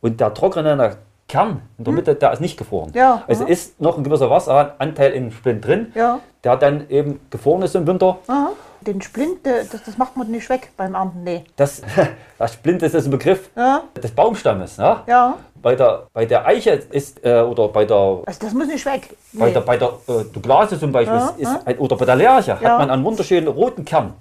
Und 0.03 0.21
der 0.21 0.35
trockene 0.35 0.97
Kern 1.29 1.63
in 1.79 1.85
der 1.85 1.93
Mitte, 1.93 2.15
der 2.15 2.33
ist 2.33 2.41
nicht 2.41 2.57
gefroren. 2.57 2.93
Ja, 2.95 3.25
also 3.27 3.45
aha. 3.45 3.51
ist 3.51 3.81
noch 3.81 3.97
ein 3.99 4.05
gewisser 4.05 4.31
Wasseranteil 4.31 5.13
im 5.13 5.33
Splint 5.33 5.67
drin, 5.67 5.93
Ja. 5.95 6.21
der 6.45 6.57
dann 6.57 6.89
eben 6.89 7.21
gefroren 7.31 7.63
ist 7.63 7.75
im 7.75 7.87
Winter. 7.87 8.19
Aha. 8.29 8.51
Den 8.87 9.03
Splint, 9.03 9.45
das, 9.45 9.83
das 9.85 9.99
macht 9.99 10.17
man 10.17 10.31
nicht 10.31 10.49
weg 10.49 10.71
beim 10.77 10.95
Ernten. 10.95 11.25
Nee. 11.25 11.45
Das, 11.57 11.83
das 12.39 12.53
Splint 12.55 12.83
ist 12.83 12.95
ein 12.95 13.11
Begriff 13.11 13.51
Ja. 13.57 13.83
des 14.01 14.13
Baumstammes. 14.13 14.77
Ja? 14.77 15.03
Ja. 15.07 15.35
Bei, 15.61 15.75
der, 15.75 16.05
bei 16.13 16.25
der 16.27 16.47
Eiche 16.47 16.71
ist, 16.71 17.25
äh, 17.25 17.41
oder 17.41 17.69
bei 17.69 17.85
der, 17.85 17.97
Also 18.25 18.41
das 18.41 18.53
muss 18.55 18.69
nicht 18.69 18.87
weg. 18.87 19.17
bei 19.33 19.47
Nee. 19.47 19.53
der, 19.53 19.61
bei 19.63 19.77
der 19.77 19.89
äh, 20.07 20.25
Douglase 20.33 20.79
zum 20.79 20.93
Beispiel, 20.93 21.17
Ja, 21.17 21.35
ist 21.37 21.67
ja. 21.67 21.75
oder 21.79 21.97
bei 21.97 22.05
der 22.05 22.15
Lerche. 22.17 22.55
Mhm. 22.55 22.65
hat 22.65 22.79
man 22.79 22.91
einen 22.91 23.05
wunderschönen 23.05 23.49
roten 23.49 23.85
Kern. 23.85 24.13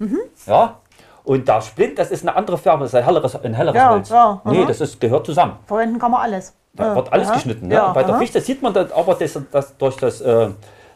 Ja? 0.47 0.79
Und 1.23 1.47
der 1.47 1.61
Splint, 1.61 1.99
das 1.99 2.09
ist 2.11 2.23
eine 2.23 2.35
andere 2.35 2.57
Farbe, 2.57 2.83
das 2.85 2.93
ist 2.93 2.95
ein 2.99 3.03
helleres, 3.05 3.35
ein 3.35 3.53
helleres 3.53 3.75
Ja, 3.77 3.89
Holz. 3.91 4.09
ja, 4.09 4.41
nee, 4.45 4.59
aha. 4.61 4.67
das 4.67 4.81
ist, 4.81 4.99
gehört 4.99 5.25
zusammen. 5.25 5.53
Verwenden 5.67 5.99
kann 5.99 6.11
man 6.11 6.21
alles. 6.21 6.53
Da 6.73 6.87
Ja, 6.87 6.95
wird 6.95 7.13
alles 7.13 7.27
aha. 7.27 7.33
geschnitten. 7.35 7.67
Ne? 7.67 7.75
Ja, 7.75 7.93
bei 7.93 8.03
der 8.03 8.13
aha. 8.15 8.19
Fichte 8.19 8.41
sieht 8.41 8.61
man 8.61 8.73
dann 8.73 8.91
aber, 8.91 9.13
dass, 9.15 9.39
dass 9.51 9.77
durch 9.77 9.97
das, 9.97 10.21
äh, 10.21 10.49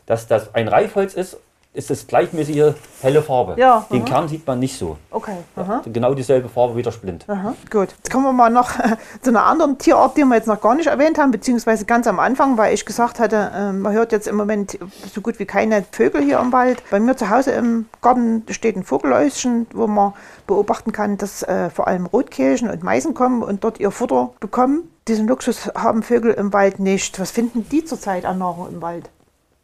dass 0.08 0.28
das 0.28 0.54
ein 0.56 0.68
Reifholz 0.68 1.14
ist, 1.14 1.38
ist 1.72 1.92
es 1.92 2.08
gleichmäßige 2.08 2.74
helle 3.02 3.22
Farbe. 3.22 3.54
Ja, 3.58 3.86
Den 3.92 4.02
aha. 4.02 4.10
Kern 4.10 4.28
sieht 4.28 4.46
man 4.48 4.60
nicht 4.60 4.78
so. 4.78 4.98
Okay. 5.12 5.38
Aha. 5.56 5.82
Genau 5.86 6.16
dieselbe 6.16 6.50
Farbe 6.50 6.76
wie 6.76 6.82
der 6.82 6.92
Splint. 6.92 7.30
Aha, 7.30 7.54
gut. 7.70 7.90
Jetzt 7.96 8.10
kommen 8.12 8.26
wir 8.26 8.34
mal 8.34 8.50
noch 8.50 8.72
zu 9.22 9.30
einer 9.30 9.44
anderen 9.46 9.78
Tierart, 9.78 10.18
die 10.18 10.24
wir 10.24 10.36
jetzt 10.36 10.48
noch 10.48 10.60
gar 10.60 10.74
nicht 10.74 10.88
erwähnt 10.88 11.20
haben, 11.20 11.30
beziehungsweise 11.30 11.86
ganz 11.86 12.08
am 12.08 12.20
Anfang, 12.20 12.58
weil 12.58 12.74
ich 12.74 12.86
gesagt 12.86 13.20
hatte, 13.20 13.52
äh, 13.56 13.72
man 13.72 13.94
hört 13.94 14.12
jetzt 14.12 14.28
im 14.28 14.36
Moment 14.36 14.80
so 15.14 15.22
gut 15.22 15.38
wie 15.38 15.46
keine 15.46 15.86
Vögel 15.92 16.24
hier 16.24 16.40
im 16.40 16.52
Wald. 16.52 16.82
Bei 16.90 17.00
mir 17.00 17.16
zu 17.16 17.30
Hause 17.30 17.52
im 17.52 17.86
Garten 18.02 18.44
steht 18.50 18.76
ein 18.76 18.84
Vogelhäuschen, 18.84 19.68
wo 19.72 19.86
man 19.86 20.14
beobachten 20.48 20.92
kann, 20.92 21.18
dass 21.18 21.44
äh, 21.44 21.70
vor 21.70 21.88
allem 21.88 22.08
Rotkehlchen 22.08 22.70
und 22.70 22.82
Meisen 22.82 23.14
kommen 23.14 23.44
und 23.44 23.64
dort 23.64 23.80
ihr 23.80 23.92
Futter 23.92 24.32
bekommen. 24.40 24.90
Diesen 25.08 25.28
Luxus 25.28 25.68
haben 25.76 26.02
Vögel 26.02 26.34
im 26.34 26.52
Wald 26.52 26.80
nicht. 26.80 27.20
Was 27.20 27.30
finden 27.30 27.68
die 27.70 27.86
zurzeit 27.86 28.26
an 28.26 28.40
Nahrung 28.40 28.70
im 28.70 28.82
Wald? 28.82 29.10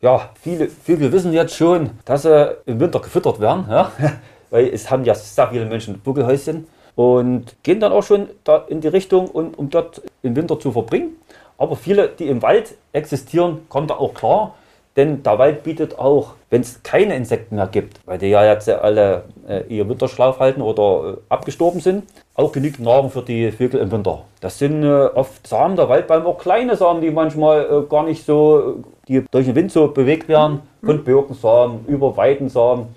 Ja, 0.06 0.30
viele 0.40 0.68
Vögel 0.68 1.12
wissen 1.12 1.34
jetzt 1.34 1.56
schon, 1.56 1.90
dass 2.06 2.22
sie 2.22 2.58
im 2.68 2.80
Winter 2.80 3.00
gefüttert 3.00 3.40
werden. 3.40 3.66
Ja? 3.68 3.92
Weil 4.52 4.68
es 4.68 4.92
haben 4.92 5.04
ja 5.04 5.16
sehr 5.16 5.48
viele 5.48 5.66
Menschen 5.66 6.00
Vogelhäuschen 6.00 6.68
und 6.94 7.56
gehen 7.64 7.80
dann 7.80 7.92
auch 7.92 8.04
schon 8.04 8.30
da 8.44 8.66
in 8.68 8.82
die 8.82 8.88
Richtung, 8.88 9.28
um, 9.28 9.56
um 9.56 9.72
dort 9.72 10.04
den 10.22 10.36
Winter 10.36 10.60
zu 10.60 10.72
verbringen. 10.72 11.16
Aber 11.58 11.76
viele, 11.76 12.08
die 12.08 12.28
im 12.28 12.44
Wald 12.44 12.76
existieren, 12.94 13.62
kommen 13.68 13.88
da 13.88 13.96
auch 13.96 14.14
klar. 14.14 14.54
Denn 14.96 15.24
der 15.24 15.40
Wald 15.40 15.64
bietet 15.64 16.00
auch, 16.00 16.36
wenn 16.50 16.62
es 16.62 16.82
keine 16.84 17.16
Insekten 17.16 17.56
mehr 17.56 17.68
gibt, 17.68 18.00
weil 18.06 18.18
die 18.18 18.28
ja 18.28 18.46
jetzt 18.46 18.70
alle 18.70 19.24
äh, 19.48 19.64
ihr 19.68 19.90
Winterschlaf 19.90 20.40
halten 20.40 20.62
oder 20.62 21.16
äh, 21.16 21.18
abgestorben 21.28 21.82
sind, 21.82 22.04
auch 22.34 22.54
genügend 22.54 22.82
Nahrung 22.82 23.10
für 23.10 23.22
die 23.22 23.52
Vögel 23.52 23.82
im 23.82 23.92
Winter. 23.92 24.24
Das 24.40 24.58
sind 24.58 24.84
äh, 24.84 24.88
oft 24.88 25.46
Samen 25.46 25.76
der 25.76 25.90
Waldbäume, 25.90 26.26
auch 26.26 26.38
kleine 26.38 26.78
Samen, 26.78 27.02
die 27.02 27.12
manchmal 27.12 27.66
äh, 27.66 27.90
gar 27.90 28.04
nicht 28.04 28.26
so, 28.26 28.78
äh, 28.78 28.84
die 29.08 29.24
durch 29.32 29.46
den 29.46 29.56
Wind 29.56 29.72
so 29.72 29.88
bewegt 29.88 30.28
werden, 30.28 30.62
von 30.84 31.04
Birkensamen 31.04 31.86
über 31.88 32.16
Weidensamen, 32.18 32.88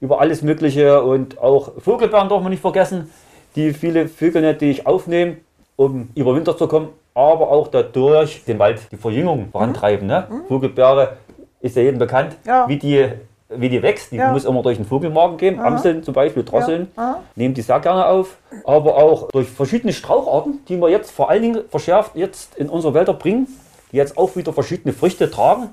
über 0.00 0.20
alles 0.20 0.42
Mögliche 0.42 1.02
und 1.02 1.38
auch 1.38 1.72
Vogelbeeren 1.78 2.28
darf 2.28 2.42
man 2.42 2.50
nicht 2.50 2.60
vergessen, 2.60 3.10
die 3.56 3.72
viele 3.72 4.08
Vögel 4.08 4.42
natürlich 4.42 4.86
aufnehmen, 4.86 5.38
um 5.76 6.08
über 6.14 6.34
Winter 6.34 6.56
zu 6.56 6.66
kommen, 6.68 6.88
aber 7.14 7.50
auch 7.50 7.68
dadurch 7.68 8.44
den 8.44 8.58
Wald 8.58 8.80
die 8.92 8.96
Verjüngung 8.96 9.48
vorantreiben. 9.52 10.06
Ne? 10.06 10.26
Vogelbeere 10.48 11.16
ist 11.60 11.76
ja 11.76 11.82
jedem 11.82 11.98
bekannt, 11.98 12.36
Ja. 12.46 12.68
wie 12.68 12.76
die 12.78 13.08
wie 13.56 13.68
die 13.68 13.82
wächst. 13.82 14.10
Die 14.10 14.16
Ja. 14.16 14.32
muss 14.32 14.46
immer 14.46 14.62
durch 14.62 14.78
den 14.78 14.86
Vogelmagen 14.86 15.36
gehen. 15.36 15.60
Amseln 15.60 16.02
zum 16.02 16.12
Beispiel, 16.14 16.42
Drosseln. 16.42 16.88
Ja. 16.96 17.20
Nehmen 17.36 17.54
die 17.54 17.60
sehr 17.62 17.78
gerne 17.78 18.06
auf. 18.06 18.38
Aber 18.64 18.96
auch 18.96 19.28
durch 19.30 19.48
verschiedene 19.48 19.92
Straucharten, 19.92 20.60
die 20.66 20.80
wir 20.80 20.88
jetzt 20.88 21.12
vor 21.12 21.30
allen 21.30 21.42
Dingen 21.42 21.58
verschärft 21.68 22.16
jetzt 22.16 22.56
in 22.56 22.68
unsere 22.68 22.94
Wälder 22.94 23.12
bringen, 23.12 23.46
die 23.94 23.98
jetzt 23.98 24.18
auch 24.18 24.34
wieder 24.36 24.52
verschiedene 24.52 24.92
Früchte 24.92 25.30
tragen. 25.30 25.68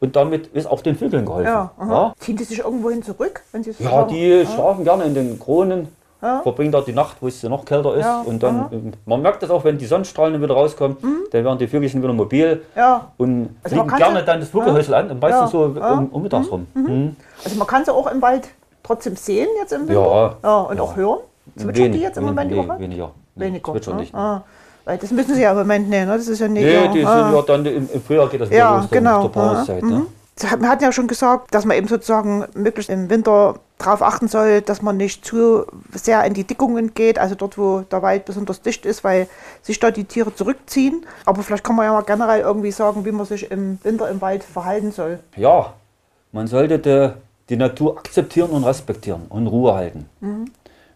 Und 0.00 0.16
damit 0.16 0.46
ist 0.48 0.66
auch 0.66 0.80
den 0.80 0.96
Vögeln 0.96 1.24
geholfen. 1.24 1.46
Ja. 1.52 1.70
Ja. 1.80 2.12
Ziehen 2.18 2.36
die 2.36 2.44
sich 2.44 2.58
irgendwohin 2.60 3.02
zurück, 3.02 3.42
wenn 3.52 3.62
sie 3.64 3.72
so 3.72 3.82
Ja, 3.84 3.90
sagen? 3.90 4.08
die 4.12 4.46
schlafen 4.46 4.84
gerne 4.84 5.04
in 5.04 5.14
den 5.14 5.38
Kronen, 5.40 5.88
Ja. 6.22 6.40
verbringen 6.42 6.70
dort 6.72 6.86
die 6.86 6.92
Nacht, 6.92 7.16
wo 7.20 7.26
es 7.28 7.42
noch 7.42 7.64
kälter 7.64 7.94
ist. 7.96 8.04
Ja, 8.04 8.22
Und 8.24 8.42
dann, 8.42 8.66
ähm, 8.72 8.92
man 9.06 9.22
merkt 9.22 9.42
das 9.42 9.50
auch, 9.50 9.64
wenn 9.64 9.76
die 9.78 9.86
Sonnenstrahlen 9.86 10.40
wieder 10.40 10.54
rauskommen, 10.54 10.96
dann 11.30 11.44
werden 11.44 11.58
die 11.58 11.66
Vögelchen 11.68 12.02
wieder 12.02 12.12
mobil 12.12 12.62
Ja, 12.76 13.12
und 13.16 13.56
Also 13.62 13.76
fliegen 13.76 13.96
gerne 13.96 14.20
sie- 14.20 14.24
dann 14.26 14.40
das 14.40 14.48
Vogelhäusl 14.50 14.94
an, 14.94 15.10
und 15.10 15.20
meistens 15.20 15.40
Ja, 15.40 15.46
so 15.48 15.74
ja. 15.76 15.92
um, 15.92 16.08
um 16.10 16.22
mittags 16.22 16.50
rum. 16.50 16.66
Mhm. 16.74 17.16
also 17.44 17.56
man 17.58 17.66
kann 17.66 17.84
sie 17.84 17.92
auch 17.92 18.06
im 18.10 18.20
Wald 18.22 18.48
trotzdem 18.82 19.16
sehen 19.16 19.48
jetzt 19.60 19.72
im 19.72 19.82
Winter. 19.88 19.94
Ja. 20.02 20.36
ja 20.42 20.60
und 20.60 20.76
Ja. 20.76 20.82
auch 20.82 20.96
hören. 20.96 21.18
Zwitschern 21.56 21.92
die 21.92 22.00
jetzt 22.00 22.18
im 22.18 22.24
Moment 22.24 22.50
nee? 22.50 22.68
Weniger. 22.78 23.10
Weniger. 23.36 23.72
Zwitschern 23.72 23.96
ne? 23.96 24.00
nicht. 24.02 24.14
Ah. 24.14 24.42
Weil 24.84 24.98
das 24.98 25.10
müssen 25.10 25.34
sie 25.34 25.42
ja 25.42 25.52
im 25.52 25.58
Moment 25.58 25.88
nicht, 25.88 26.06
ne? 26.06 26.16
Das 26.16 26.28
ist 26.28 26.38
ja 26.40 26.48
nicht. 26.48 26.62
Nee, 26.64 26.74
ja, 26.74 26.86
die 26.88 27.04
ah. 27.04 27.24
sind 27.28 27.34
ja 27.36 27.42
dann 27.42 27.66
im, 27.66 27.88
im 27.92 28.02
Frühjahr 28.02 28.28
geht 28.28 28.40
das 28.42 28.50
Ja, 28.50 28.76
los, 28.78 28.86
genau. 28.90 29.22
zur 29.22 29.32
Paarungszeit. 29.32 29.82
Ne? 29.82 29.90
mhm. 29.90 30.06
Hat- 30.50 30.60
Wir 30.60 30.68
hatten 30.68 30.82
ja 30.84 30.92
schon 30.92 31.06
gesagt, 31.06 31.54
dass 31.54 31.64
man 31.64 31.76
eben 31.76 31.88
sozusagen 31.88 32.44
möglichst 32.54 32.90
im 32.90 33.08
Winter 33.08 33.54
darauf 33.78 34.02
achten 34.02 34.28
soll, 34.28 34.60
dass 34.62 34.82
man 34.82 34.96
nicht 34.96 35.24
zu 35.24 35.64
sehr 35.92 36.24
in 36.24 36.34
die 36.34 36.44
Dickungen 36.44 36.92
geht, 36.92 37.18
also 37.18 37.34
dort, 37.34 37.56
wo 37.56 37.80
der 37.80 38.02
Wald 38.02 38.24
besonders 38.24 38.60
dicht 38.60 38.84
ist, 38.84 39.04
weil 39.04 39.26
sich 39.62 39.78
da 39.80 39.90
die 39.90 40.04
Tiere 40.04 40.34
zurückziehen. 40.34 41.06
Aber 41.24 41.42
vielleicht 41.42 41.64
kann 41.64 41.76
man 41.76 41.86
ja 41.86 41.92
mal 41.92 42.02
generell 42.02 42.40
irgendwie 42.40 42.72
sagen, 42.72 43.04
wie 43.04 43.12
man 43.12 43.26
sich 43.26 43.50
im 43.50 43.78
Winter 43.82 44.08
im 44.10 44.20
Wald 44.20 44.44
verhalten 44.44 44.92
soll. 44.92 45.20
Ja, 45.36 45.72
man 46.32 46.46
sollte 46.46 46.78
die, 46.78 47.10
die 47.48 47.56
Natur 47.56 47.96
akzeptieren 47.98 48.50
und 48.50 48.64
respektieren 48.64 49.22
und 49.28 49.46
Ruhe 49.46 49.74
halten. 49.74 50.08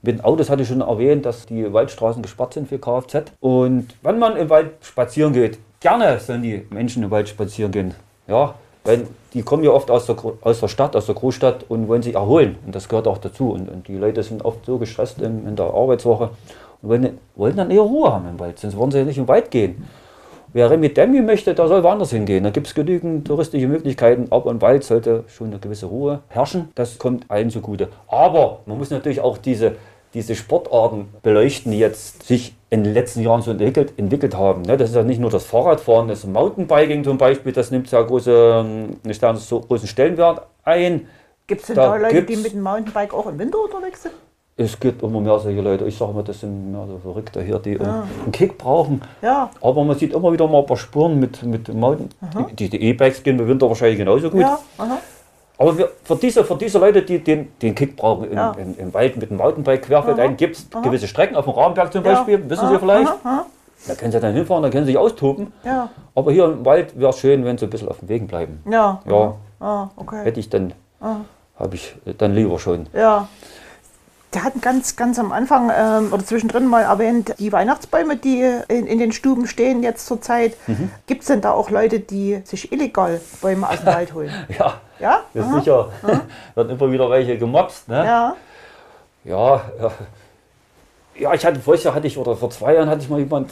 Mit 0.02 0.18
den 0.18 0.24
Autos 0.24 0.48
hatte 0.48 0.62
ich 0.62 0.68
schon 0.68 0.80
erwähnt, 0.80 1.26
dass 1.26 1.46
die 1.46 1.72
Waldstraßen 1.72 2.22
gesperrt 2.22 2.54
sind 2.54 2.68
für 2.68 2.78
Kfz. 2.78 3.32
Und 3.40 3.88
wenn 4.02 4.18
man 4.18 4.36
im 4.36 4.48
Wald 4.48 4.72
spazieren 4.82 5.32
geht, 5.32 5.58
gerne 5.80 6.18
sollen 6.20 6.42
die 6.42 6.66
Menschen 6.70 7.02
im 7.02 7.10
Wald 7.10 7.28
spazieren 7.28 7.72
gehen. 7.72 7.94
Ja, 8.28 8.54
weil 8.84 9.06
die 9.34 9.42
kommen 9.42 9.64
ja 9.64 9.70
oft 9.70 9.90
aus 9.90 10.06
der, 10.06 10.16
aus 10.40 10.60
der 10.60 10.68
Stadt, 10.68 10.96
aus 10.96 11.06
der 11.06 11.14
Großstadt 11.14 11.64
und 11.68 11.88
wollen 11.88 12.02
sich 12.02 12.14
erholen. 12.14 12.56
Und 12.64 12.74
das 12.74 12.88
gehört 12.88 13.08
auch 13.08 13.18
dazu. 13.18 13.50
Und, 13.50 13.68
und 13.68 13.88
die 13.88 13.96
Leute 13.96 14.22
sind 14.22 14.44
oft 14.44 14.64
so 14.64 14.78
gestresst 14.78 15.20
in, 15.20 15.46
in 15.46 15.56
der 15.56 15.66
Arbeitswoche 15.66 16.30
und 16.82 16.88
wollen, 16.88 17.18
wollen 17.34 17.56
dann 17.56 17.70
eher 17.70 17.82
Ruhe 17.82 18.12
haben 18.12 18.28
im 18.28 18.38
Wald, 18.38 18.58
sonst 18.58 18.76
wollen 18.76 18.90
sie 18.90 18.98
ja 18.98 19.04
nicht 19.04 19.18
im 19.18 19.28
Wald 19.28 19.50
gehen. 19.50 19.84
Wer 20.52 20.70
Remi 20.70 20.88
Demi 20.88 21.20
möchte, 21.20 21.54
der 21.54 21.68
soll 21.68 21.82
woanders 21.82 22.10
hingehen. 22.10 22.44
Da 22.44 22.50
gibt 22.50 22.66
es 22.66 22.74
genügend 22.74 23.26
touristische 23.26 23.66
Möglichkeiten, 23.66 24.28
aber 24.30 24.50
im 24.50 24.62
Wald 24.62 24.82
sollte 24.82 25.24
schon 25.28 25.48
eine 25.48 25.58
gewisse 25.58 25.86
Ruhe 25.86 26.20
herrschen. 26.28 26.68
Das 26.74 26.98
kommt 26.98 27.30
allen 27.30 27.50
zugute. 27.50 27.88
Aber 28.06 28.60
man 28.64 28.78
muss 28.78 28.90
natürlich 28.90 29.20
auch 29.20 29.36
diese, 29.36 29.76
diese 30.14 30.34
Sportarten 30.34 31.08
beleuchten, 31.22 31.72
die 31.72 31.78
jetzt 31.78 32.22
sich 32.22 32.54
in 32.70 32.82
den 32.82 32.94
letzten 32.94 33.20
Jahren 33.22 33.42
so 33.42 33.50
entwickelt, 33.50 33.92
entwickelt 33.98 34.36
haben. 34.36 34.62
ne? 34.62 34.76
Das 34.76 34.90
ist 34.90 34.96
ja 34.96 35.02
nicht 35.02 35.20
nur 35.20 35.30
das 35.30 35.44
Fahrradfahren, 35.44 36.08
das 36.08 36.26
Mountainbiking 36.26 37.04
zum 37.04 37.18
Beispiel, 37.18 37.52
das 37.52 37.70
nimmt 37.70 37.90
ja 37.90 38.00
große, 38.00 38.64
einen 38.64 38.98
großen 39.68 39.86
Stellenwert 39.86 40.46
ein. 40.64 41.08
Gibt 41.46 41.62
es 41.62 41.66
denn 41.68 41.76
Da 41.76 41.88
da, 41.88 41.96
Leute, 41.96 42.22
die 42.22 42.36
mit 42.36 42.52
dem 42.52 42.62
Mountainbike 42.62 43.14
auch 43.14 43.26
im 43.26 43.38
Winter 43.38 43.58
unterwegs 43.62 44.02
sind? 44.02 44.14
Es 44.60 44.78
gibt 44.80 45.02
immer 45.04 45.20
mehr 45.20 45.38
solche 45.38 45.60
Leute, 45.60 45.84
ich 45.84 45.96
sage 45.96 46.12
mal, 46.12 46.24
das 46.24 46.40
sind 46.40 46.72
mehr 46.72 46.84
so 46.88 46.98
Verrückte 46.98 47.40
hier, 47.42 47.60
die 47.60 47.74
äh, 47.74 47.80
einen 47.80 48.32
Kick 48.32 48.58
brauchen. 48.58 49.00
Ja. 49.22 49.50
Aber 49.60 49.84
man 49.84 49.96
sieht 49.96 50.12
immer 50.12 50.32
wieder 50.32 50.48
mal 50.48 50.58
ein 50.58 50.66
paar 50.66 50.76
Spuren 50.76 51.20
mit, 51.20 51.42
mit 51.44 51.72
Mountain. 51.72 52.08
Die 52.58 52.68
die 52.68 52.82
E-Bikes 52.82 53.22
gehen 53.22 53.38
im 53.38 53.46
Winter 53.46 53.68
wahrscheinlich 53.68 53.98
genauso 53.98 54.28
gut. 54.30 54.40
Ja. 54.40 54.58
Aber 55.60 55.78
wir, 55.78 55.88
für, 56.02 56.16
diese, 56.16 56.42
für 56.44 56.56
diese 56.56 56.78
Leute, 56.80 57.02
die 57.02 57.20
den, 57.22 57.52
den 57.62 57.74
Kick 57.74 57.96
brauchen 57.96 58.24
im, 58.30 58.36
Ja. 58.36 58.52
im, 58.58 58.76
im 58.78 58.92
Wald 58.94 59.16
mit 59.16 59.30
dem 59.30 59.36
Mountainbike 59.36 59.82
querfeld 59.82 60.18
ein, 60.18 60.36
gibt 60.36 60.56
es 60.56 60.66
gewisse 60.82 61.06
Strecken 61.06 61.36
auf 61.36 61.44
dem 61.44 61.54
Rahmenberg 61.54 61.92
zum 61.92 62.04
Ja. 62.04 62.14
Beispiel, 62.14 62.50
wissen 62.50 62.68
Sie 62.68 62.78
vielleicht. 62.80 63.08
aha. 63.24 63.46
Da 63.86 63.94
können 63.94 64.10
Sie 64.10 64.18
dann 64.18 64.34
hinfahren, 64.34 64.64
da 64.64 64.70
können 64.70 64.86
Sie 64.86 64.90
sich 64.92 64.98
austoben. 64.98 65.52
Ja, 65.64 65.88
Aber 66.16 66.32
hier 66.32 66.46
im 66.46 66.64
Wald 66.64 66.98
wäre 66.98 67.10
es 67.10 67.18
schön, 67.20 67.44
wenn 67.44 67.56
Sie 67.58 67.66
ein 67.66 67.70
bisschen 67.70 67.88
auf 67.88 68.00
dem 68.00 68.08
Wegen 68.08 68.26
bleiben. 68.26 68.60
ja. 68.68 69.00
Ja, 69.08 69.34
Ah, 69.60 69.88
okay. 69.96 70.24
hätte 70.24 70.40
ich 70.40 70.48
dann, 70.50 70.72
habe 71.00 71.74
ich 71.74 71.94
dann 72.18 72.34
lieber 72.34 72.58
schon. 72.58 72.86
Ja. 72.92 73.28
Der 74.38 74.44
hat 74.44 74.62
ganz, 74.62 74.94
ganz 74.94 75.18
am 75.18 75.32
Anfang 75.32 75.68
ähm, 75.76 76.12
oder 76.12 76.24
zwischendrin 76.24 76.68
mal 76.68 76.82
erwähnt, 76.82 77.34
die 77.40 77.50
Weihnachtsbäume, 77.50 78.14
die 78.14 78.42
in, 78.68 78.86
in 78.86 79.00
den 79.00 79.10
Stuben 79.10 79.48
stehen 79.48 79.82
jetzt 79.82 80.06
zur 80.06 80.20
Zeit. 80.20 80.56
Mhm. 80.68 80.92
Gibt 81.08 81.22
es 81.22 81.26
denn 81.26 81.40
da 81.40 81.50
auch 81.50 81.70
Leute, 81.70 81.98
die 81.98 82.40
sich 82.44 82.70
illegal 82.70 83.20
Bäume 83.42 83.68
aus 83.68 83.78
dem 83.80 83.86
Wald 83.86 84.14
holen? 84.14 84.30
Ja, 84.56 84.80
Ja? 85.00 85.22
ist 85.34 85.52
sicher. 85.54 85.88
Wird 86.54 86.70
immer 86.70 86.92
wieder 86.92 87.10
welche 87.10 87.36
gemobst. 87.36 87.88
Ne? 87.88 88.04
Ja. 88.04 88.36
Ja, 89.24 89.60
ja. 89.80 89.90
Ja, 91.16 91.34
ich 91.34 91.44
hatte 91.44 91.58
vorher 91.58 91.92
hatte 91.92 92.06
ich, 92.06 92.16
oder 92.16 92.36
vor 92.36 92.50
zwei 92.50 92.74
Jahren 92.74 92.88
hatte 92.88 93.02
ich 93.02 93.08
mal 93.08 93.18
jemand 93.18 93.50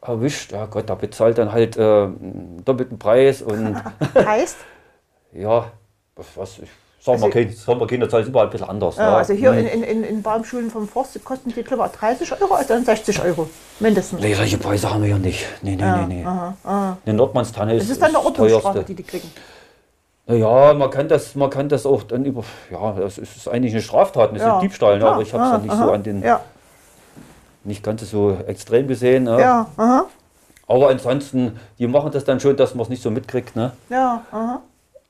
erwischt. 0.00 0.52
Ja 0.52 0.64
Gott, 0.64 0.88
der 0.88 0.96
bezahlt 0.96 1.36
dann 1.36 1.52
halt 1.52 1.76
äh, 1.76 1.82
einen 1.82 2.62
doppelten 2.64 2.98
Preis 2.98 3.42
und 3.42 3.76
Heißt, 4.14 4.56
ja, 5.34 5.66
was, 6.16 6.26
was 6.36 6.58
ich 6.60 6.70
mal, 7.06 7.14
Also- 7.32 7.64
sag 7.66 7.78
mal, 7.78 7.86
Kinder 7.86 8.08
zahlen 8.08 8.26
überall 8.26 8.46
ein 8.46 8.50
bisschen 8.50 8.68
anders. 8.68 8.96
ja, 8.96 9.10
ne? 9.10 9.16
also 9.16 9.32
hier 9.32 9.52
Hm. 9.52 9.66
in, 9.66 9.82
in, 9.82 10.04
in, 10.04 10.22
Baumschulen 10.22 10.70
vom 10.70 10.86
Forst 10.86 11.22
kosten 11.24 11.52
die 11.52 11.62
glaube 11.62 11.84
ich 11.86 11.98
30 11.98 12.40
Euro, 12.40 12.54
also 12.54 12.68
dann 12.74 12.84
60 12.84 13.22
Euro 13.24 13.48
mindestens. 13.80 14.20
Nee, 14.20 14.34
solche 14.34 14.58
Preise 14.58 14.92
haben 14.92 15.02
wir 15.02 15.10
ja 15.10 15.18
nicht. 15.18 15.44
Nee, 15.62 15.76
nee, 15.76 15.82
nee, 15.84 16.14
nee. 16.14 16.24
Aha, 16.24 16.54
aha. 16.64 16.96
Eine 17.04 17.14
Nordmannstanne 17.16 17.74
ist 17.74 17.82
Das 17.84 17.90
ist 17.90 18.00
dann 18.02 18.10
eine 18.10 18.18
das 18.18 18.26
Ordnungsstrafe, 18.26 18.84
die 18.84 18.94
die 18.94 19.02
kriegen. 19.02 19.30
Ja, 20.28 20.72
man 20.74 20.88
kann 20.90 21.08
das, 21.08 21.34
man 21.34 21.50
kann 21.50 21.68
das 21.68 21.84
auch 21.84 22.04
dann 22.04 22.24
über, 22.24 22.44
ja, 22.70 22.92
das 22.92 23.18
ist 23.18 23.48
eigentlich 23.48 23.72
eine 23.72 23.82
Straftat, 23.82 24.32
das 24.32 24.40
Ja, 24.40 24.54
ist 24.56 24.62
Diebstahl, 24.62 24.98
ne? 24.98 25.06
aber 25.06 25.22
ich 25.22 25.32
habe 25.34 25.42
es 25.42 25.50
ja 25.50 25.56
Aha, 25.56 25.62
nicht 25.62 25.74
so 25.74 25.82
aha. 25.82 25.92
an 25.94 26.02
den, 26.04 26.22
Ja, 26.22 26.40
nicht 27.64 27.82
ganz 27.82 28.08
so 28.08 28.36
extrem 28.46 28.86
gesehen. 28.86 29.24
Ne? 29.24 29.40
ja, 29.40 29.66
aha, 29.76 30.06
Aber 30.68 30.88
ansonsten, 30.90 31.58
die 31.78 31.88
machen 31.88 32.12
das 32.12 32.24
dann 32.24 32.38
schon, 32.38 32.56
dass 32.56 32.74
man 32.74 32.84
es 32.84 32.88
nicht 32.88 33.02
so 33.02 33.10
mitkriegt. 33.10 33.56
Ne? 33.56 33.72
ja, 33.90 34.22
aha. 34.30 34.60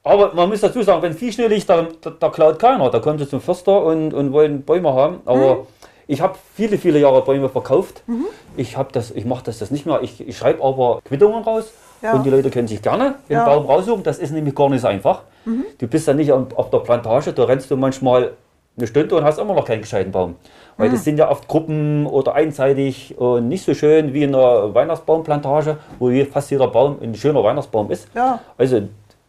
Aber 0.04 0.32
man 0.34 0.48
muss 0.48 0.60
dazu 0.60 0.82
sagen, 0.82 1.02
wenn 1.02 1.16
liegt, 1.48 1.68
da, 1.68 1.86
da, 2.00 2.10
da 2.18 2.28
klaut 2.30 2.58
keiner. 2.58 2.90
Da 2.90 2.98
kommen 2.98 3.18
sie 3.18 3.28
zum 3.28 3.40
Förster 3.40 3.84
und, 3.84 4.12
und 4.12 4.32
wollen 4.32 4.62
Bäume 4.62 4.92
haben. 4.92 5.20
Aber 5.24 5.54
Mhm. 5.56 5.60
ich 6.08 6.20
habe 6.20 6.34
viele, 6.54 6.76
viele 6.78 6.98
Jahre 6.98 7.22
Bäume 7.22 7.48
verkauft. 7.48 8.02
Ich, 8.56 8.76
hab 8.76 8.92
das, 8.92 9.10
ich 9.12 9.24
mache 9.24 9.44
das, 9.44 9.58
das 9.60 9.70
nicht 9.70 9.86
mehr. 9.86 10.00
Ich, 10.02 10.26
ich 10.26 10.36
schreibe 10.36 10.62
aber 10.64 11.00
Quittungen 11.04 11.44
raus. 11.44 11.72
Ja. 12.02 12.14
Und 12.14 12.24
die 12.26 12.30
Leute 12.30 12.50
können 12.50 12.66
sich 12.66 12.82
gerne 12.82 13.14
den 13.28 13.34
Ja. 13.36 13.42
Mhm. 13.42 13.46
Baum 13.46 13.66
raussuchen. 13.66 14.02
Das 14.02 14.18
ist 14.18 14.32
nämlich 14.32 14.54
gar 14.56 14.68
nicht 14.68 14.80
so 14.80 14.88
einfach. 14.88 15.22
Du 15.78 15.86
bist 15.86 16.06
ja 16.08 16.14
nicht 16.14 16.32
auf, 16.32 16.70
der 16.70 16.78
Plantage, 16.78 17.32
da 17.32 17.44
rennst 17.44 17.70
du 17.70 17.76
manchmal 17.76 18.32
eine 18.76 18.86
Stunde 18.86 19.14
und 19.16 19.24
hast 19.24 19.38
immer 19.38 19.54
noch 19.54 19.64
keinen 19.64 19.82
gescheiten 19.82 20.10
Baum. 20.12 20.36
Weil 20.78 20.88
Mhm. 20.88 20.92
das 20.94 21.04
sind 21.04 21.18
ja 21.18 21.30
oft 21.30 21.46
Gruppen 21.46 22.06
oder 22.06 22.34
einseitig 22.34 23.14
und 23.18 23.48
nicht 23.48 23.64
so 23.64 23.74
schön 23.74 24.14
wie 24.14 24.22
in 24.22 24.34
einer 24.34 24.74
Weihnachtsbaumplantage, 24.74 25.76
wo 25.98 26.10
fast 26.24 26.50
jeder 26.50 26.68
Baum 26.68 26.96
ein 27.02 27.14
schöner 27.14 27.44
Weihnachtsbaum 27.44 27.90
ist. 27.90 28.08
Ja. 28.14 28.40
Also 28.56 28.82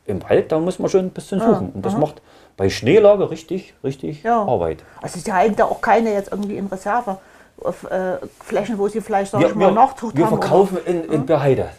im 0.06 0.22
Wald, 0.24 0.52
da 0.52 0.60
muss 0.60 0.80
man 0.80 0.90
schon 0.90 1.02
ein 1.06 1.10
bisschen 1.12 1.40
suchen. 1.40 1.72
Und 1.74 1.86
das 1.86 1.98
macht 1.98 2.22
bei 2.58 2.70
Schneelage 2.70 3.30
richtig, 3.32 3.74
richtig 3.84 4.24
Ja. 4.24 4.42
Arbeit. 4.44 4.84
Also 5.02 5.20
sie 5.20 5.32
halten 5.34 5.56
da 5.56 5.66
auch 5.66 5.82
keine 5.82 6.14
jetzt 6.14 6.32
irgendwie 6.32 6.58
in 6.58 6.68
Reserve 6.68 7.18
auf 7.64 7.84
äh, 7.90 8.18
Flächen, 8.44 8.78
wo 8.78 8.88
sie 8.88 9.00
vielleicht, 9.02 9.32
sag 9.32 9.40
Wir, 9.42 9.48
ich 9.50 9.56
mal, 9.56 9.68
wir, 9.68 9.72
Nachzucht 9.72 10.18
wir 10.18 10.26
haben. 10.26 10.34
oder- 10.34 10.42
verkaufen 10.42 10.78
in, 10.86 11.04
in 11.12 11.26
Berheide. 11.26 11.70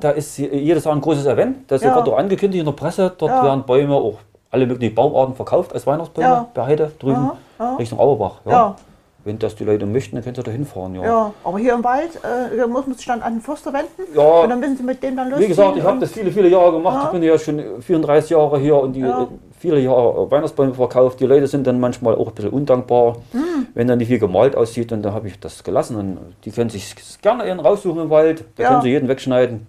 Da 0.00 0.10
ist 0.10 0.36
je- 0.38 0.54
jedes 0.54 0.84
Jahr 0.84 0.94
ein 0.94 1.00
großes 1.00 1.24
Event. 1.26 1.70
Das 1.70 1.82
Ja. 1.82 1.94
wird 1.94 2.06
auch 2.08 2.18
angekündigt 2.18 2.60
in 2.60 2.66
der 2.66 2.72
Presse. 2.72 3.10
Dort 3.16 3.30
Ja. 3.32 3.42
werden 3.42 3.64
Bäume, 3.64 3.94
auch 3.94 4.18
alle 4.50 4.66
möglichen 4.66 4.94
Baumarten 4.94 5.34
verkauft 5.34 5.72
als 5.72 5.86
Weihnachtsbäume. 5.86 6.26
Ja. 6.28 6.46
Berheide 6.52 6.92
drüben 6.98 7.30
Richtung 7.78 7.98
Auerbach. 7.98 8.40
Ja. 8.44 8.76
Wenn 9.24 9.38
das 9.38 9.54
die 9.54 9.64
Leute 9.64 9.86
möchten, 9.86 10.16
dann 10.16 10.24
können 10.24 10.34
sie 10.34 10.42
da 10.42 10.50
hinfahren. 10.50 10.96
Ja. 10.96 11.04
Ja, 11.04 11.34
aber 11.44 11.58
hier 11.58 11.74
im 11.74 11.84
Wald 11.84 12.10
äh, 12.24 12.66
muss 12.66 12.86
man 12.86 12.96
sich 12.96 13.06
dann 13.06 13.22
an 13.22 13.34
den 13.34 13.40
Förster 13.40 13.72
wenden 13.72 13.88
Ja. 14.16 14.22
und 14.22 14.48
dann 14.50 14.58
müssen 14.58 14.76
sie 14.76 14.82
mit 14.82 15.00
dem 15.02 15.14
dann 15.16 15.26
Wie 15.28 15.30
losziehen. 15.32 15.48
gesagt, 15.50 15.76
ich 15.76 15.84
habe 15.84 16.00
das 16.00 16.10
viele, 16.10 16.32
viele 16.32 16.48
Jahre 16.48 16.72
gemacht. 16.72 16.96
Ja. 16.96 17.04
Ich 17.06 17.10
bin 17.12 17.22
ja 17.22 17.38
schon 17.38 17.82
34 17.82 18.30
Jahre 18.30 18.58
hier 18.58 18.76
und 18.76 18.94
die 18.94 19.00
Ja. 19.00 19.22
äh, 19.22 19.26
viele 19.60 19.78
Jahre 19.78 20.28
Weihnachtsbäume 20.30 20.74
verkauft. 20.74 21.20
Die 21.20 21.26
Leute 21.26 21.46
sind 21.46 21.66
dann 21.68 21.78
manchmal 21.78 22.16
auch 22.16 22.28
ein 22.28 22.34
bisschen 22.34 22.50
undankbar, 22.50 23.18
Hm. 23.30 23.68
wenn 23.74 23.86
dann 23.86 23.98
nicht 23.98 24.08
viel 24.08 24.18
gemalt 24.18 24.56
aussieht. 24.56 24.90
Und 24.92 25.02
dann 25.02 25.14
habe 25.14 25.28
ich 25.28 25.38
das 25.38 25.62
gelassen. 25.62 25.96
Und 25.96 26.18
die 26.44 26.50
können 26.50 26.70
sich 26.70 26.94
gerne 27.22 27.44
einen 27.44 27.60
raussuchen 27.60 28.02
im 28.02 28.10
Wald. 28.10 28.44
Da 28.56 28.68
können 28.68 28.82
sie 28.82 28.88
jeden 28.90 29.08
wegschneiden. 29.08 29.66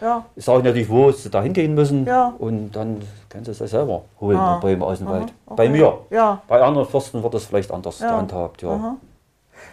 Ja, 0.00 0.24
Ich 0.36 0.44
sage 0.44 0.62
natürlich, 0.62 0.88
wo 0.90 1.10
sie 1.10 1.30
da 1.30 1.42
hingehen 1.42 1.74
müssen. 1.74 2.04
Ja. 2.06 2.34
Und 2.38 2.72
dann 2.72 3.00
können 3.30 3.44
sie 3.44 3.52
es 3.52 3.58
selber 3.58 4.02
holen, 4.20 4.36
Ah. 4.36 4.56
die 4.56 4.66
Bäume 4.66 4.84
aus 4.84 4.98
dem 4.98 5.08
Wald. 5.08 5.32
okay. 5.46 5.54
Bei 5.56 5.68
mir. 5.68 5.98
Ja. 6.10 6.42
Bei 6.48 6.62
anderen 6.62 6.86
Forsten 6.86 7.22
wird 7.22 7.32
das 7.34 7.44
vielleicht 7.46 7.70
anders 7.70 8.00
Ja. 8.00 8.10
gehandhabt. 8.10 8.62
Ja. 8.62 8.70
Aha. 8.70 8.96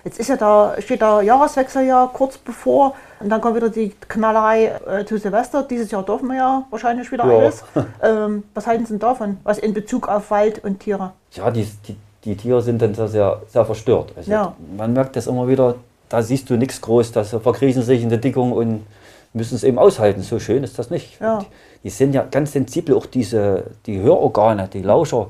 Jetzt 0.05 0.19
ist 0.19 0.29
ja 0.29 0.37
da, 0.37 0.75
steht 0.79 1.01
der 1.01 1.21
Jahreswechsel 1.21 1.85
ja 1.85 2.09
kurz 2.11 2.37
bevor 2.37 2.93
und 3.19 3.29
dann 3.29 3.41
kommt 3.41 3.55
wieder 3.55 3.69
die 3.69 3.89
Knallerei 4.07 4.71
äh, 4.87 5.05
zu 5.05 5.17
Silvester. 5.17 5.63
Dieses 5.63 5.91
Jahr 5.91 6.03
dürfen 6.03 6.27
wir 6.29 6.37
ja 6.37 6.63
wahrscheinlich 6.69 7.11
wieder 7.11 7.25
Ja. 7.25 7.37
alles. 7.37 7.63
Ähm, 8.01 8.43
was 8.53 8.65
halten 8.67 8.85
Sie 8.85 8.93
denn 8.93 8.99
davon? 8.99 9.37
Was 9.43 9.57
in 9.59 9.73
Bezug 9.73 10.07
auf 10.07 10.31
Wald 10.31 10.63
und 10.63 10.79
Tiere? 10.79 11.11
ja, 11.31 11.51
die, 11.51 11.67
die, 11.87 11.97
die 12.23 12.35
Tiere 12.37 12.61
sind 12.61 12.81
dann 12.81 12.93
sehr, 12.95 13.07
sehr, 13.09 13.41
sehr 13.47 13.65
verstört. 13.65 14.13
Also 14.15 14.31
Ja. 14.31 14.53
Man 14.77 14.93
merkt 14.93 15.15
das 15.17 15.27
immer 15.27 15.47
wieder, 15.47 15.75
da 16.09 16.21
siehst 16.21 16.49
du 16.49 16.55
nichts 16.55 16.79
groß, 16.81 17.11
da 17.11 17.23
verkriechen 17.23 17.81
sich 17.83 18.03
in 18.03 18.09
der 18.09 18.19
Dickung 18.19 18.51
und 18.53 18.85
müssen 19.33 19.55
es 19.55 19.63
eben 19.63 19.77
aushalten. 19.79 20.21
So 20.21 20.39
schön 20.39 20.63
ist 20.63 20.77
das 20.79 20.89
nicht. 20.89 21.19
Ja. 21.19 21.39
Die, 21.83 21.89
sind 21.89 22.13
ja 22.13 22.23
ganz 22.29 22.53
sensibel, 22.53 22.95
auch 22.95 23.05
diese, 23.05 23.65
die 23.85 23.99
Hörorgane, 23.99 24.67
die 24.71 24.81
Lauscher, 24.81 25.27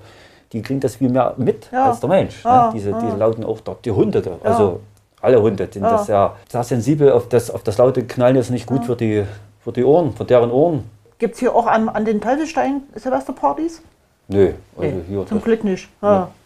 die 0.52 0.62
kriegen 0.62 0.80
das 0.80 0.98
viel 0.98 1.10
mehr 1.10 1.34
mit 1.38 1.70
Ja. 1.72 1.86
als 1.86 2.00
der 2.00 2.10
Mensch. 2.10 2.44
Ja, 2.44 2.68
Ne? 2.68 2.72
Diese, 2.76 2.90
ja. 2.92 3.00
Die 3.00 3.18
lauten 3.18 3.44
auch 3.44 3.60
dort, 3.62 3.84
die 3.86 3.92
Hunde, 3.92 4.22
also 4.44 4.82
alle 5.22 5.42
Hunde 5.42 5.68
sind 5.72 5.84
das 5.84 6.08
ja 6.08 6.36
sehr 6.50 6.64
sensibel 6.64 7.12
auf 7.12 7.30
das, 7.30 7.50
auf 7.50 7.64
das 7.64 7.78
laute 7.78 8.04
Knallen 8.04 8.36
ist 8.36 8.50
nicht 8.50 8.68
gut 8.68 8.86
für, 8.86 8.96
die, 8.96 9.24
für 9.62 9.72
die 9.72 9.84
Ohren, 9.84 10.14
für 10.14 10.26
deren 10.26 10.52
Ohren. 10.52 10.84
Gibt 11.18 11.36
es 11.36 11.40
hier 11.40 11.56
auch 11.56 11.66
an, 11.66 11.88
an 11.88 12.04
den 12.04 12.20
Teufelsstein 12.20 12.82
Silvesterpartys? 12.96 13.82
Nö, 14.28 14.52
also 14.78 14.96
Nee, 14.96 15.02
hier 15.08 15.26
zum 15.26 15.42
Glück 15.42 15.64
nicht. 15.64 15.88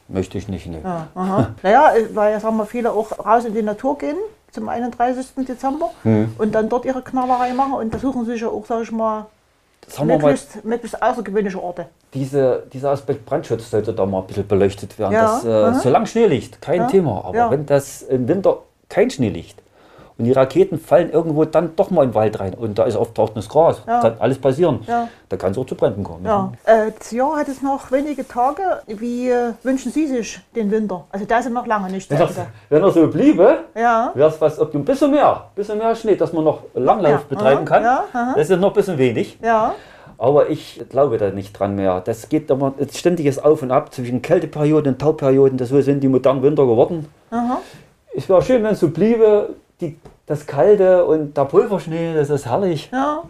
Möchte 0.07 0.37
ich 0.37 0.47
nicht. 0.47 0.67
Nee. 0.67 0.79
Ja, 0.83 1.07
aha. 1.15 1.49
naja, 1.63 1.91
weil 2.13 2.31
ja 2.33 2.39
sagen 2.39 2.55
wir, 2.57 2.65
viele 2.65 2.91
auch 2.93 3.11
raus 3.19 3.43
in 3.45 3.53
die 3.53 3.61
Natur 3.61 3.97
gehen 3.97 4.15
zum 4.51 4.69
31. 4.69 5.25
Dezember 5.47 5.89
Hm. 6.03 6.33
und 6.37 6.53
dann 6.55 6.69
dort 6.69 6.85
ihre 6.85 7.01
Knallerei 7.01 7.53
machen 7.53 7.73
und 7.73 7.93
da 7.93 7.99
suchen 7.99 8.25
sie 8.25 8.31
sich 8.33 8.41
ja 8.41 8.47
auch, 8.47 8.65
sag 8.67 8.83
ich 8.83 8.91
mal, 8.91 9.25
wir 9.97 10.05
mal, 10.05 10.17
möglichst, 10.17 10.63
möglichst 10.65 11.01
außergewöhnliche 11.01 11.61
Orte. 11.61 11.85
diese, 12.13 12.63
dieser 12.73 12.91
Aspekt 12.91 13.25
Brandschutz 13.25 13.69
sollte 13.69 13.93
da 13.93 14.05
mal 14.05 14.19
ein 14.21 14.27
bisschen 14.27 14.47
beleuchtet 14.47 14.97
werden. 14.99 15.13
Ja, 15.13 15.21
Das, 15.35 15.45
äh, 15.45 15.49
aha. 15.49 15.73
solange 15.79 16.07
Schnee 16.07 16.25
liegt, 16.25 16.61
kein 16.61 16.81
Ja, 16.81 16.87
Thema. 16.87 17.23
Aber 17.25 17.37
ja. 17.37 17.51
wenn 17.51 17.65
das 17.65 18.01
im 18.01 18.27
Winter 18.27 18.59
kein 18.89 19.09
Schnee 19.09 19.29
liegt 19.29 19.55
und 20.17 20.25
die 20.25 20.31
Raketen 20.31 20.79
fallen 20.79 21.11
irgendwo 21.11 21.45
dann 21.45 21.75
doch 21.75 21.91
mal 21.91 22.03
in 22.03 22.09
den 22.09 22.15
Wald 22.15 22.39
rein 22.39 22.53
und 22.53 22.79
da 22.79 22.83
ist 22.85 22.95
oft 22.95 23.13
trockenes 23.15 23.47
Gras, 23.49 23.81
Ja. 23.87 24.01
kann 24.01 24.15
alles 24.19 24.39
passieren. 24.39 24.79
Ja. 24.87 25.07
Da 25.29 25.37
kann 25.37 25.51
es 25.51 25.57
auch 25.57 25.65
zu 25.65 25.75
Bränden 25.75 26.03
kommen. 26.03 26.25
Ja. 26.25 26.51
Äh, 26.65 26.91
das 26.97 27.11
Jahr 27.11 27.37
hat 27.37 27.47
es 27.47 27.61
noch 27.61 27.91
wenige 27.91 28.27
Tage. 28.27 28.61
Wie 28.87 29.29
äh, 29.29 29.53
wünschen 29.63 29.91
Sie 29.91 30.07
sich 30.07 30.39
den 30.55 30.71
Winter? 30.71 31.05
Also 31.11 31.25
da 31.25 31.39
ist 31.39 31.45
ja 31.45 31.51
noch 31.51 31.67
lange 31.67 31.89
nicht 31.91 32.09
Wenn, 32.09 32.17
das, 32.19 32.31
Ende. 32.37 32.47
wenn 32.69 32.83
er 32.83 32.91
so 32.91 33.07
bliebe, 33.07 33.59
Ja. 33.75 34.11
wäre 34.15 34.29
es 34.29 34.41
was, 34.41 34.59
ob 34.59 34.73
ein 34.73 34.85
bisschen 34.85 35.11
mehr, 35.11 35.45
bisschen 35.55 35.77
mehr 35.77 35.93
Schnee, 35.95 36.15
dass 36.15 36.33
man 36.33 36.43
noch 36.43 36.61
Langlauf 36.73 37.25
betreiben 37.25 37.65
kann. 37.65 37.83
das 38.35 38.49
ist 38.49 38.59
noch 38.59 38.69
ein 38.69 38.73
bisschen 38.73 38.97
wenig. 38.97 39.37
Ja. 39.43 39.73
Aber 40.19 40.49
ich 40.49 40.81
glaube 40.89 41.19
da 41.19 41.29
nicht 41.29 41.57
dran 41.59 41.75
mehr. 41.75 42.01
Das 42.01 42.27
geht 42.27 42.49
immer 42.49 42.73
ständiges 42.91 43.37
Auf 43.37 43.61
und 43.61 43.69
Ab 43.69 43.93
zwischen 43.93 44.23
Kälteperioden 44.23 44.93
und 44.93 44.99
Tauperioden. 44.99 45.59
Das 45.59 45.69
so 45.69 45.79
sind 45.81 46.01
die 46.01 46.07
modernen 46.07 46.41
Winter 46.41 46.65
geworden. 46.65 47.07
Aha. 47.29 47.59
Es 48.15 48.27
wäre 48.27 48.41
schön, 48.41 48.63
wenn 48.63 48.73
es 48.73 48.79
so 48.79 48.89
bliebe. 48.89 49.49
Die, 49.81 49.97
das 50.25 50.45
Kalte 50.45 51.05
und 51.05 51.37
der 51.37 51.45
Pulverschnee, 51.45 52.15
das 52.15 52.29
ist 52.29 52.45
herrlich. 52.45 52.89
ja. 52.91 53.23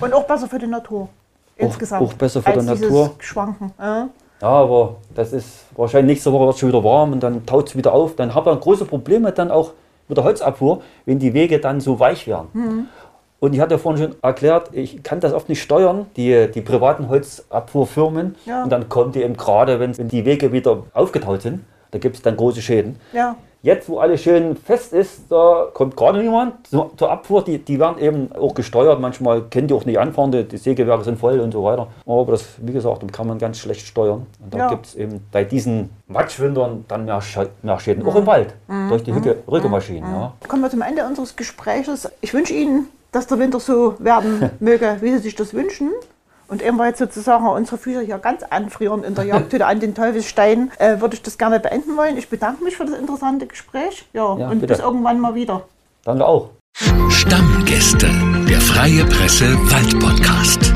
Und 0.00 0.12
auch 0.12 0.24
besser 0.24 0.48
für 0.48 0.58
die 0.58 0.66
Natur. 0.66 1.08
Insgesamt. 1.56 2.02
auch 2.02 2.12
besser 2.14 2.42
für 2.42 2.48
als 2.48 2.58
die 2.58 2.82
Natur. 2.82 3.14
Schwanken. 3.20 3.72
Ja. 3.78 4.08
Ja, 4.40 4.48
aber 4.48 4.96
das 5.14 5.32
ist 5.32 5.66
wahrscheinlich 5.76 6.16
nächste 6.16 6.32
Woche 6.32 6.46
wird 6.46 6.58
schon 6.58 6.68
wieder 6.68 6.82
warm 6.82 7.12
und 7.12 7.22
dann 7.22 7.46
taut 7.46 7.68
es 7.68 7.76
wieder 7.76 7.92
auf. 7.92 8.16
Dann 8.16 8.34
haben 8.34 8.44
wir 8.44 8.56
große 8.56 8.84
Probleme 8.84 9.32
dann 9.32 9.50
auch 9.50 9.72
mit 10.08 10.18
der 10.18 10.24
Holzabfuhr, 10.24 10.82
wenn 11.06 11.18
die 11.18 11.32
Wege 11.32 11.60
dann 11.60 11.80
so 11.80 11.98
weich 11.98 12.26
werden. 12.26 12.48
Mhm. 12.52 12.88
Und 13.40 13.54
ich 13.54 13.60
hatte 13.60 13.74
ja 13.74 13.78
vorhin 13.78 14.02
schon 14.02 14.16
erklärt, 14.22 14.70
ich 14.72 15.02
kann 15.02 15.20
das 15.20 15.32
oft 15.32 15.48
nicht 15.48 15.62
steuern, 15.62 16.06
die, 16.16 16.50
die 16.52 16.60
privaten 16.60 17.08
Holzabfuhrfirmen. 17.08 18.34
Ja. 18.46 18.64
Und 18.64 18.70
dann 18.70 18.88
kommen 18.88 19.12
die 19.12 19.22
eben 19.22 19.36
gerade, 19.36 19.80
wenn, 19.80 19.96
wenn 19.96 20.08
die 20.08 20.24
Wege 20.24 20.52
wieder 20.52 20.82
aufgetaut 20.92 21.42
sind, 21.42 21.64
da 21.92 21.98
gibt 21.98 22.16
es 22.16 22.22
dann 22.22 22.36
große 22.36 22.60
Schäden. 22.60 22.96
ja. 23.12 23.36
Jetzt, 23.64 23.88
wo 23.88 23.98
alles 23.98 24.20
schön 24.22 24.56
fest 24.56 24.92
ist, 24.92 25.22
da 25.30 25.68
kommt 25.72 25.96
gerade 25.96 26.18
niemand 26.18 26.66
zur, 26.66 26.90
zur 26.98 27.10
Abfuhr. 27.10 27.42
Die, 27.42 27.56
die 27.58 27.80
werden 27.80 27.98
eben 27.98 28.30
auch 28.32 28.54
gesteuert. 28.54 29.00
Manchmal 29.00 29.40
können 29.44 29.68
die 29.68 29.72
auch 29.74 29.86
nicht 29.86 29.98
anfahren, 29.98 30.30
die, 30.32 30.44
die 30.44 30.58
Sägewerke 30.58 31.02
sind 31.02 31.18
voll 31.18 31.40
und 31.40 31.50
so 31.52 31.64
weiter. 31.64 31.86
Aber 32.04 32.26
das, 32.32 32.44
wie 32.58 32.74
gesagt, 32.74 33.00
dann 33.02 33.10
kann 33.10 33.26
man 33.26 33.38
ganz 33.38 33.56
schlecht 33.58 33.86
steuern. 33.86 34.26
Und 34.38 34.52
da 34.52 34.58
Ja. 34.58 34.68
gibt 34.68 34.84
es 34.84 34.94
eben 34.96 35.24
bei 35.32 35.44
diesen 35.44 35.88
Matschwindern 36.08 36.84
dann 36.88 37.06
mehr, 37.06 37.22
Sche- 37.22 37.48
mehr 37.62 37.80
Schäden, 37.80 38.06
auch 38.06 38.16
im 38.16 38.26
Wald, 38.26 38.54
durch 38.90 39.02
die 39.02 39.14
Hücke, 39.14 39.38
Rückemaschinen. 39.48 40.12
Ja. 40.12 40.32
Kommen 40.46 40.60
wir 40.60 40.68
zum 40.68 40.82
Ende 40.82 41.02
unseres 41.06 41.34
Gespräches. 41.34 42.06
Ich 42.20 42.34
wünsche 42.34 42.52
Ihnen, 42.52 42.88
dass 43.12 43.26
der 43.28 43.38
Winter 43.38 43.60
so 43.60 43.94
werden 43.98 44.50
möge, 44.60 44.98
wie 45.00 45.12
Sie 45.12 45.18
sich 45.20 45.36
das 45.36 45.54
wünschen. 45.54 45.90
Und 46.54 46.62
eben 46.62 46.78
weil 46.78 46.90
jetzt 46.90 47.00
sozusagen 47.00 47.48
unsere 47.48 47.78
Füße 47.78 48.02
hier 48.02 48.18
ganz 48.18 48.44
anfrieren 48.44 49.02
in 49.02 49.16
der 49.16 49.24
Jagdhütte 49.24 49.66
an 49.66 49.80
den 49.80 49.92
Teufelsstein, 49.92 50.70
äh, 50.78 51.00
würde 51.00 51.14
ich 51.16 51.22
das 51.22 51.36
gerne 51.36 51.58
beenden 51.58 51.96
wollen. 51.96 52.16
Ich 52.16 52.28
bedanke 52.28 52.62
mich 52.62 52.76
für 52.76 52.84
das 52.84 52.96
interessante 52.96 53.48
Gespräch. 53.48 54.06
Ja, 54.12 54.38
Ja, 54.38 54.50
und 54.50 54.60
bitte. 54.60 54.74
bis 54.74 54.78
irgendwann 54.78 55.18
mal 55.18 55.34
wieder. 55.34 55.64
Danke 56.04 56.24
auch. 56.24 56.50
Stammgäste, 57.08 58.06
der 58.48 58.60
Freie 58.60 59.04
Presse 59.06 59.46
Waldpodcast. 59.68 60.73